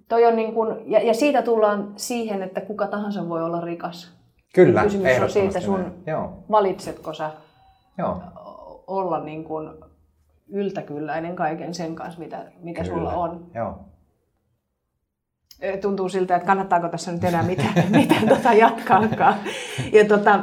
toi 0.10 0.26
on 0.26 0.36
niin 0.36 0.54
kuin, 0.54 0.92
ja, 0.92 1.04
ja 1.04 1.14
siitä 1.14 1.42
tullaan 1.42 1.94
siihen, 1.96 2.44
että 2.44 2.62
kuka 2.62 2.88
tahansa 2.88 3.30
voi 3.30 3.44
olla 3.44 3.62
rikas. 3.62 4.18
Kyllä, 4.54 4.84
Kysymys 4.84 5.22
on 5.22 5.30
siitä 5.30 5.60
sun. 5.60 5.94
Joo, 6.08 6.44
valitsetko 6.52 7.14
sä 7.14 7.32
joo. 7.98 8.22
olla 8.88 9.20
niin 9.20 9.44
kuin 9.44 9.70
yltäkylläinen 10.50 11.36
kaiken 11.36 11.74
sen 11.74 11.96
kanssa, 11.96 12.20
mitä, 12.20 12.44
mitä 12.60 12.84
Kyllä. 12.84 12.96
sulla 12.96 13.14
on. 13.14 13.46
Joo. 13.54 13.80
Tuntuu 15.82 16.10
siltä, 16.10 16.36
että 16.36 16.48
kannattaako 16.48 16.90
tässä 16.90 17.12
nyt 17.12 17.24
enää 17.24 17.44
mitään, 17.44 17.74
mitään 18.02 18.28
tota 18.28 18.54
jatkaakaan. 18.54 19.36
Ja 19.94 20.06
tota, 20.06 20.40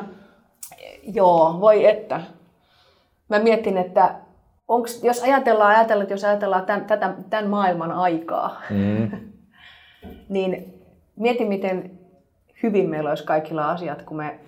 joo, 1.02 1.60
voi 1.60 1.86
että. 1.86 2.20
Mä 3.28 3.38
mietin, 3.38 3.78
että 3.78 4.14
onks, 4.68 5.04
jos 5.04 5.22
ajatellaan, 5.22 5.76
ajatellaan, 5.76 6.02
että 6.02 6.14
jos 6.14 6.24
ajatellaan 6.24 6.66
tämän, 6.66 6.84
tätä, 6.84 7.14
tämän 7.30 7.50
maailman 7.50 7.92
aikaa, 7.92 8.60
Mm. 8.70 9.10
niin 10.28 10.80
mieti, 11.16 11.44
miten 11.44 11.90
hyvin 12.62 12.90
meillä 12.90 13.08
olisi 13.10 13.24
kaikilla 13.24 13.70
asiat, 13.70 14.02
kun 14.02 14.16
me 14.16 14.38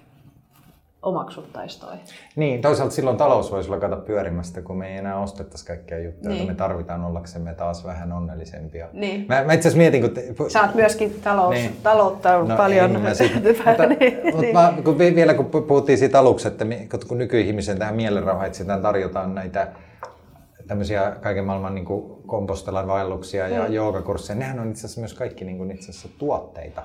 omaksuttaisiin 1.03 1.81
toi. 1.81 1.95
Niin, 2.37 2.61
toisaalta 2.61 2.95
silloin 2.95 3.17
talous 3.17 3.53
voisi 3.53 3.69
lakata 3.71 3.97
pyörimästä, 3.97 4.63
kun 4.63 4.77
me 4.79 4.89
ei 4.93 4.97
enää 4.99 5.19
ostettaisi 5.19 5.67
kaikkia 5.67 5.99
juttuja, 5.99 6.35
Niin. 6.35 6.47
me 6.47 6.55
tarvitaan 6.55 7.05
ollaksemme 7.05 7.55
taas 7.55 7.85
vähän 7.85 8.13
onnellisempia. 8.13 8.89
Niin. 8.93 9.27
Mä, 9.29 9.45
mä 9.45 9.53
itse 9.53 9.69
asiassa 9.69 9.79
mietin, 9.79 10.01
kun... 10.01 10.11
Te, 10.11 10.35
Sä 10.49 10.63
oot 10.63 10.75
myöskin 10.75 11.21
talous, 11.25 11.55
Niin. 11.55 11.77
taloutta 11.83 12.39
no, 12.39 12.57
paljon. 12.57 13.01
mä 13.01 13.15
sit, 13.15 13.33
mutta, 13.35 13.87
Niin, 13.87 14.19
mutta 14.37 14.53
mä, 14.53 14.75
kun 14.85 14.99
vi- 14.99 15.15
vielä 15.15 15.35
kun 15.35 15.47
pu- 15.47 15.67
puhuttiin 15.67 15.99
siitä 15.99 16.19
aluksi, 16.19 16.49
että 16.49 16.65
kun- 17.09 17.19
nykyihmisen 17.19 17.79
tähän 17.79 17.95
mielenrauhaitsintään 17.97 18.83
tarjotaan 18.83 19.35
näitä 19.35 19.69
tämmöisiä 20.67 21.17
kaiken 21.23 21.45
maailman 21.45 21.75
niin 21.75 21.87
kompostelan 22.27 22.87
vaelluksia 22.87 23.49
ja 23.49 23.69
mm. 23.69 23.73
joogakursseja, 23.73 24.39
nehän 24.39 24.61
on 24.61 24.71
itse 24.71 24.81
asiassa 24.87 25.01
myös 25.01 25.15
kaikki 25.15 25.45
niin 25.45 25.59
kuin 25.59 25.71
itse 25.71 25.91
asiassa 25.91 26.09
tuotteita, 26.19 26.83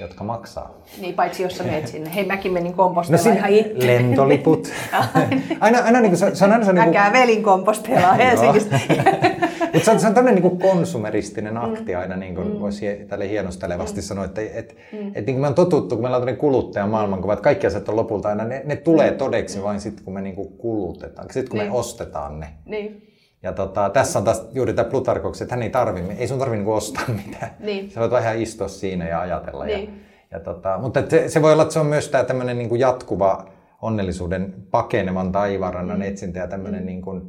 jotka 0.00 0.24
maksaa. 0.24 0.74
Niin, 1.00 1.14
paitsi 1.14 1.42
jos 1.42 1.56
sä 1.56 1.64
meet 1.64 1.86
sinne. 1.86 2.14
Hei, 2.14 2.26
mäkin 2.26 2.52
menin 2.52 2.70
No 2.70 2.76
kompostella 2.76 3.22
siinä 3.22 3.38
ihan 3.38 3.50
itse. 3.50 3.86
lentoliput. 3.86 4.68
aina, 5.60 5.78
aina 5.78 6.00
niin 6.00 6.10
kuin, 6.10 6.18
se, 6.18 6.34
se 6.34 6.44
on 6.44 6.52
aina 6.52 6.64
se 6.64 6.72
niin 6.72 6.84
kuin, 6.84 6.92
kävelin 6.92 7.42
kompostella 7.42 8.12
Helsingistä. 8.22 8.80
Mutta 9.72 9.84
se 9.84 9.90
on, 9.90 10.00
se 10.00 10.06
on 10.06 10.14
tämmöinen 10.14 10.42
niin 10.42 10.58
konsumeristinen 10.58 11.56
akti 11.56 11.94
aina, 11.94 12.16
niin 12.16 12.34
kuin 12.34 12.48
mm. 12.48 12.60
voisi 12.60 12.86
tälle 13.08 13.28
hienostelevasti 13.28 14.00
mm. 14.00 14.04
sanoa, 14.04 14.24
että 14.24 14.40
et, 14.40 14.76
mm. 14.92 15.08
et, 15.14 15.26
niin 15.26 15.34
kuin 15.34 15.40
me 15.40 15.46
on 15.46 15.54
totuttu, 15.54 15.94
kun 15.94 16.02
meillä 16.04 16.16
on 16.16 16.20
tämmöinen 16.20 16.40
kuluttajan 16.40 16.90
maailmankuva, 16.90 17.32
että 17.32 17.42
kaikki 17.42 17.66
asiat 17.66 17.88
on 17.88 17.96
lopulta 17.96 18.28
aina, 18.28 18.44
ne, 18.44 18.62
ne 18.64 18.76
tulee 18.76 19.10
todeksi 19.10 19.62
vain 19.62 19.80
sitten, 19.80 20.04
kun 20.04 20.14
me 20.14 20.20
niin 20.20 20.34
kuin 20.34 20.48
kulutetaan, 20.58 21.28
sitten 21.30 21.50
kun 21.50 21.58
Niin. 21.58 21.72
me 21.72 21.78
ostetaan 21.78 22.40
ne. 22.40 22.46
niin. 22.66 23.13
Ja 23.44 23.52
tota, 23.52 23.90
tässä 23.90 24.18
on 24.18 24.24
taas 24.24 24.48
juuri 24.52 24.72
tämä 24.74 24.88
Plutarkoksi, 24.90 25.44
että 25.44 25.54
hän 25.54 25.62
ei 25.62 25.70
tarvi, 25.70 26.00
ei 26.18 26.28
sun 26.28 26.38
tarvi 26.38 26.56
niinku 26.56 26.72
ostaa 26.72 27.04
mitään. 27.24 27.50
Niin. 27.60 27.90
Sä 27.90 28.00
voit 28.00 28.12
ihan 28.22 28.38
istua 28.38 28.68
siinä 28.68 29.08
ja 29.08 29.20
ajatella. 29.20 29.66
Ja, 29.66 29.76
Niin. 29.76 30.04
ja 30.30 30.40
tota, 30.40 30.78
mutta 30.78 31.02
se, 31.08 31.28
se, 31.28 31.42
voi 31.42 31.52
olla, 31.52 31.62
että 31.62 31.72
se 31.72 31.80
on 31.80 31.86
myös 31.86 32.08
tämä 32.08 32.24
tämmöinen 32.24 32.58
niinku 32.58 32.74
jatkuva 32.74 33.44
onnellisuuden 33.82 34.54
pakenevan 34.70 35.32
taivaanrannan 35.32 35.96
Mm. 35.96 36.02
etsintä 36.02 36.38
ja 36.40 36.48
tämmöinen 36.48 36.86
niinku 36.86 37.20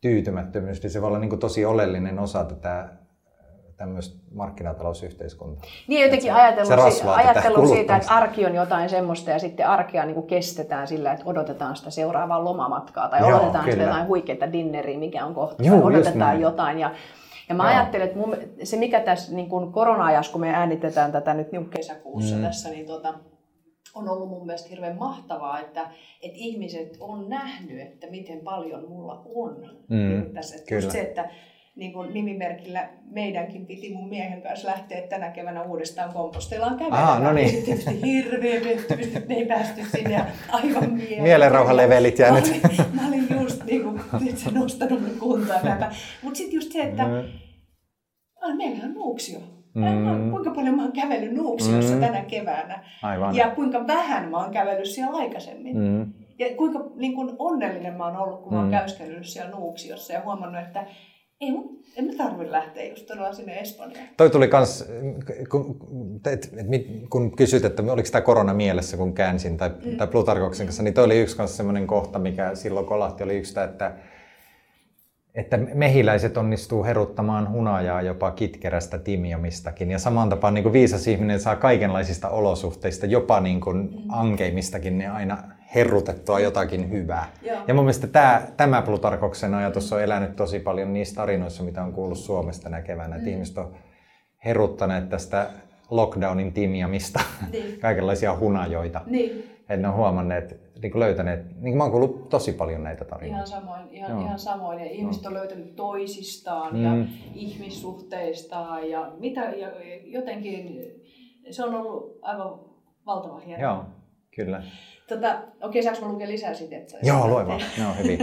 tyytymättömyys, 0.00 0.82
niin 0.82 0.90
se 0.90 1.00
voi 1.00 1.08
olla 1.08 1.18
niinku 1.18 1.36
tosi 1.36 1.64
oleellinen 1.64 2.18
osa 2.18 2.44
tätä 2.44 2.88
tämmöistä 3.82 4.16
markkinatalousyhteiskuntaa. 4.34 5.70
Niin 5.88 6.02
jotenkin 6.02 6.32
Se 6.32 6.38
ajatellut, 6.40 6.68
si- 6.68 6.76
rasvaa 6.76 7.16
tätä 7.16 7.30
ajatellut 7.30 7.68
siitä, 7.68 7.96
että 7.96 8.14
arki 8.14 8.46
on 8.46 8.54
jotain 8.54 8.88
semmoista 8.88 9.30
ja 9.30 9.38
sitten 9.38 9.66
arkea 9.66 10.04
niin 10.04 10.14
kuin 10.14 10.26
kestetään 10.26 10.88
sillä, 10.88 11.12
että 11.12 11.24
odotetaan 11.26 11.76
sitä 11.76 11.90
seuraavaa 11.90 12.44
lomamatkaa 12.44 13.08
tai 13.08 13.20
Joo, 13.20 13.28
odotetaan 13.28 13.64
sitä 13.64 13.76
kyllä. 13.76 13.88
jotain 13.88 14.06
huikeita 14.06 14.52
dinneriä, 14.52 14.98
mikä 14.98 15.26
on 15.26 15.34
kohta, 15.34 15.62
just 15.62 15.84
odotetaan 15.84 16.40
jotain. 16.40 16.78
Ja, 16.78 16.90
ja 17.48 17.54
mä 17.54 17.62
Joo. 17.70 17.72
ajattelen, 17.80 18.06
että 18.06 18.18
mun, 18.18 18.36
se 18.62 18.76
mikä 18.76 19.00
tässä 19.00 19.34
niin 19.34 19.48
kuin 19.48 19.72
korona-ajassa, 19.72 20.32
kun 20.32 20.40
me 20.40 20.50
äänitetään 20.54 21.12
tätä 21.12 21.34
nyt 21.34 21.52
niin 21.52 21.70
kesäkuussa 21.70 22.36
mm. 22.36 22.42
tässä, 22.42 22.68
niin 22.68 22.86
tota, 22.86 23.14
on 23.94 24.08
ollut 24.08 24.28
mun 24.28 24.46
mielestä 24.46 24.68
hirveän 24.68 24.96
mahtavaa, 24.98 25.60
että, 25.60 25.80
että 26.22 26.38
ihmiset 26.38 26.96
on 27.00 27.28
nähnyt, 27.28 27.80
että 27.80 28.06
miten 28.10 28.40
paljon 28.40 28.88
mulla 28.88 29.22
on. 29.34 29.56
Mm, 29.88 29.96
Niin 29.96 30.22
kuin 30.22 30.34
tässä, 30.34 30.56
että 30.56 30.90
se, 30.90 31.00
että 31.00 31.30
niin 31.76 31.92
kuin 31.92 32.14
nimimerkillä 32.14 32.88
meidänkin 33.04 33.66
piti 33.66 33.92
mun 33.94 34.08
miehen 34.08 34.42
kanssa 34.42 34.68
lähteä 34.68 35.02
tänä 35.06 35.30
keväänä 35.30 35.62
uudestaan 35.62 36.12
kompostellaan 36.12 36.76
kävelemään. 36.76 37.04
Aha, 37.04 37.18
no 37.18 37.32
niin. 37.32 37.62
Tietysti 37.64 38.02
hirveä 38.02 38.60
pettymys, 38.60 39.06
että 39.06 39.28
me 39.28 39.34
ei 39.34 39.46
päästy 39.46 39.80
sinne 39.84 40.14
ja 40.14 40.24
aivan 40.52 40.92
mieleen. 40.92 41.22
Mielenrauhalevelit 41.22 42.18
jäänyt. 42.18 42.44
Mä 42.62 43.08
olin, 43.08 43.24
mä 43.28 43.36
olin 43.36 43.42
just 43.42 43.64
niin 43.64 43.82
kuin, 43.82 44.00
se 44.36 44.50
nostanut 44.50 45.00
mun 45.00 45.18
kuntoon. 45.18 45.60
Mutta 46.22 46.36
sitten 46.38 46.54
just 46.56 46.72
se, 46.72 46.82
että 46.82 47.04
Mm. 47.04 47.14
ah, 48.42 48.56
meillä 48.56 48.84
on 48.84 48.94
Nuuksio. 48.94 49.38
Mm. 49.74 50.30
Kuinka 50.30 50.50
paljon 50.50 50.76
mä 50.76 50.82
oon 50.82 50.92
kävellyt 50.92 51.32
Nuuksiossa 51.32 51.94
Mm. 51.94 52.00
tänä 52.00 52.24
keväänä. 52.24 52.84
Aivan. 53.02 53.36
Ja 53.36 53.50
kuinka 53.50 53.86
vähän 53.86 54.30
mä 54.30 54.36
oon 54.36 54.50
kävellyt 54.50 54.86
siellä 54.88 55.16
aikaisemmin. 55.18 55.76
Mm. 55.76 56.12
Ja 56.38 56.46
kuinka 56.56 56.90
niin 56.96 57.14
kuin 57.14 57.30
onnellinen 57.38 57.94
mä 57.94 58.04
oon 58.06 58.16
ollut, 58.16 58.42
kun 58.42 58.52
mä 58.52 58.58
oon 58.58 58.68
Mm. 58.68 58.72
käyskennellyt 58.74 59.26
siellä 59.26 59.50
Nuuksiossa 59.50 60.12
ja 60.12 60.20
huomannut, 60.24 60.62
että 60.62 60.86
ei 61.42 61.50
mun, 61.50 61.78
en 61.96 62.04
mä 62.04 62.12
tarvi 62.16 62.50
lähteä 62.50 62.84
just 62.84 63.06
todella 63.06 63.32
sinne 63.32 63.60
Espanjaan. 63.60 64.08
Toi 64.16 64.30
tuli 64.30 64.48
kans, 64.48 64.84
kun, 65.50 65.76
et, 66.32 66.50
et, 66.56 67.10
kun 67.10 67.36
kysyt, 67.36 67.64
että 67.64 67.82
oliko 67.82 68.08
tämä 68.12 68.22
korona 68.22 68.54
mielessä, 68.54 68.96
kun 68.96 69.14
käänsin, 69.14 69.56
tai, 69.56 69.70
mm. 69.84 69.96
tai 69.96 70.06
Plutarkoksen 70.06 70.66
kanssa, 70.66 70.82
niin 70.82 70.94
toi 70.94 71.04
oli 71.04 71.20
yksi 71.20 71.36
kanssa 71.36 71.56
semmoinen 71.56 71.86
kohta, 71.86 72.18
mikä 72.18 72.54
silloin 72.54 72.86
kolahti, 72.86 73.24
oli 73.24 73.36
yksi, 73.36 73.60
että, 73.60 73.92
että 75.34 75.56
mehiläiset 75.56 76.36
onnistuu 76.36 76.84
heruttamaan 76.84 77.52
hunajaa 77.52 78.02
jopa 78.02 78.30
kitkerästä 78.30 78.98
timiamistakin. 78.98 79.90
Ja 79.90 79.98
samaan 79.98 80.28
tapaan 80.28 80.54
niin 80.54 80.62
kuin 80.62 80.72
viisas 80.72 81.08
ihminen 81.08 81.40
saa 81.40 81.56
kaikenlaisista 81.56 82.28
olosuhteista, 82.28 83.06
jopa 83.06 83.40
niin 83.40 83.60
kuin 83.60 83.90
ankeimistakin, 84.08 84.98
niin 84.98 85.10
aina 85.10 85.51
herrutettua 85.74 86.40
jotakin 86.40 86.90
hyvää. 86.90 87.28
Joo. 87.42 87.58
Ja 87.68 87.74
mun 87.74 87.84
mielestä 87.84 88.06
tämä, 88.06 88.42
tämä 88.56 88.82
Plutarkoksen 88.82 89.54
ajatus 89.54 89.92
on 89.92 90.02
elänyt 90.02 90.36
tosi 90.36 90.60
paljon 90.60 90.92
niissä 90.92 91.14
tarinoissa, 91.14 91.62
mitä 91.62 91.82
on 91.82 91.92
kuullut 91.92 92.18
Suomesta 92.18 92.62
tänä 92.62 92.82
keväänä. 92.82 93.14
Mm. 93.14 93.18
Että 93.18 93.30
ihmiset 93.30 93.58
on 93.58 93.74
heruttaneet 94.44 95.08
tästä 95.08 95.50
lockdownin 95.90 96.52
timiamista, 96.52 97.20
Niin. 97.52 97.80
kaikenlaisia 97.80 98.36
hunajoita. 98.38 99.00
Niin, 99.06 99.50
Että 99.60 99.76
ne 99.76 99.88
on 99.88 99.94
huomanneet, 99.94 100.60
niin 100.82 101.00
löytäneet, 101.00 101.60
niin 101.60 101.76
mä 101.76 101.82
oon 101.84 101.90
kuullut 101.90 102.28
tosi 102.28 102.52
paljon 102.52 102.84
näitä 102.84 103.04
ihan 103.04 103.10
tarinoita. 103.10 103.46
samoin, 103.50 103.82
ihan, 103.90 104.10
Joo. 104.10 104.20
ihan 104.20 104.38
samoin. 104.38 104.78
Ja 104.78 104.84
ihmiset 104.86 105.26
on 105.26 105.34
löytänyt 105.34 105.76
toisistaan 105.76 106.74
Mm. 106.76 106.82
ja 106.84 107.04
ihmissuhteistaan 107.34 108.90
ja 108.90 109.12
mitä 109.18 109.40
ja 109.40 109.68
jotenkin 110.04 110.80
se 111.50 111.64
on 111.64 111.74
ollut 111.74 112.18
aivan 112.22 112.58
valtava 113.06 113.38
hieno. 113.38 113.62
Joo, 113.62 113.84
kyllä. 114.36 114.62
Tota, 115.14 115.42
okei, 115.62 115.82
saanko 115.82 116.06
mä 116.06 116.12
lukea 116.12 116.28
lisää 116.28 116.54
siitä? 116.54 116.76
Että 116.76 116.98
Joo, 117.02 117.28
lue 117.28 117.46
vaan. 117.46 117.62
Ne 117.78 117.86
on 117.86 117.98
hyvin. 117.98 118.18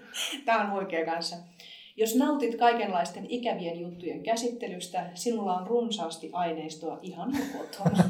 Tämä 0.46 0.60
on 0.60 0.72
huikea 0.72 1.04
kanssa. 1.04 1.36
Jos 1.96 2.16
nautit 2.16 2.58
kaikenlaisten 2.58 3.26
ikävien 3.28 3.80
juttujen 3.80 4.22
käsittelystä, 4.22 5.06
sinulla 5.14 5.54
on 5.58 5.66
runsaasti 5.66 6.30
aineistoa 6.32 6.98
ihan 7.02 7.32
kotona. 7.58 8.04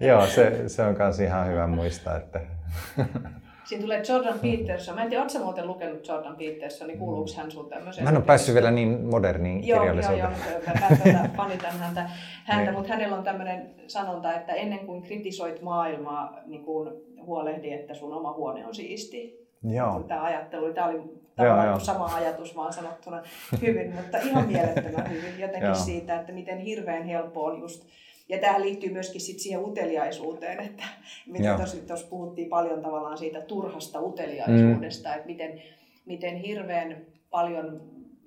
Joo, 0.08 0.26
se, 0.26 0.68
se 0.68 0.82
on 0.82 0.96
myös 0.98 1.20
ihan 1.20 1.48
hyvä 1.48 1.66
muistaa, 1.66 2.16
että 2.16 2.40
Siinä 3.64 3.82
tulee 3.82 4.02
Jordan 4.08 4.38
Peterson. 4.38 4.94
Mä 4.94 5.02
en 5.02 5.08
tiedä, 5.08 5.22
ootko 5.22 5.38
muuten 5.38 5.66
lukenut 5.66 6.08
Jordan 6.08 6.36
Peterson, 6.36 6.88
niin 6.88 6.98
kuuluuko 6.98 7.30
hän 7.36 7.50
sun 7.50 7.68
tämmöiseen? 7.68 8.04
mä 8.04 8.10
en 8.10 8.16
ole 8.16 8.24
päässyt 8.24 8.54
vielä 8.54 8.70
niin 8.70 9.04
moderniin 9.06 9.66
Joo, 9.66 9.76
joo, 9.76 9.80
kirjallisuuteen. 9.94 10.32
joo. 11.06 11.22
Mä 11.22 11.28
panitan 11.36 11.72
häntä, 11.78 12.10
häntä 12.44 12.64
Niin. 12.64 12.74
mutta 12.74 12.92
hänellä 12.92 13.16
on 13.16 13.24
tämmöinen 13.24 13.74
sanonta, 13.86 14.32
että 14.34 14.52
ennen 14.52 14.78
kuin 14.78 15.02
kritisoit 15.02 15.62
maailmaa, 15.62 16.36
niin 16.46 16.64
kuin 16.64 16.90
huolehdi, 17.26 17.72
että 17.72 17.94
sun 17.94 18.12
oma 18.14 18.32
huone 18.32 18.66
on 18.66 18.74
siisti. 18.74 19.44
Joo, 19.74 20.00
Tämä 20.08 20.22
ajattelu, 20.22 20.72
tämä 20.72 20.86
oli 20.86 21.00
tavallaan 21.36 21.68
joo. 21.68 21.78
sama 21.80 22.14
ajatus 22.14 22.56
vaan 22.56 22.72
sanottuna 22.72 23.22
hyvin, 23.62 23.94
mutta 23.94 24.18
ihan 24.18 24.46
mielettömän 24.46 25.10
hyvin 25.10 25.38
jotenkin 25.40 25.66
Joo. 25.66 25.74
siitä, 25.74 26.20
että 26.20 26.32
miten 26.32 26.58
hirveän 26.58 27.02
helppo 27.04 27.44
on 27.44 27.60
just 27.60 27.86
ja 28.28 28.38
tähän 28.38 28.62
liittyy 28.62 28.92
myöskin 28.92 29.20
sit 29.20 29.38
siihen 29.38 29.64
uteliaisuuteen, 29.64 30.60
että 30.60 30.84
mitä 31.26 31.58
tuossa 31.86 32.06
puhuttiin 32.10 32.48
paljon 32.48 32.82
tavallaan 32.82 33.18
siitä 33.18 33.40
turhasta 33.40 34.00
uteliaisuudesta, 34.00 35.08
mm. 35.08 35.14
että 35.14 35.26
miten, 35.26 35.62
miten 36.06 36.36
hirveän 36.36 37.06
paljon 37.30 37.80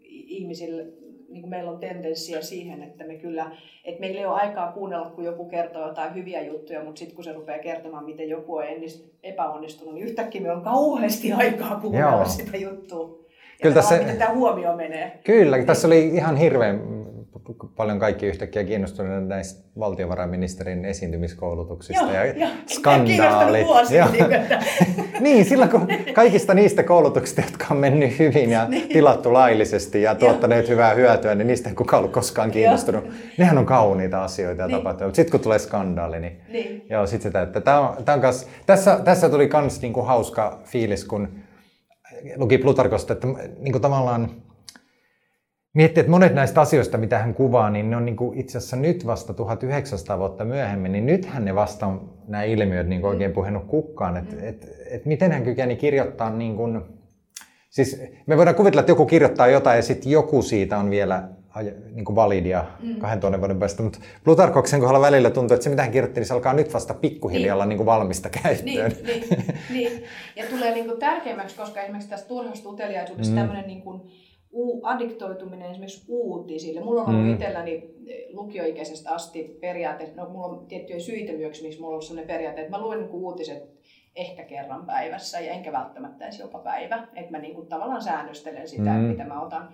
ihmisillä, 0.10 0.84
niin 1.30 1.42
kuin 1.42 1.50
meillä 1.50 1.72
on 1.72 1.80
tendenssiä 1.80 2.42
siihen, 2.42 2.84
että 2.84 3.04
me 3.04 3.16
kyllä, 3.16 3.52
että 3.86 4.00
meillä 4.00 4.20
ei 4.20 4.26
ole 4.26 4.42
aikaa 4.42 4.72
kuunnella, 4.72 5.10
kun 5.10 5.24
joku 5.24 5.46
kertoo 5.46 5.88
jotain 5.88 6.16
hyviä 6.16 6.42
juttuja, 6.42 6.84
mutta 6.84 7.00
sitten 7.00 7.16
kun 7.16 7.24
se 7.24 7.34
rupeaa 7.34 7.60
kertomaan, 7.60 8.06
miten 8.06 8.30
joku 8.30 8.56
on 8.56 8.64
epäonnistunut, 9.24 9.94
niin 9.94 10.06
yhtäkkiä 10.06 10.42
meillä 10.42 10.58
on 10.58 10.64
kauheasti 10.64 11.34
aikaa 11.34 11.80
kuunnella 11.80 12.12
Joo. 12.12 12.26
sitä 12.26 12.58
juttua. 12.58 13.20
Ja 13.30 13.62
Kyllä 13.62 13.76
tässä- 13.76 13.98
miten 13.98 14.18
tämä 14.18 14.34
huomio 14.34 14.76
menee. 14.76 15.20
Kyllä, 15.24 15.64
tässä 15.64 15.88
oli 15.88 16.08
ihan 16.08 16.38
hirveän 16.38 16.97
paljon 17.76 18.00
kaikki 18.00 18.26
yhtäkkiä 18.26 18.64
kiinnostuneita 18.64 19.20
näistä 19.20 19.70
valtiovarainministerin 19.80 20.86
esiintymiskoulutuksista 20.86 22.04
Joo, 22.04 22.14
ja 22.14 22.26
joo. 22.26 22.50
skandaalit. 22.68 23.68
Joo. 23.90 24.08
Niin, 24.12 24.26
Niin, 25.20 25.46
silloin 25.46 25.70
kun 25.72 25.88
kaikista 26.14 26.54
niistä 26.54 26.84
koulutuksista, 26.84 27.42
jotka 27.42 27.66
on 27.72 27.78
mennyt 27.78 28.20
hyvin 28.20 28.50
ja 28.50 28.68
Niin. 28.70 28.88
tilattu 28.90 29.34
laillisesti 29.34 30.02
ja 30.02 30.16
tuottaneet 30.16 30.70
hyvää 30.70 30.94
hyötyä, 30.94 31.36
niin 31.36 31.48
niistä 31.48 31.70
ei 31.70 31.76
kukaan 31.76 32.00
ollut 32.00 32.14
koskaan 32.14 32.52
kiinnostunut. 32.52 33.04
Nehän 33.38 33.58
on 33.58 33.66
kauniita 33.66 34.24
asioita 34.24 34.62
ja 34.62 34.68
Niin. 34.68 34.78
tapahtumia. 34.78 35.08
Mutta 35.08 35.16
sitten 35.16 35.32
kun 35.32 35.40
tulee 35.40 35.60
skandaali, 35.60 36.20
niin 36.20 36.42
niin. 36.50 36.86
Joo, 36.90 37.08
sit 37.08 37.22
sitä, 37.22 37.42
että 37.42 37.62
tää 37.62 37.80
on, 37.80 38.04
tää 38.04 38.16
on 38.16 38.22
kans, 38.22 38.48
tässä, 38.66 39.00
tässä 39.04 39.30
tuli 39.30 39.48
kans 39.48 39.82
niinku 39.82 40.02
hauska 40.02 40.60
fiilis, 40.64 41.06
kun 41.06 41.28
luki 42.36 42.58
Plutarkosta, 42.58 43.14
että 43.14 43.28
niinku 43.60 43.80
tavallaan 43.80 44.32
miettii, 45.74 46.02
että 46.02 46.12
monet 46.12 46.34
näistä 46.34 46.62
asioista, 46.62 46.98
mitä 46.98 47.20
hän 47.20 47.34
kuvaa, 47.34 47.70
niin 47.70 47.90
ne 47.90 47.96
on 47.96 48.06
niinku 48.06 48.34
itse 48.36 48.58
asiassa 48.58 48.76
nyt 48.76 49.06
vasta 49.06 49.34
1900 49.34 50.20
vuotta 50.20 50.46
myöhemmin, 50.46 50.92
niin 50.92 51.06
nythän 51.06 51.46
ne 51.46 51.56
vasta 51.56 51.86
on 51.86 52.14
nämä 52.28 52.44
ilmiöt 52.44 52.88
niinku 52.88 53.08
oikein 53.08 53.32
puhunut 53.34 53.66
kukkaan, 53.66 54.18
että 54.18 54.36
et, 54.42 54.68
et 54.92 55.06
miten 55.06 55.32
hän 55.32 55.44
kykeni 55.44 55.76
kirjoittaa 55.76 56.30
niin 56.30 56.56
kuin, 56.56 56.82
siis 57.70 58.02
me 58.26 58.38
voidaan 58.38 58.56
kuvitella, 58.56 58.80
että 58.80 58.92
joku 58.92 59.06
kirjoittaa 59.06 59.48
jotain 59.48 59.76
ja 59.76 59.84
sitten 59.84 60.12
joku 60.12 60.42
siitä 60.42 60.78
on 60.78 60.90
vielä 60.90 61.30
niin 61.94 62.06
kuin 62.06 62.16
validia 62.16 62.66
mm. 62.80 62.96
2000 62.96 63.40
vuoden 63.40 63.60
päästä, 63.60 63.84
mutta 63.84 64.00
Plutarkoksen 64.24 64.80
kohdalla 64.80 65.02
välillä 65.02 65.30
tuntuu, 65.30 65.56
että 65.56 65.64
se 65.64 65.70
mitä 65.70 65.82
hän 65.82 65.92
kirjoitti, 65.92 66.20
niin 66.20 66.28
se 66.28 66.34
alkaa 66.34 66.54
nyt 66.54 66.74
vasta 66.74 66.94
pikkuhiljaa 66.94 67.44
Niin. 67.44 67.54
olla 67.54 67.66
niin 67.66 67.78
kuin 67.78 67.86
valmista 67.86 68.30
käyttöön. 68.30 68.92
Niin, 68.92 69.24
niin, 69.30 69.56
niin. 69.70 70.04
Ja 70.36 70.46
tulee 70.50 70.74
niinku 70.74 70.96
tärkeämmäksi, 70.96 71.56
koska 71.58 71.82
esimerkiksi 71.82 72.10
tästä 72.10 72.28
turhasta 72.28 72.70
uteliaisuudesta 72.70 73.34
mm. 73.34 73.40
tämmöinen 73.40 73.68
niinku 73.68 74.06
u- 74.54 74.86
addiktoituminen 74.86 75.72
esimerkiksi 75.72 76.06
uutisille. 76.08 76.82
Mulla 76.82 77.02
on 77.02 77.10
ollut 77.10 77.24
Mm. 77.26 77.34
itselläni 77.34 77.74
eh, 78.08 78.26
lukioikäisestä 78.34 79.12
asti 79.12 79.58
periaate, 79.62 80.12
no 80.16 80.30
mulla 80.30 80.46
on 80.46 80.66
tiettyjä 80.68 81.00
syitä 81.00 81.34
myös, 81.34 81.64
miksi 81.64 81.80
mulla 81.80 81.90
on 81.90 81.94
ollut 81.94 82.06
sellainen 82.06 82.28
periaate, 82.36 82.62
että 82.62 82.78
mä 82.78 82.82
luen 82.84 83.00
niinku 83.00 83.26
uutiset 83.28 83.64
ehkä 84.16 84.44
kerran 84.44 84.86
päivässä 84.86 85.40
ja 85.40 85.52
enkä 85.52 85.72
välttämättä 85.72 86.26
edes 86.26 86.40
joka 86.40 86.60
päivä. 86.60 87.08
Että 87.16 87.32
mä 87.32 87.38
niinku 87.40 87.62
tavallaan 87.62 88.02
säännöstelen 88.02 88.68
sitä, 88.68 88.90
Mm. 88.94 89.00
mitä 89.00 89.24
mä 89.24 89.42
otan 89.42 89.70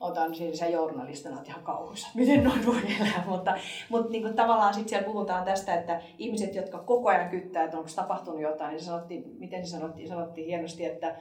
otan 0.00 0.34
siis 0.34 0.58
se 0.58 0.70
journalistina, 0.70 1.36
että 1.38 1.50
ihan 1.50 1.62
kauhuissa, 1.64 2.08
miten 2.18 2.44
noin 2.44 2.66
voi 2.66 2.76
elää. 3.00 3.24
Mutta, 3.26 3.54
mutta 3.88 4.10
niin 4.12 4.22
kuin 4.22 4.34
tavallaan 4.34 4.74
sitten 4.74 4.88
siellä 4.88 5.06
puhutaan 5.06 5.44
tästä, 5.44 5.74
että 5.74 6.00
ihmiset, 6.18 6.54
jotka 6.54 6.78
koko 6.78 7.08
ajan 7.08 7.28
kyttää, 7.28 7.64
että 7.64 7.76
onko 7.78 7.90
tapahtunut 7.96 8.40
jotain, 8.40 8.70
niin 8.70 8.80
sanottiin, 8.84 9.24
miten 9.38 9.66
se 9.66 9.70
sanottiin, 9.70 10.08
sanottiin 10.08 10.46
hienosti, 10.46 10.84
että, 10.84 11.16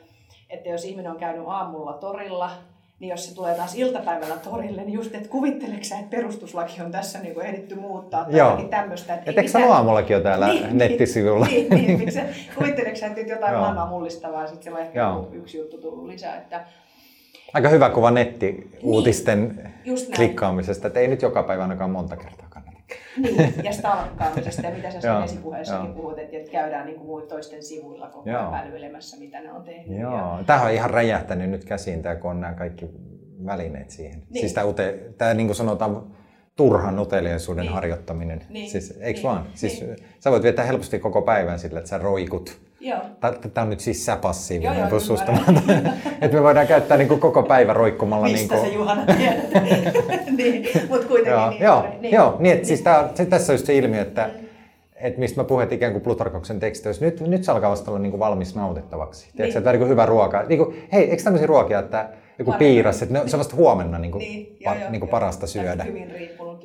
että 0.50 0.70
jos 0.70 0.86
ihminen 0.86 1.12
on 1.12 1.18
käynyt 1.18 1.43
aamulla 1.47 1.93
torilla, 1.93 2.52
niin 3.00 3.10
jos 3.10 3.26
se 3.30 3.36
tulee 3.36 3.56
taas 3.56 3.76
iltapäivällä 3.76 4.38
torille, 4.38 4.82
niin 4.82 4.93
just, 4.93 5.16
että 5.16 5.30
kuvitteleksä, 5.30 5.89
sä, 5.89 6.00
että 6.00 6.16
perustuslaki 6.18 6.82
on 6.82 6.91
tässä 6.91 7.20
niin 7.20 7.34
kuin 7.34 7.45
ehditty 7.45 7.76
muuttaa 7.76 8.24
tai 8.26 8.38
Joo. 8.38 8.50
jotakin 8.50 8.70
tämmöistä. 8.70 9.14
Että 9.14 9.32
Et 9.32 9.38
ei 9.38 9.41
eikö 9.41 9.52
sä 9.52 9.58
mitään- 9.60 9.76
aamullakin 9.78 10.14
jo 10.14 10.20
täällä 10.22 10.47
nettisivulla? 10.72 11.45
Niin, 11.45 11.70
niin, 11.70 11.88
niin, 11.88 12.00
miksi 12.00 12.16
sä- 12.16 12.26
kuvitteleksä, 12.56 13.08
että 13.08 13.20
nyt 13.20 13.30
jotain 13.30 13.52
Joo. 13.54 13.62
maailmaa 13.62 13.89
mullistavaa, 13.89 14.47
sitten 14.47 14.64
siellä 14.64 14.80
on 14.80 14.86
ehkä 14.86 15.00
Joo. 15.00 15.30
yksi 15.32 15.58
juttu 15.58 15.78
tullut 15.78 16.06
lisää. 16.08 16.38
Että, 16.38 16.66
Aika 17.54 17.70
hyvä 17.70 17.89
kuva 17.89 18.12
netti-uutisten 18.12 19.56
näin. 19.56 20.12
klikkaamisesta, 20.16 20.88
että 20.88 21.00
ei 21.00 21.08
nyt 21.08 21.22
joka 21.22 21.43
päivä 21.43 21.62
ainakaan 21.64 21.89
monta 21.89 22.16
kertaa. 22.18 22.49
Niin, 23.18 23.54
ja 23.64 23.72
stalkkaamisesta 23.72 24.62
ja 24.62 24.72
mitä 24.72 24.92
sä 24.92 25.02
sen 25.02 25.24
esipuheessakin 25.24 25.94
puhut, 25.94 26.20
että 26.20 26.38
että 26.38 26.52
käydään 26.52 26.86
niin 26.86 27.00
kuin 27.00 27.28
toisten 27.28 27.64
sivuilla 27.64 28.08
koko 28.08 28.30
ajan 28.30 28.52
välyilemässä, 28.52 29.18
mitä 29.18 29.42
ne 29.42 29.54
on 29.54 29.64
tehnyt. 29.64 29.98
Ja, 29.98 30.02
Joo, 30.02 30.44
tämähän 30.46 30.68
on 30.68 30.74
ihan 30.74 30.90
räjähtänyt 30.90 31.50
nyt 31.50 31.66
käsiin, 31.66 32.02
tämä, 32.02 32.16
kun 32.16 32.32
on 32.32 32.42
nämä 32.42 32.54
kaikki 32.54 32.90
välineet 33.46 33.90
siihen. 33.90 34.24
Niin. 34.30 34.40
Siis 34.40 34.54
tämä, 34.54 34.66
ute, 34.66 35.00
tämä 35.18 35.34
niin 35.34 35.48
kuin 35.48 35.56
sanotaan, 35.56 36.18
turhan 36.60 36.99
uteliaisuuden 36.99 37.62
Niin. 37.62 37.74
harjoittaminen. 37.74 38.41
Niin. 38.49 38.70
Siis, 38.70 38.97
eikö 39.01 39.20
Niin. 39.20 39.24
vaan? 39.30 39.45
Siis, 39.53 39.82
Niin. 39.82 39.95
Sä 40.20 40.32
voit 40.32 40.43
viettää 40.43 40.66
helposti 40.66 40.99
koko 40.99 41.22
päivän 41.22 41.60
sillä, 41.60 41.80
että 41.80 41.89
sä 41.89 41.97
roikut. 41.97 42.57
Tämä 43.53 43.64
on 43.64 43.70
nyt 43.70 43.80
siis 43.80 44.05
sä 44.05 44.16
passiivinen 44.16 44.78
joo, 44.78 44.88
että 46.22 46.38
me 46.38 46.43
voidaan 46.43 46.68
käyttää 46.68 46.97
niin 46.97 47.07
kuin 47.07 47.20
koko 47.20 47.43
päivä 47.43 47.74
roikkumalla. 47.74 48.28
Mistä 48.28 48.55
niin 48.55 48.64
se 48.66 48.70
kuin, 48.70 48.80
Juhana 48.80 49.05
tiedät? 49.16 49.49
niin, 50.38 50.68
mutta 50.89 51.07
kuitenkin 51.07 51.34
joo, 51.34 51.49
niin. 51.49 51.62
joo, 51.62 51.86
niin. 52.01 52.14
joo, 52.14 52.36
niin, 52.39 52.55
että 52.55 52.68
siis 52.68 52.82
tää, 52.82 53.10
se, 53.16 53.26
tässä 53.26 53.53
on 53.53 53.55
just 53.55 53.66
se 53.66 53.76
ilmiö, 53.78 54.01
että 54.01 54.30
et 54.95 55.18
mistä 55.18 55.43
mä 55.43 55.64
että 55.64 55.76
ikään 55.76 55.91
kuin 55.91 56.03
Plutarkoksen 56.03 56.60
teksteissä, 56.60 57.05
nyt, 57.05 57.22
nyt 57.22 57.43
se 57.43 57.51
alkaa 57.51 57.70
vasta 57.72 57.91
olla 57.91 57.99
niin 57.99 58.12
kuin 58.12 58.20
valmis 58.20 58.55
nautittavaksi. 58.55 59.22
Tiedätkö, 59.22 59.41
Niin. 59.43 59.47
että 59.49 59.62
tämä 59.62 59.70
on 59.70 59.74
niin 59.74 59.80
kuin 59.80 59.89
hyvä 59.89 60.05
ruoka. 60.05 60.43
Niin 60.43 60.57
kuin, 60.57 60.88
hei, 60.93 61.10
eikö 61.10 61.24
tämmöisiä 61.24 61.47
ruokia, 61.47 61.80
että 61.80 62.10
joku 62.39 62.53
piiras, 62.53 63.01
että 63.01 63.14
ne, 63.14 63.28
se 63.28 63.36
on 63.36 63.39
vasta 63.39 63.55
huomenna 63.55 63.99
niin 63.99 64.12
kuin, 64.12 64.20
Niin, 64.20 64.57
pa, 64.64 64.76
joo, 64.76 64.89
niin 64.89 64.99
kuin 64.99 65.07
joo. 65.07 65.12
parasta 65.12 65.47
syödä. 65.47 65.84
Hyvin 65.84 66.12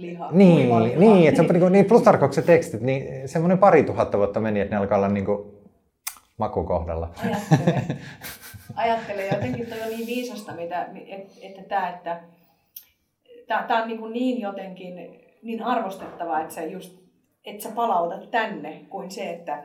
riippunut 0.02 0.32
liha. 0.32 0.32
Niin, 0.32 0.58
lihaa. 0.58 1.14
niin, 1.14 1.28
että 1.28 1.42
se 1.42 1.48
on 1.48 1.60
niin, 1.60 1.72
niin 1.72 1.84
Plutarkoksen 1.84 2.44
tekstit, 2.44 2.80
niin 2.80 3.28
semmoinen 3.28 3.58
pari 3.58 3.82
tuhatta 3.82 4.18
vuotta 4.18 4.40
meni, 4.40 4.60
että 4.60 4.74
ne 4.74 4.80
alkaa 4.80 4.98
olla 4.98 5.08
niin 5.08 5.24
kuin 5.24 5.50
makukohdalla. 6.36 7.08
Ajattele. 7.24 7.82
Ajattele, 8.76 9.26
jotenkin 9.26 9.66
toi 9.66 9.82
on 9.82 9.88
niin 9.88 10.06
viisasta, 10.06 10.52
mitä, 10.52 10.88
että, 11.06 11.32
että 11.42 11.62
tämä, 11.62 11.88
että 11.88 12.20
tämä 13.46 13.82
on 13.82 13.88
niin, 13.88 13.98
kuin 13.98 14.12
niin 14.12 14.40
jotenkin 14.40 15.20
niin 15.42 15.62
arvostettavaa, 15.62 16.40
että 16.40 16.54
sä 16.54 16.62
just, 16.62 16.98
että 17.44 17.62
sä 17.62 17.70
palautat 17.74 18.30
tänne, 18.30 18.80
kuin 18.88 19.10
se, 19.10 19.30
että 19.30 19.64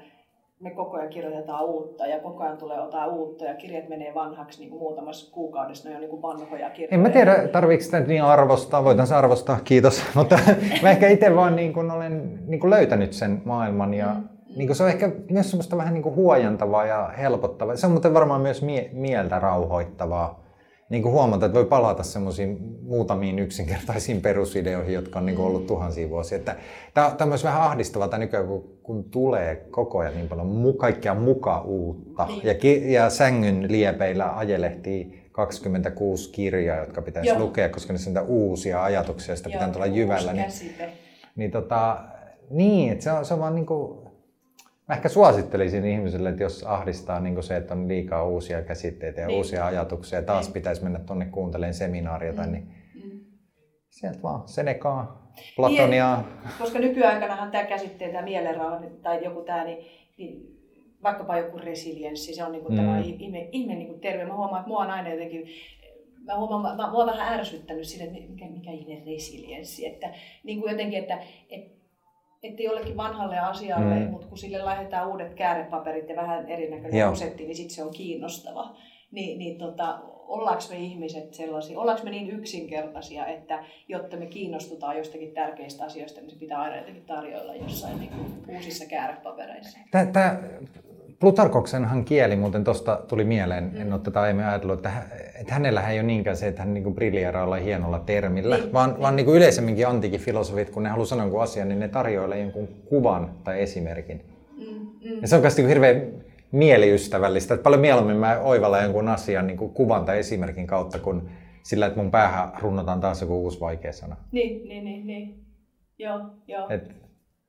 me 0.60 0.72
koko 0.72 0.98
ajan 0.98 1.10
kirjoitetaan 1.10 1.66
uutta 1.66 2.06
ja 2.06 2.20
koko 2.20 2.44
ajan 2.44 2.58
tulee 2.58 2.78
jotain 2.78 3.12
uutta 3.12 3.46
ja 3.46 3.54
kirjat 3.54 3.90
menee 3.90 4.14
vanhaksi 4.14 4.60
niin 4.60 4.70
kuin 4.70 4.80
muutamassa 4.80 5.34
kuukaudessa, 5.34 5.90
ne 5.90 5.96
on 5.96 6.02
niin 6.02 6.10
kuin 6.10 6.22
vanhoja 6.22 6.70
kirjoja. 6.70 6.94
En 6.94 7.00
mä 7.00 7.10
tiedä, 7.10 7.48
tarviiko 7.48 7.84
sitä 7.84 8.00
niin 8.00 8.24
arvostaa, 8.24 8.84
voitan 8.84 9.08
se 9.08 9.16
arvostaa, 9.16 9.60
kiitos. 9.64 10.04
Mutta 10.16 10.40
mä 10.82 10.90
ehkä 10.90 11.08
itse 11.08 11.36
vaan 11.36 11.56
niin 11.56 11.74
kun 11.74 11.92
olen 11.92 12.40
niin 12.48 12.60
kun 12.60 12.70
löytänyt 12.70 13.14
sen 13.14 13.42
maailman 13.46 13.94
ja 13.94 14.08
mm. 14.14 14.28
niin 14.58 14.68
kun 14.68 14.76
se 14.76 14.84
on 14.84 14.90
ehkä 14.90 15.12
myös 15.32 15.50
semmoista 15.50 15.78
vähän 15.78 15.94
niin 15.94 16.04
kuin 16.04 16.16
huojantavaa 16.16 16.86
ja 16.86 17.08
helpottavaa. 17.18 17.76
Se 17.76 17.86
on 17.86 17.92
muuten 17.92 18.14
varmaan 18.14 18.42
myös 18.42 18.62
mie- 18.62 18.90
mieltä 18.94 19.40
rauhoittavaa. 19.40 20.49
Niin 20.90 21.04
kuin 21.04 21.14
huomata, 21.14 21.46
että 21.46 21.56
voi 21.56 21.66
palata 21.66 22.04
semmoisiin 22.04 22.78
muutamiin 22.82 23.40
yksinkertaisiin 23.40 24.22
perusideoihin, 24.22 24.94
jotka 24.94 25.20
on 25.20 25.26
niin 25.26 25.36
kuin 25.36 25.46
ollut 25.46 25.68
tuhansia 25.68 26.10
vuosia. 26.10 26.38
Että 26.38 26.56
tämä, 26.94 27.16
on 27.22 27.28
myös 27.28 27.44
vähän 27.44 27.62
ahdistavaa 27.62 28.08
tämä 28.08 28.20
nykyään, 28.20 28.48
kun, 28.48 28.80
kun 28.84 29.04
tulee 29.04 29.56
koko 29.56 30.00
ajan 30.00 30.14
niin 30.14 30.28
paljon 30.28 30.48
mu, 30.48 30.74
kaikkea 30.74 31.14
muka 31.14 31.62
uutta. 31.62 32.26
Niin. 32.26 32.42
Ja, 32.44 32.54
ki, 32.54 32.94
ja 32.94 33.10
sängyn 33.10 33.72
liepeillä 33.72 34.38
ajelehtii 34.38 35.30
26 35.32 36.32
kirjaa, 36.32 36.78
jotka 36.78 37.02
pitäisi 37.02 37.30
Joo. 37.30 37.40
lukea, 37.40 37.70
koska 37.70 37.94
ne 37.94 38.00
on 38.00 38.06
niitä 38.06 38.22
uusia 38.22 38.84
ajatuksia, 38.84 39.36
sitä 39.36 39.50
pitää 39.50 39.70
tulla 39.70 39.86
jyvällä. 39.86 40.34
Niin, 40.34 40.52
niin, 41.36 41.52
tota, 41.52 41.98
niin 42.50 42.92
että 42.92 43.04
se 43.04 43.12
on, 43.12 43.26
se 43.26 43.34
on 43.34 43.40
vaan 43.40 43.56
niinku, 43.56 43.99
mä 44.90 44.96
ehkä 44.96 45.10
suosittelisin 45.10 45.86
ihmisille, 45.86 46.30
että 46.30 46.44
jos 46.44 46.64
ahdistaa 46.64 47.20
niinku 47.20 47.42
se, 47.42 47.56
että 47.58 47.74
on 47.74 47.88
liikaa 47.88 48.24
uusia 48.26 48.62
käsitteitä 48.62 49.22
ja 49.22 49.28
Niin. 49.28 49.38
uusia 49.38 49.66
ajatuksia 49.66 50.20
ja 50.20 50.26
taas 50.26 50.46
Niin. 50.46 50.54
pitäisi 50.54 50.84
mennä 50.84 51.00
tuonne 51.00 51.26
kuuntelemaan 51.26 51.74
seminaaria 51.74 52.34
tai 52.34 52.48
niin, 52.48 52.68
Mm. 53.04 53.20
sieltä 53.90 54.20
vaan 54.24 54.48
Senekaa, 54.48 55.32
Platonia. 55.56 56.16
Niin, 56.16 56.54
koska 56.60 56.80
nykyaikanahan 56.80 57.52
tämä 57.52 57.64
käsitteen, 57.64 58.12
tämä 58.12 58.24
mielenrauha 58.24 58.82
tai 59.02 59.24
joku 59.24 59.42
tämä, 59.42 59.64
niin, 59.64 59.78
niin 60.18 60.60
vaikkapa 61.04 61.38
joku 61.38 61.58
resilienssi, 61.58 62.36
se 62.36 62.44
on 62.44 62.52
niinku 62.52 62.70
Mm. 62.70 62.76
mm. 62.76 62.82
tämä 62.86 63.00
ihme, 63.00 63.50
ihme 63.52 63.76
niinku 63.76 63.98
terve. 64.00 64.26
Mä 64.26 64.36
huomaan, 64.36 64.60
että 64.60 64.68
mua 64.68 64.80
on 64.84 64.92
aina 64.92 65.10
jotenkin, 65.10 65.46
mä 66.26 66.38
huomaan, 66.38 66.78
mä, 66.78 66.92
mua 66.92 67.04
on 67.04 67.10
vähän 67.10 67.40
ärsyttänyt 67.40 67.88
sille, 67.88 68.04
että 68.04 68.20
mikä, 68.32 68.46
mikä 68.46 68.72
ihme 68.72 69.04
resilienssi, 69.14 69.86
että 69.86 70.14
niin 70.44 70.60
kuin 70.62 70.72
jotenkin, 70.72 71.00
että, 71.00 71.20
että 71.50 71.79
että 72.44 72.64
jollekin 72.64 72.98
vanhalle 72.98 73.40
asialle, 73.40 73.96
Mm. 74.00 74.10
mutta 74.12 74.28
kun 74.28 74.38
sille 74.38 74.58
laitetaan 74.64 75.08
uudet 75.08 75.34
käärepaperit 75.34 76.10
ja 76.10 76.16
vähän 76.16 76.50
erinäköinen 76.50 77.00
Joo. 77.00 77.10
rosetti, 77.10 77.44
niin 77.46 77.56
sitten 77.56 77.76
se 77.76 77.84
on 77.84 77.94
kiinnostava. 77.94 78.76
Niin, 79.12 79.40
niin 79.40 79.58
tota, 79.58 80.00
ollaanko 80.28 80.64
me 80.70 80.78
ihmiset 80.78 81.34
sellaisia, 81.34 81.80
ollaanko 81.80 82.04
me 82.04 82.10
niin 82.10 82.30
yksinkertaisia, 82.30 83.26
että 83.28 83.64
jotta 83.88 84.18
me 84.18 84.26
kiinnostutaan 84.26 84.98
jostakin 84.98 85.32
tärkeistä 85.32 85.84
asioista, 85.86 86.22
niin 86.22 86.30
se 86.32 86.40
pitää 86.40 86.62
aina 86.62 86.78
jotenkin 86.78 87.06
tarjoilla 87.06 87.56
jossain 87.56 88.00
niin 88.00 88.10
kuin 88.12 88.56
uusissa 88.56 88.86
käärepapereissa. 88.86 89.80
Tämä 89.92 90.40
Plutarkoksenhan 91.20 92.06
kieli 92.06 92.36
muuten 92.36 92.64
tuosta 92.64 93.02
tuli 93.08 93.24
mieleen, 93.24 93.72
en 93.76 93.94
ole 93.94 94.02
tätä 94.02 94.22
aiemmin 94.22 94.46
ajatellut, 94.46 94.76
että, 94.80 94.90
hä- 94.90 95.04
että 95.40 95.54
hänellä 95.54 95.90
ei 95.90 96.00
ole 96.00 96.08
niinkään 96.08 96.38
se, 96.38 96.48
että 96.48 96.62
hän 96.62 96.74
niinku 96.74 96.92
briljeeraa 96.92 97.44
olla 97.44 97.56
hienolla 97.56 98.00
termillä, 98.00 98.58
Niin, 98.58 98.74
vaan, 98.74 98.90
niin. 98.90 99.02
vaan 99.02 99.16
niinku 99.16 99.34
yleisemminkin 99.34 99.88
antiikin 99.88 100.20
filosofit, 100.20 100.70
kun 100.70 100.84
ne 100.84 100.90
haluaa 100.90 101.06
sanoa 101.06 101.24
jonkun 101.26 101.42
asian, 101.44 101.70
niin 101.70 101.80
ne 101.80 101.88
tarjoilee 101.88 102.40
jonkun 102.40 102.68
kuvan 102.86 103.30
tai 103.44 103.62
esimerkin. 103.62 104.22
Mm, 104.58 104.66
mm. 104.66 105.22
Ja 105.22 105.28
se 105.28 105.36
on 105.36 105.42
myös 105.42 105.58
niinku 105.58 105.70
hirveän 105.70 106.02
mieliystävällistä, 106.52 107.54
että 107.54 107.64
paljon 107.64 107.82
mieluummin 107.82 108.18
mä 108.18 108.40
oivallan 108.40 108.84
jonkun 108.84 109.08
asian 109.08 109.48
niinku 109.48 109.70
kuvan 109.70 110.06
tai 110.06 110.20
esimerkin 110.20 110.68
kautta, 110.68 111.00
kuin 111.00 111.22
sillä, 111.64 111.86
että 111.86 112.00
mun 112.02 112.12
päähän 112.12 112.50
runnotaan 112.62 113.00
taas 113.00 113.22
joku 113.22 113.44
uusi 113.44 113.60
vaikea 113.60 113.94
sana. 113.94 114.16
Niin, 114.32 114.68
niin, 114.70 114.84
niin, 114.84 115.08
niin. 115.08 115.40
Joo, 115.98 116.20
joo. 116.48 116.70
Et, 116.70 116.92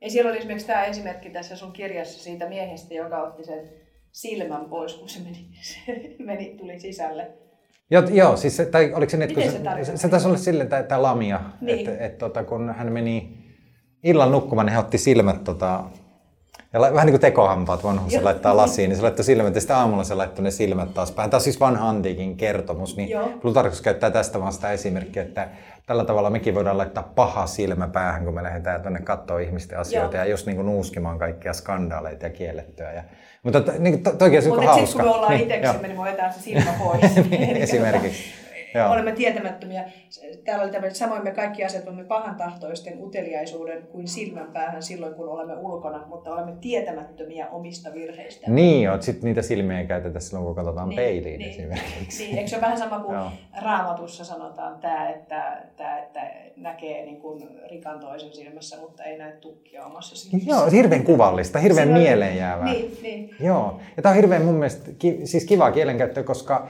Ja 0.01 0.11
siellä 0.11 0.29
oli 0.31 0.39
esimerkiksi 0.39 0.67
tämä 0.67 0.85
esimerkki 0.85 1.31
tässä 1.31 1.57
sun 1.57 1.73
kirjassa 1.73 2.23
siitä 2.23 2.49
miehestä, 2.49 2.95
joka 2.95 3.23
otti 3.23 3.45
sen 3.45 3.69
silmän 4.13 4.65
pois, 4.65 4.95
kun 4.95 5.09
se 5.09 5.21
meni, 5.21 5.49
se 5.63 5.81
meni 6.19 6.55
tuli 6.59 6.81
sisälle. 6.81 7.31
Joo, 7.91 8.03
joo 8.03 8.37
siis 8.37 8.57
se, 8.57 8.67
tai 8.67 8.93
oliko 8.95 9.11
se 9.11 9.17
nyt, 9.17 9.33
kun 9.33 9.43
se, 9.43 9.51
se 9.51 9.59
tarkoittaa? 9.59 9.97
se, 9.97 10.09
taisi 10.09 10.27
olla 10.27 10.37
silleen, 10.37 10.65
että 10.65 10.83
tämä 10.83 11.03
lamia, 11.03 11.41
Niin. 11.61 11.79
että 11.89 12.05
et, 12.05 12.19
tota, 12.19 12.45
kun 12.45 12.75
hän 12.75 12.93
meni 12.93 13.39
illan 14.05 14.33
nukkumaan, 14.33 14.67
niin 14.67 14.75
hän 14.75 14.85
otti 14.85 14.99
silmät 14.99 15.45
tota, 15.45 15.85
ja 16.73 16.81
la, 16.81 16.93
vähän 16.93 17.07
niin 17.07 17.13
kuin 17.13 17.21
tekohampaat 17.21 17.85
vanhuus 17.85 18.13
Joo. 18.13 18.25
laittaa 18.25 18.57
lasiin, 18.57 18.89
niin 18.89 18.97
se 18.97 19.03
laittoi 19.03 19.25
silmät 19.25 19.55
ja 19.55 19.61
sitten 19.61 19.77
aamulla 19.77 20.05
se 20.05 20.15
laittoi 20.15 20.43
ne 20.43 20.51
silmät 20.51 20.95
taas 20.95 21.13
päähän. 21.13 21.31
Tämä 21.31 21.39
on 21.39 21.43
siis 21.43 21.61
vanha 21.61 21.89
antiikin 21.89 22.37
kertomus, 22.37 22.97
niin 22.97 23.09
Joo. 23.09 23.29
Plutarkos 23.29 23.83
käyttää 23.83 24.11
tästä 24.11 24.41
vaan 24.41 24.53
sitä 24.53 24.73
esimerkkiä, 24.73 25.23
että 25.23 25.49
tällä 25.87 26.05
tavalla 26.05 26.31
mekin 26.31 26.55
voidaan 26.55 26.79
laittaa 26.79 27.13
paha 27.15 27.47
silmä 27.47 27.89
päähän, 27.89 28.25
kun 28.25 28.35
me 28.35 28.43
lähdetään 28.43 28.83
tuonne 28.83 29.01
katsoa 29.01 29.39
ihmisten 29.39 29.79
asioita 29.79 30.17
Joo. 30.17 30.25
ja 30.25 30.31
just 30.31 30.47
niin 30.47 30.57
kuin 30.57 30.67
nuuskimaan 30.67 31.19
kaikkia 31.19 31.53
skandaaleita 31.53 32.27
ja 32.27 32.31
kiellettyä. 32.31 32.93
Ja, 32.93 33.03
mutta 33.43 33.61
to, 33.61 33.73
niin, 33.79 34.03
to, 34.03 34.11
toikin 34.13 34.39
on 34.43 34.49
Mutta 34.49 34.63
hauska. 34.67 34.87
sitten 34.87 35.03
kun 35.03 35.11
me 35.11 35.17
ollaan 35.17 35.33
Niin, 35.33 35.43
itseksemme, 35.43 35.73
joo. 35.79 35.83
niin 35.89 35.97
me 35.97 36.09
otetaan 36.09 36.33
se 36.33 36.41
silmä 36.41 36.73
pois. 36.79 37.17
Eli 37.17 37.63
Esimerkiksi. 37.63 38.25
Joo. 38.75 38.93
Olemme 38.93 39.13
tietämättömiä. 39.13 39.85
Täällä 40.45 40.63
oli 40.63 40.73
tämmöinen, 40.73 40.95
samoin 40.97 41.25
me 41.25 41.31
kaikki 41.31 41.65
asetumme 41.65 42.05
pahantahtoisten 42.05 43.05
uteliaisuuden 43.05 43.83
kuin 43.83 44.09
silmän 44.09 44.53
päähän 44.53 44.83
silloin, 44.83 45.15
kun 45.15 45.29
olemme 45.29 45.55
ulkona, 45.57 46.07
mutta 46.07 46.35
olemme 46.35 46.53
tietämättömiä 46.61 47.49
omista 47.49 47.93
virheistä. 47.95 48.51
Niin 48.51 48.83
joo, 48.83 49.01
sitten 49.03 49.25
niitä 49.25 49.43
silmiä 49.43 49.81
ei 49.81 49.87
käytetä 49.87 50.21
silloin, 50.21 50.47
kun 50.47 50.55
katsotaan 50.55 50.89
niin, 50.89 50.97
peiliin 50.97 51.39
niin, 51.39 51.51
esimerkiksi. 51.51 52.25
Niin, 52.25 52.37
eikö 52.39 52.51
se 52.51 52.57
ole 52.57 52.63
vähän 52.63 52.79
sama 52.79 53.01
kuin 53.01 53.15
Joo. 53.15 53.31
raamatussa 53.63 54.25
sanotaan 54.25 54.81
tämä, 54.81 55.09
että, 55.11 55.63
tämä, 55.77 55.99
että 55.99 56.21
näkee 56.57 57.05
niin 57.05 57.21
kuin 57.21 57.49
rikan 57.71 58.01
toisen 58.01 58.33
silmässä, 58.35 58.77
mutta 58.81 59.05
ei 59.05 59.19
näe 59.19 59.33
tukkia 59.33 59.85
omassa 59.87 60.17
silmässä. 60.17 60.51
Joo, 60.51 60.71
hirveän 60.71 61.05
kuvallista, 61.05 61.59
hirveän 61.59 61.89
on- 61.89 61.95
mieleenjäävää. 61.95 62.73
Niin, 62.73 62.99
niin. 63.03 63.31
Joo, 63.41 63.81
ja 63.97 64.03
tämä 64.03 64.11
on 64.11 64.17
hirveän 64.17 64.45
mun 64.45 64.55
mielestä 64.55 64.91
ki- 64.99 65.21
siis 65.25 65.45
kivaa 65.45 65.73
kielenkäyttöä, 65.73 66.23
koska 66.23 66.69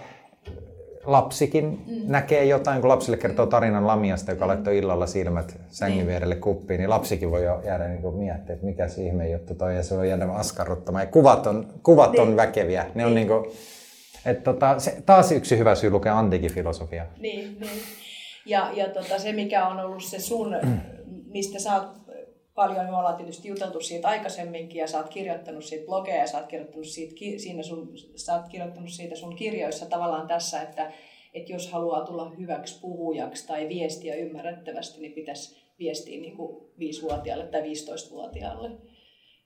lapsikin 1.04 1.64
mm. 1.86 2.02
näkee 2.06 2.44
jotain, 2.44 2.80
kun 2.80 2.88
lapsille 2.88 3.16
kertoo 3.16 3.46
tarinan 3.46 3.86
lamiasta, 3.86 4.30
joka 4.30 4.46
laittoi 4.46 4.78
illalla 4.78 5.06
silmät 5.06 5.60
sängyn 5.68 5.96
Niin. 5.96 6.06
vierelle 6.06 6.36
kuppiin, 6.36 6.78
niin 6.78 6.90
lapsikin 6.90 7.30
voi 7.30 7.44
jo 7.44 7.62
jäädä 7.64 7.88
niin 7.88 8.14
miettimään, 8.14 8.52
että 8.52 8.66
mikä 8.66 8.88
se 8.88 9.02
ihme 9.02 9.30
juttu 9.30 9.54
toi, 9.54 9.76
ja 9.76 9.82
se 9.82 9.96
voi 9.96 10.08
jäädä 10.08 10.32
askarruttamaan. 10.32 11.04
Ja 11.04 11.10
kuvat 11.10 11.46
on, 11.46 11.66
kuvat 11.82 12.18
on 12.18 12.26
Niin. 12.28 12.36
väkeviä. 12.36 12.86
Ne 12.94 13.06
on 13.06 13.14
niin 13.14 13.26
kuin, 13.26 13.44
että 14.26 14.52
tota, 14.52 14.78
se, 14.78 15.02
taas 15.06 15.32
yksi 15.32 15.58
hyvä 15.58 15.74
syy 15.74 15.90
lukea 15.90 16.18
antiikin 16.18 16.52
filosofiaa. 16.52 17.06
Niin, 17.18 17.56
niin. 17.60 17.70
Ja, 18.46 18.70
ja 18.74 18.88
tota, 18.88 19.18
se, 19.18 19.32
mikä 19.32 19.66
on 19.66 19.80
ollut 19.80 20.02
se 20.04 20.18
sun, 20.18 20.56
mistä 21.32 21.58
sä 21.58 21.74
oot 21.74 22.00
paljon, 22.60 22.86
me 22.86 22.96
ollaan 22.96 23.16
tietysti 23.16 23.48
juteltu 23.48 23.80
siitä 23.80 24.08
aikaisemminkin 24.08 24.80
ja 24.80 24.86
sä 24.86 24.98
oot 24.98 25.08
kirjoittanut 25.08 25.64
siitä 25.64 25.86
blogeja 25.86 26.16
ja 26.16 26.26
sä 26.26 26.38
oot 26.38 26.46
kirjoittanut 26.46 26.86
siitä, 26.86 27.14
siinä 27.36 27.62
sun, 27.62 27.92
sä 28.16 28.34
oot 28.34 28.48
kirjoittanut 28.48 28.90
siitä 28.90 29.16
sun 29.16 29.36
kirjoissa 29.36 29.86
tavallaan 29.86 30.26
tässä, 30.26 30.62
että, 30.62 30.92
että 31.34 31.52
jos 31.52 31.72
haluaa 31.72 32.04
tulla 32.04 32.30
hyväksi 32.38 32.80
puhujaksi 32.80 33.46
tai 33.46 33.68
viestiä 33.68 34.14
ymmärrettävästi, 34.14 35.00
niin 35.00 35.12
pitäisi 35.12 35.60
viestiä 35.78 36.20
niin 36.20 36.36
kuin 36.36 36.56
5-vuotiaalle 36.78 37.46
tai 37.46 37.62
15-vuotiaalle. 37.62 38.70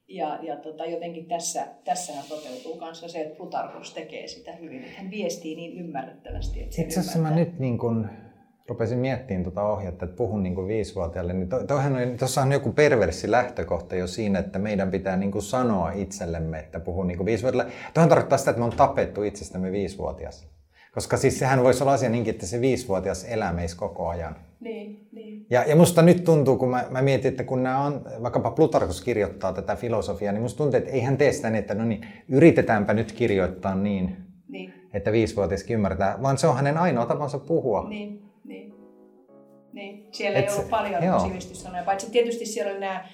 Ja, 0.08 0.38
ja 0.42 0.56
tota, 0.56 0.84
jotenkin 0.86 1.26
tässä, 1.26 1.66
tässähän 1.84 2.24
toteutuu 2.28 2.76
kanssa 2.76 3.08
se, 3.08 3.20
että 3.20 3.36
Plutarkos 3.36 3.94
tekee 3.94 4.26
sitä 4.26 4.52
hyvin, 4.52 4.84
että 4.84 5.00
hän 5.00 5.10
viestii 5.10 5.56
niin 5.56 5.78
ymmärrettävästi, 5.78 6.62
että 6.62 6.82
Itse 6.82 7.00
asiassa 7.00 7.18
mä 7.18 7.34
nyt 7.34 7.58
niin 7.58 7.78
kun 7.78 8.08
rupesin 8.68 8.98
miettimään 8.98 9.42
tuota 9.42 9.62
ohjetta, 9.62 10.04
että 10.04 10.16
puhun 10.16 10.42
niin 10.42 10.54
kuin 10.54 10.68
viisivuotiaille, 10.68 11.32
niin 11.32 11.48
to, 11.48 11.66
toihan 11.66 11.96
on, 11.96 12.18
tuossa 12.18 12.42
on 12.42 12.52
joku 12.52 12.72
perverssi 12.72 13.30
lähtökohta 13.30 13.96
jo 13.96 14.06
siinä, 14.06 14.38
että 14.38 14.58
meidän 14.58 14.90
pitää 14.90 15.16
niin 15.16 15.32
kuin 15.32 15.42
sanoa 15.42 15.92
itsellemme, 15.92 16.58
että 16.58 16.80
puhun 16.80 17.06
niin 17.06 17.16
kuin 17.16 17.26
viisivuotiaille. 17.26 17.72
Toihan 17.94 18.08
tarkoittaa 18.08 18.38
sitä, 18.38 18.50
että 18.50 18.58
me 18.58 18.64
on 18.64 18.76
tapettu 18.76 19.22
itsestämme 19.22 19.72
viisivuotias. 19.72 20.48
Koska 20.92 21.16
siis 21.16 21.38
sehän 21.38 21.62
voisi 21.62 21.82
olla 21.82 21.92
asia 21.92 22.08
niinkin, 22.08 22.34
että 22.34 22.46
se 22.46 22.60
viisivuotias 22.60 23.24
elää 23.24 23.52
meissä 23.52 23.76
koko 23.76 24.08
ajan. 24.08 24.36
Niin, 24.60 25.08
niin. 25.12 25.46
Ja, 25.50 25.64
ja 25.64 25.76
musta 25.76 26.02
nyt 26.02 26.24
tuntuu, 26.24 26.56
kun 26.56 26.68
mä, 26.68 26.84
mä 26.90 27.02
mietin, 27.02 27.28
että 27.28 27.44
kun 27.44 27.62
nämä 27.62 27.80
on, 27.84 28.04
vaikkapa 28.22 28.50
Plutarkos 28.50 29.00
kirjoittaa 29.00 29.52
tätä 29.52 29.76
filosofiaa, 29.76 30.32
niin 30.32 30.42
musta 30.42 30.58
tuntuu, 30.58 30.78
että 30.78 30.90
ei 30.90 31.00
hän 31.00 31.16
tee 31.16 31.32
sitä 31.32 31.50
niin, 31.50 31.58
että 31.58 31.74
no 31.74 31.84
niin, 31.84 32.06
yritetäänpä 32.28 32.94
nyt 32.94 33.12
kirjoittaa 33.12 33.74
niin, 33.74 34.16
Niin, 34.48 34.74
että 34.92 35.12
viisivuotiaskin 35.12 35.74
ymmärtää, 35.74 36.18
vaan 36.22 36.38
se 36.38 36.46
on 36.46 36.56
hänen 36.56 36.78
ainoa 36.78 37.06
tapansa 37.06 37.38
puhua. 37.38 37.88
niin. 37.88 38.23
Niin. 39.74 40.06
Siellä 40.12 40.38
Et 40.38 40.44
ei 40.44 40.50
se- 40.50 40.56
ollut 40.56 40.70
paljon 40.70 41.04
joo. 41.04 41.20
sivistyssanoja, 41.20 41.82
paitsi 41.84 42.10
tietysti 42.10 42.46
siellä 42.46 42.70
oli 42.72 42.80
nämä 42.80 43.08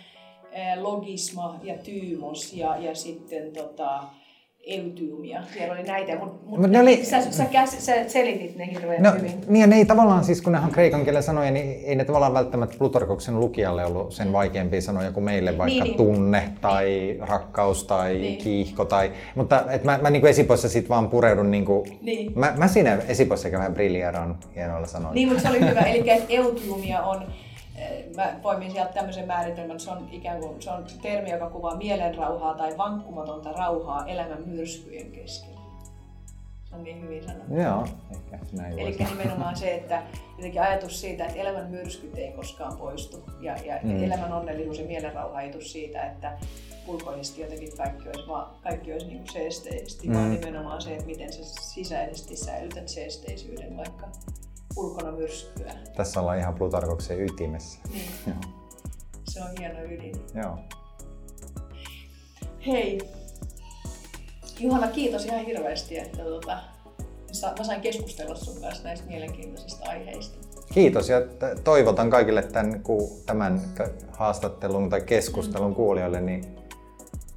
logisma 0.81 1.61
ja 1.63 1.79
tyymos 1.79 2.53
ja, 2.53 2.77
ja 2.77 2.95
sitten 2.95 3.53
tota, 3.53 4.03
eutyymia. 4.67 5.43
Siellä 5.55 5.75
oli 5.75 5.83
näitä, 5.83 6.13
mutta 6.19 6.47
mut, 6.47 6.61
Mut 6.61 6.71
ne 6.71 6.81
oli- 6.81 7.05
sä, 7.05 7.31
sä, 7.31 7.45
käs, 7.45 7.87
sä 7.87 7.93
selitit 8.09 8.57
ne 8.57 8.71
hirveän 8.73 9.03
No, 9.03 9.13
hyvin. 9.13 9.33
niin 9.49 9.71
ne 9.71 9.77
ei 9.77 9.85
tavallaan 9.85 10.25
siis, 10.25 10.43
kun 10.43 10.53
ne 10.53 10.59
on 10.59 10.71
kreikan 10.71 11.05
kielen 11.05 11.23
sanoja, 11.23 11.51
niin 11.51 11.81
ei 11.85 11.95
ne 11.95 12.05
tavallaan 12.05 12.35
välttämättä 12.35 12.77
Plutarkoksen 12.79 13.41
lukijalle 13.41 13.85
ollut 13.85 14.13
sen 14.15 14.33
vaikeampia 14.33 14.81
sanoja 14.81 15.13
kuin 15.13 15.25
meille 15.25 15.59
vaikka 15.59 15.65
Niin, 15.75 15.85
niin. 15.85 15.97
tunne 15.97 16.43
tai 16.61 17.17
rakkaus 17.21 17.85
tai 17.85 18.15
Niin. 18.15 18.39
kiihko. 18.39 18.85
Tai, 18.85 19.13
mutta 19.35 19.65
et 19.71 19.85
mä, 19.85 19.99
mä 20.03 20.11
niin 20.11 20.21
kuin 20.21 20.31
esipoissa 20.31 20.69
sit 20.69 20.89
vaan 20.89 21.09
pureudun, 21.09 21.51
niin 21.51 21.65
kuin, 21.65 21.99
Niin. 22.03 22.33
mä, 22.35 22.55
mä 22.57 22.69
siinä 22.69 22.99
esipoissa 23.09 23.49
vähän 23.53 23.75
briljeeraan 23.75 24.39
hienoilla 24.57 24.87
sanoilla. 24.87 25.15
Niin, 25.15 25.29
mutta 25.29 25.43
se 25.43 25.49
oli 25.49 25.61
hyvä. 25.71 25.81
Eli 25.81 26.11
että 26.11 26.25
eutyymia 26.29 27.03
on, 27.03 27.23
mä 28.17 28.35
poimin 28.43 28.71
sieltä 28.71 28.93
tämmöisen 28.93 29.27
määritelmän, 29.27 29.81
se 29.81 29.91
on 29.91 30.09
ikään 30.13 30.41
kuin 30.41 30.63
se 30.63 30.71
on 30.71 30.85
termi, 31.03 31.31
joka 31.31 31.51
kuvaa 31.51 31.77
mielenrauhaa 31.77 32.55
tai 32.55 32.77
vankkumatonta 32.79 33.53
rauhaa 33.53 34.07
elämän 34.07 34.49
myrskyjen 34.49 35.13
keskellä. 35.13 35.61
Se 36.65 36.77
on 36.77 36.85
niin 36.85 37.03
hyvin 37.03 37.25
sanottu. 37.25 37.55
Joo, 37.55 37.87
ehkä 38.11 38.39
näin 38.53 38.79
Eli 38.79 38.97
nimenomaan 39.11 39.57
se, 39.57 39.75
että 39.75 40.03
jotenkin 40.37 40.63
ajatus 40.63 41.01
siitä, 41.01 41.25
että 41.25 41.39
elämän 41.41 41.71
myrskyt 41.71 42.19
ei 42.19 42.33
koskaan 42.33 42.77
poistu 42.77 43.25
ja, 43.41 43.57
ja 43.65 43.81
Mm. 43.83 44.05
elämän 44.05 44.33
onnellisuus 44.33 44.79
ja 44.79 44.87
mielenrauha 44.87 45.41
ei 45.41 45.51
tule 45.51 45.63
siitä, 45.63 46.03
että 46.03 46.39
ulkoisesti 46.87 47.41
jotenkin 47.41 47.77
kaikki 47.77 48.09
olisi, 48.09 48.29
vaan, 48.29 48.55
kaikki 48.63 48.93
olisi 48.93 49.07
niin 49.07 49.19
kuin 49.19 49.33
seesteisesti, 49.33 50.09
mm. 50.09 50.15
vaan 50.15 50.31
nimenomaan 50.31 50.83
se, 50.83 50.93
että 50.93 51.07
miten 51.07 51.33
sä 51.33 51.45
sisäisesti 51.61 52.37
säilytät 52.37 52.89
seesteisyyden 52.89 53.77
vaikka 53.77 54.09
ulkona 54.77 55.13
myrskyä. 55.13 55.73
Tässä 55.97 56.21
ollaan 56.21 56.39
ihan 56.39 56.55
Plutarkoksen 56.55 57.21
ytimessä. 57.25 57.79
Niin, 57.93 58.11
Joo. 58.27 58.37
se 59.29 59.43
on 59.43 59.49
hieno 59.59 59.81
ydin. 59.81 60.15
Joo. 60.35 60.59
Hei, 62.67 63.01
Juhana, 64.61 64.89
kiitos 64.89 65.25
ihan 65.25 65.45
hirveästi, 65.45 65.99
että, 65.99 66.23
tota, 66.23 66.59
mä 67.59 67.65
sain 67.65 67.81
keskustella 67.81 68.35
sun 68.35 68.61
kanssa 68.61 68.85
näistä 68.85 69.07
mielenkiintoisista 69.07 69.91
aiheista. 69.91 70.39
Kiitos 70.75 71.09
ja 71.09 71.21
toivotan 71.65 72.11
kaikille 72.11 72.43
tämän, 72.43 72.83
tämän 73.27 73.61
haastattelun 74.13 74.91
tai 74.91 75.01
keskustelun 75.01 75.75
kuulijoille 75.75 76.21
niin 76.21 76.57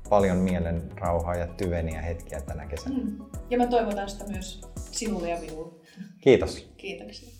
paljon 0.09 0.37
mielen 0.37 0.91
rauhaa 0.95 1.35
ja 1.35 1.47
tyveniä 1.47 2.01
hetkiä 2.01 2.41
tänä 2.41 2.65
kesänä. 2.65 2.95
Mm. 2.97 3.25
Ja 3.49 3.57
mä 3.57 3.67
toivotan 3.67 4.09
sitä 4.09 4.25
myös 4.27 4.61
sinulle 4.91 5.29
ja 5.29 5.39
minulle. 5.39 5.72
Kiitos. 6.21 6.67
Kiitoksia. 6.77 7.32